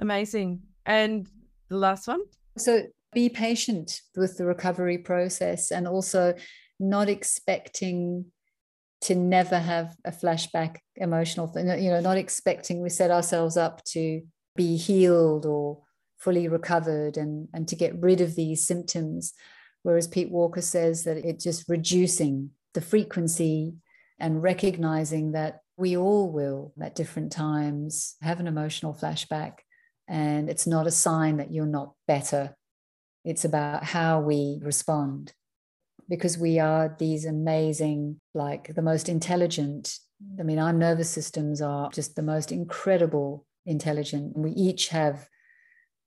Amazing. 0.00 0.62
And 0.84 1.28
the 1.68 1.76
last 1.76 2.08
one? 2.08 2.22
So 2.58 2.82
be 3.12 3.28
patient 3.28 4.00
with 4.16 4.38
the 4.38 4.44
recovery 4.44 4.98
process 4.98 5.70
and 5.70 5.86
also 5.86 6.34
not 6.80 7.08
expecting 7.08 8.24
to 9.02 9.14
never 9.14 9.60
have 9.60 9.94
a 10.04 10.10
flashback 10.10 10.78
emotional 10.96 11.46
thing, 11.46 11.68
you 11.80 11.90
know, 11.90 12.00
not 12.00 12.16
expecting 12.16 12.82
we 12.82 12.88
set 12.88 13.12
ourselves 13.12 13.56
up 13.56 13.84
to 13.84 14.22
be 14.56 14.76
healed 14.76 15.46
or 15.46 15.82
fully 16.22 16.46
recovered 16.48 17.16
and, 17.16 17.48
and 17.52 17.66
to 17.68 17.76
get 17.76 18.00
rid 18.00 18.20
of 18.20 18.36
these 18.36 18.66
symptoms. 18.66 19.34
Whereas 19.82 20.06
Pete 20.06 20.30
Walker 20.30 20.60
says 20.60 21.04
that 21.04 21.16
it's 21.16 21.42
just 21.42 21.68
reducing 21.68 22.50
the 22.74 22.80
frequency 22.80 23.74
and 24.20 24.42
recognizing 24.42 25.32
that 25.32 25.60
we 25.76 25.96
all 25.96 26.30
will 26.30 26.72
at 26.80 26.94
different 26.94 27.32
times 27.32 28.14
have 28.22 28.38
an 28.38 28.46
emotional 28.46 28.94
flashback. 28.94 29.54
And 30.06 30.48
it's 30.48 30.66
not 30.66 30.86
a 30.86 30.92
sign 30.92 31.38
that 31.38 31.52
you're 31.52 31.66
not 31.66 31.94
better. 32.06 32.54
It's 33.24 33.44
about 33.44 33.82
how 33.82 34.20
we 34.20 34.60
respond 34.62 35.32
because 36.08 36.38
we 36.38 36.58
are 36.60 36.94
these 36.98 37.24
amazing, 37.24 38.20
like 38.34 38.74
the 38.74 38.82
most 38.82 39.08
intelligent. 39.08 39.98
I 40.38 40.44
mean, 40.44 40.58
our 40.58 40.72
nervous 40.72 41.10
systems 41.10 41.60
are 41.60 41.90
just 41.90 42.14
the 42.14 42.22
most 42.22 42.52
incredible 42.52 43.44
intelligent. 43.66 44.36
We 44.36 44.52
each 44.52 44.88
have 44.88 45.28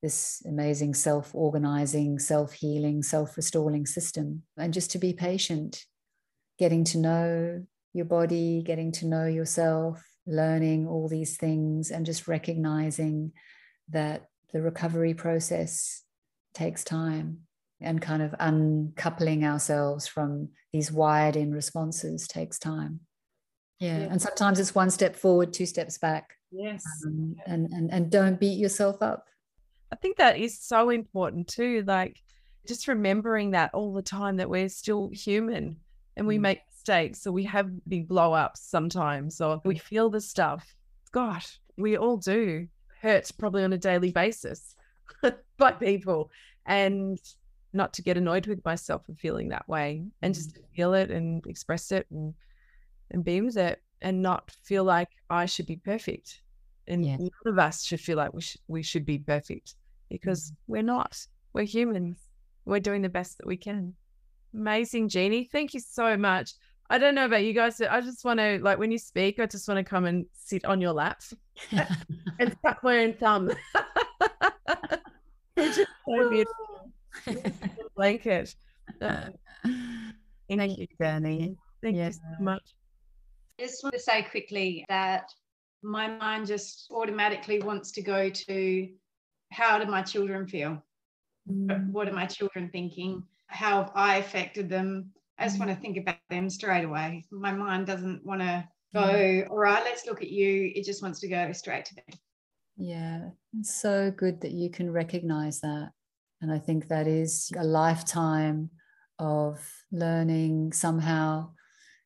this 0.06 0.40
amazing 0.46 0.94
self 0.94 1.34
organizing, 1.34 2.20
self 2.20 2.52
healing, 2.52 3.02
self 3.02 3.36
restoring 3.36 3.86
system. 3.86 4.42
And 4.56 4.72
just 4.72 4.92
to 4.92 4.98
be 4.98 5.12
patient, 5.12 5.84
getting 6.60 6.84
to 6.84 6.98
know 6.98 7.66
your 7.92 8.04
body, 8.04 8.62
getting 8.62 8.92
to 8.92 9.06
know 9.06 9.26
yourself, 9.26 10.00
learning 10.24 10.86
all 10.86 11.08
these 11.08 11.36
things, 11.36 11.90
and 11.90 12.06
just 12.06 12.28
recognizing 12.28 13.32
that 13.88 14.28
the 14.52 14.62
recovery 14.62 15.12
process 15.12 16.04
takes 16.54 16.84
time 16.84 17.38
and 17.80 18.00
kind 18.00 18.22
of 18.22 18.32
uncoupling 18.38 19.44
ourselves 19.44 20.06
from 20.06 20.50
these 20.72 20.92
wired 20.92 21.34
in 21.34 21.52
responses 21.52 22.28
takes 22.28 22.60
time. 22.60 23.00
Yeah. 23.80 23.98
yeah. 23.98 24.04
And 24.04 24.22
sometimes 24.22 24.60
it's 24.60 24.74
one 24.74 24.90
step 24.90 25.16
forward, 25.16 25.52
two 25.52 25.66
steps 25.66 25.98
back. 25.98 26.36
Yes. 26.52 26.84
Um, 27.04 27.34
and, 27.44 27.66
and, 27.72 27.92
and 27.92 28.08
don't 28.08 28.38
beat 28.38 28.58
yourself 28.58 29.02
up 29.02 29.26
I 29.92 29.96
think 29.96 30.16
that 30.16 30.38
is 30.38 30.58
so 30.58 30.90
important 30.90 31.48
too. 31.48 31.84
Like 31.86 32.22
just 32.66 32.88
remembering 32.88 33.52
that 33.52 33.72
all 33.74 33.92
the 33.92 34.02
time 34.02 34.36
that 34.36 34.50
we're 34.50 34.68
still 34.68 35.08
human 35.08 35.76
and 36.16 36.26
we 36.26 36.38
mm. 36.38 36.42
make 36.42 36.60
mistakes. 36.70 37.26
or 37.26 37.32
we 37.32 37.44
have 37.44 37.70
big 37.88 38.08
blow 38.08 38.32
ups 38.32 38.60
sometimes, 38.60 39.40
or 39.40 39.60
we 39.64 39.78
feel 39.78 40.10
the 40.10 40.20
stuff. 40.20 40.74
Gosh, 41.12 41.60
we 41.76 41.96
all 41.96 42.16
do. 42.16 42.68
Hurts 43.00 43.30
probably 43.30 43.64
on 43.64 43.72
a 43.72 43.78
daily 43.78 44.10
basis. 44.10 44.74
by 45.58 45.72
people 45.72 46.30
and 46.66 47.18
not 47.72 47.92
to 47.94 48.02
get 48.02 48.16
annoyed 48.16 48.46
with 48.46 48.64
myself 48.64 49.04
for 49.06 49.14
feeling 49.14 49.48
that 49.48 49.68
way 49.68 50.04
and 50.22 50.34
just 50.34 50.54
to 50.54 50.60
feel 50.74 50.94
it 50.94 51.10
and 51.10 51.46
express 51.46 51.92
it 51.92 52.06
and 52.10 52.34
and 53.10 53.24
be 53.24 53.40
with 53.40 53.56
it 53.56 53.80
and 54.02 54.20
not 54.20 54.50
feel 54.64 54.82
like 54.82 55.08
I 55.30 55.46
should 55.46 55.66
be 55.66 55.76
perfect. 55.76 56.40
And 56.88 57.04
yeah. 57.04 57.16
none 57.16 57.30
of 57.46 57.58
us 57.58 57.84
should 57.84 58.00
feel 58.00 58.16
like 58.16 58.32
we 58.32 58.42
should 58.42 58.60
we 58.68 58.82
should 58.82 59.04
be 59.04 59.18
perfect 59.18 59.74
because 60.08 60.50
mm-hmm. 60.50 60.72
we're 60.72 60.82
not. 60.82 61.18
We're 61.52 61.64
humans. 61.64 62.18
We're 62.64 62.80
doing 62.80 63.02
the 63.02 63.08
best 63.08 63.38
that 63.38 63.46
we 63.46 63.56
can. 63.56 63.94
Amazing, 64.54 65.08
Jeannie. 65.08 65.44
Thank 65.44 65.74
you 65.74 65.80
so 65.80 66.16
much. 66.16 66.52
I 66.88 66.98
don't 66.98 67.14
know 67.14 67.24
about 67.24 67.44
you 67.44 67.52
guys. 67.52 67.80
I 67.80 68.00
just 68.00 68.24
want 68.24 68.38
to 68.38 68.58
like 68.62 68.78
when 68.78 68.90
you 68.90 68.98
speak, 68.98 69.40
I 69.40 69.46
just 69.46 69.66
want 69.68 69.78
to 69.78 69.84
come 69.84 70.04
and 70.04 70.26
sit 70.32 70.64
on 70.64 70.80
your 70.80 70.92
lap 70.92 71.20
and 71.72 72.56
suck 72.62 72.82
my 72.82 72.98
own 72.98 73.14
thumb. 73.14 73.50
it's 75.56 75.76
just 75.76 75.90
so 76.08 76.30
beautiful. 76.30 76.92
Blanket. 77.96 78.54
Uh, 79.00 79.30
thank, 79.64 80.60
thank 80.60 80.78
you, 80.78 80.86
Jenny. 81.00 81.56
Thank 81.82 81.96
yes. 81.96 82.20
you 82.22 82.36
so 82.38 82.44
much. 82.44 82.62
I 83.58 83.62
just 83.62 83.82
want 83.82 83.94
to 83.94 84.00
say 84.00 84.22
quickly 84.22 84.84
that 84.88 85.30
my 85.82 86.08
mind 86.08 86.46
just 86.46 86.88
automatically 86.90 87.60
wants 87.60 87.92
to 87.92 88.02
go 88.02 88.28
to 88.28 88.88
how 89.52 89.78
do 89.78 89.90
my 89.90 90.02
children 90.02 90.46
feel? 90.46 90.82
Mm. 91.50 91.90
What 91.90 92.08
are 92.08 92.12
my 92.12 92.26
children 92.26 92.70
thinking? 92.72 93.22
How 93.46 93.82
have 93.82 93.92
I 93.94 94.16
affected 94.16 94.68
them? 94.68 95.10
I 95.38 95.44
just 95.44 95.58
want 95.58 95.70
to 95.70 95.76
think 95.76 95.96
about 95.96 96.16
them 96.30 96.50
straight 96.50 96.84
away. 96.84 97.24
My 97.30 97.52
mind 97.52 97.86
doesn't 97.86 98.24
want 98.24 98.40
to 98.40 98.66
go, 98.94 99.00
mm. 99.00 99.50
all 99.50 99.58
right, 99.58 99.84
let's 99.84 100.06
look 100.06 100.22
at 100.22 100.30
you. 100.30 100.72
It 100.74 100.84
just 100.84 101.02
wants 101.02 101.20
to 101.20 101.28
go 101.28 101.52
straight 101.52 101.84
to 101.86 101.94
them. 101.94 102.04
Yeah, 102.76 103.28
it's 103.58 103.80
so 103.80 104.10
good 104.10 104.40
that 104.42 104.52
you 104.52 104.70
can 104.70 104.90
recognize 104.90 105.60
that. 105.60 105.90
And 106.42 106.52
I 106.52 106.58
think 106.58 106.88
that 106.88 107.06
is 107.06 107.50
a 107.56 107.64
lifetime 107.64 108.70
of 109.18 109.58
learning 109.90 110.72
somehow 110.72 111.50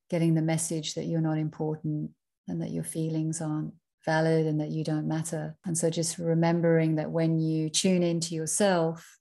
getting 0.09 0.35
the 0.35 0.43
message 0.43 0.95
that 0.95 1.07
you're 1.07 1.21
not 1.21 1.39
important 1.39 2.11
and 2.49 2.61
that 2.63 2.71
your 2.71 2.85
feelings 2.85 3.41
aren't 3.41 3.75
valid 4.05 4.47
and 4.47 4.61
that 4.61 4.71
you 4.71 4.85
don't 4.85 5.07
matter. 5.07 5.57
And 5.65 5.77
so 5.77 5.91
just 5.91 6.19
remembering 6.19 6.97
that 6.97 7.11
when 7.11 7.39
you 7.39 7.69
tune 7.69 8.03
into 8.03 8.35
yourself 8.35 9.19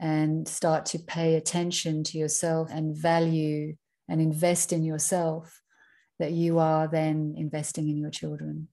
and 0.00 0.46
start 0.46 0.86
to 0.86 0.98
pay 0.98 1.36
attention 1.36 2.04
to 2.04 2.18
yourself 2.18 2.68
and 2.70 2.96
value 2.96 3.76
and 4.08 4.20
invest 4.20 4.72
in 4.72 4.84
yourself, 4.84 5.60
that 6.18 6.32
you 6.32 6.58
are 6.58 6.86
then 6.86 7.34
investing 7.36 7.88
in 7.88 7.96
your 7.96 8.10
children. 8.10 8.68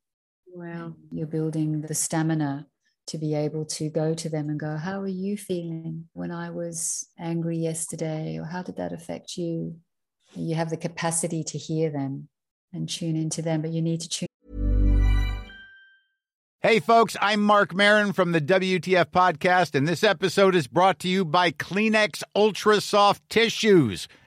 Wow. 0.53 0.95
You're 1.11 1.27
building 1.27 1.81
the 1.81 1.95
stamina 1.95 2.67
to 3.07 3.17
be 3.17 3.33
able 3.33 3.65
to 3.65 3.89
go 3.89 4.13
to 4.13 4.29
them 4.29 4.49
and 4.49 4.59
go, 4.59 4.77
How 4.77 5.01
are 5.01 5.07
you 5.07 5.37
feeling 5.37 6.07
when 6.13 6.31
I 6.31 6.49
was 6.51 7.07
angry 7.17 7.57
yesterday? 7.57 8.37
Or 8.37 8.45
how 8.45 8.61
did 8.61 8.77
that 8.77 8.93
affect 8.93 9.37
you? 9.37 9.77
You 10.35 10.55
have 10.55 10.69
the 10.69 10.77
capacity 10.77 11.43
to 11.45 11.57
hear 11.57 11.89
them 11.89 12.29
and 12.73 12.87
tune 12.89 13.15
into 13.15 13.41
them, 13.41 13.61
but 13.61 13.71
you 13.71 13.81
need 13.81 14.01
to 14.01 14.09
tune 14.09 14.27
Hey, 16.63 16.79
folks, 16.79 17.17
I'm 17.19 17.41
Marc 17.41 17.73
Maron 17.73 18.13
from 18.13 18.33
the 18.33 18.39
WTF 18.39 19.05
Podcast, 19.05 19.73
and 19.73 19.87
this 19.87 20.03
episode 20.03 20.53
is 20.53 20.67
brought 20.67 20.99
to 20.99 21.07
you 21.07 21.25
by 21.25 21.49
Kleenex 21.49 22.21
Ultra 22.35 22.79
Soft 22.81 23.27
Tissues, 23.31 24.07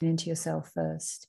Into 0.00 0.28
yourself 0.28 0.70
first. 0.74 1.28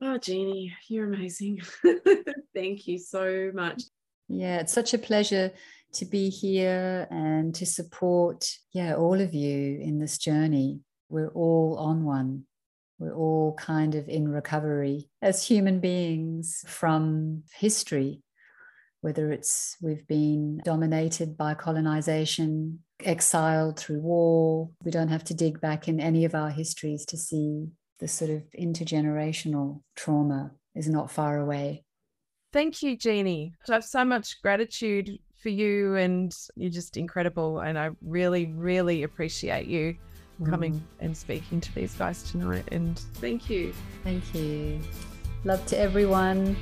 Oh, 0.00 0.18
Jeannie, 0.18 0.74
you're 0.88 1.12
amazing. 1.12 1.60
Thank 2.54 2.86
you 2.86 2.98
so 2.98 3.50
much. 3.54 3.82
Yeah, 4.28 4.60
it's 4.60 4.72
such 4.72 4.94
a 4.94 4.98
pleasure 4.98 5.52
to 5.94 6.04
be 6.04 6.28
here 6.28 7.06
and 7.10 7.54
to 7.54 7.66
support, 7.66 8.48
yeah, 8.72 8.94
all 8.94 9.20
of 9.20 9.34
you 9.34 9.78
in 9.80 9.98
this 9.98 10.18
journey. 10.18 10.80
We're 11.08 11.30
all 11.30 11.76
on 11.78 12.04
one. 12.04 12.44
We're 12.98 13.14
all 13.14 13.54
kind 13.54 13.94
of 13.94 14.08
in 14.08 14.28
recovery 14.28 15.08
as 15.22 15.46
human 15.46 15.80
beings 15.80 16.64
from 16.66 17.44
history 17.54 18.22
whether 19.00 19.30
it's 19.30 19.76
we've 19.80 20.06
been 20.06 20.60
dominated 20.64 21.36
by 21.36 21.54
colonization, 21.54 22.80
exiled 23.04 23.78
through 23.78 24.00
war. 24.00 24.70
We 24.84 24.90
don't 24.90 25.08
have 25.08 25.24
to 25.24 25.34
dig 25.34 25.60
back 25.60 25.88
in 25.88 26.00
any 26.00 26.24
of 26.24 26.34
our 26.34 26.50
histories 26.50 27.04
to 27.06 27.16
see 27.16 27.68
the 27.98 28.08
sort 28.08 28.30
of 28.30 28.42
intergenerational 28.58 29.82
trauma 29.96 30.52
is 30.74 30.88
not 30.88 31.10
far 31.10 31.38
away. 31.38 31.84
Thank 32.52 32.82
you, 32.82 32.96
Jeannie. 32.96 33.52
I 33.68 33.74
have 33.74 33.84
so 33.84 34.04
much 34.04 34.40
gratitude 34.40 35.18
for 35.42 35.50
you, 35.50 35.96
and 35.96 36.34
you're 36.56 36.70
just 36.70 36.96
incredible. 36.96 37.60
And 37.60 37.78
I 37.78 37.90
really, 38.00 38.46
really 38.46 39.02
appreciate 39.02 39.66
you 39.66 39.96
coming 40.44 40.74
mm. 40.74 40.82
and 41.00 41.16
speaking 41.16 41.60
to 41.60 41.74
these 41.74 41.94
guys 41.94 42.22
tonight. 42.30 42.64
And 42.72 42.98
thank 43.14 43.50
you. 43.50 43.74
Thank 44.04 44.34
you. 44.34 44.80
Love 45.44 45.64
to 45.66 45.78
everyone. 45.78 46.56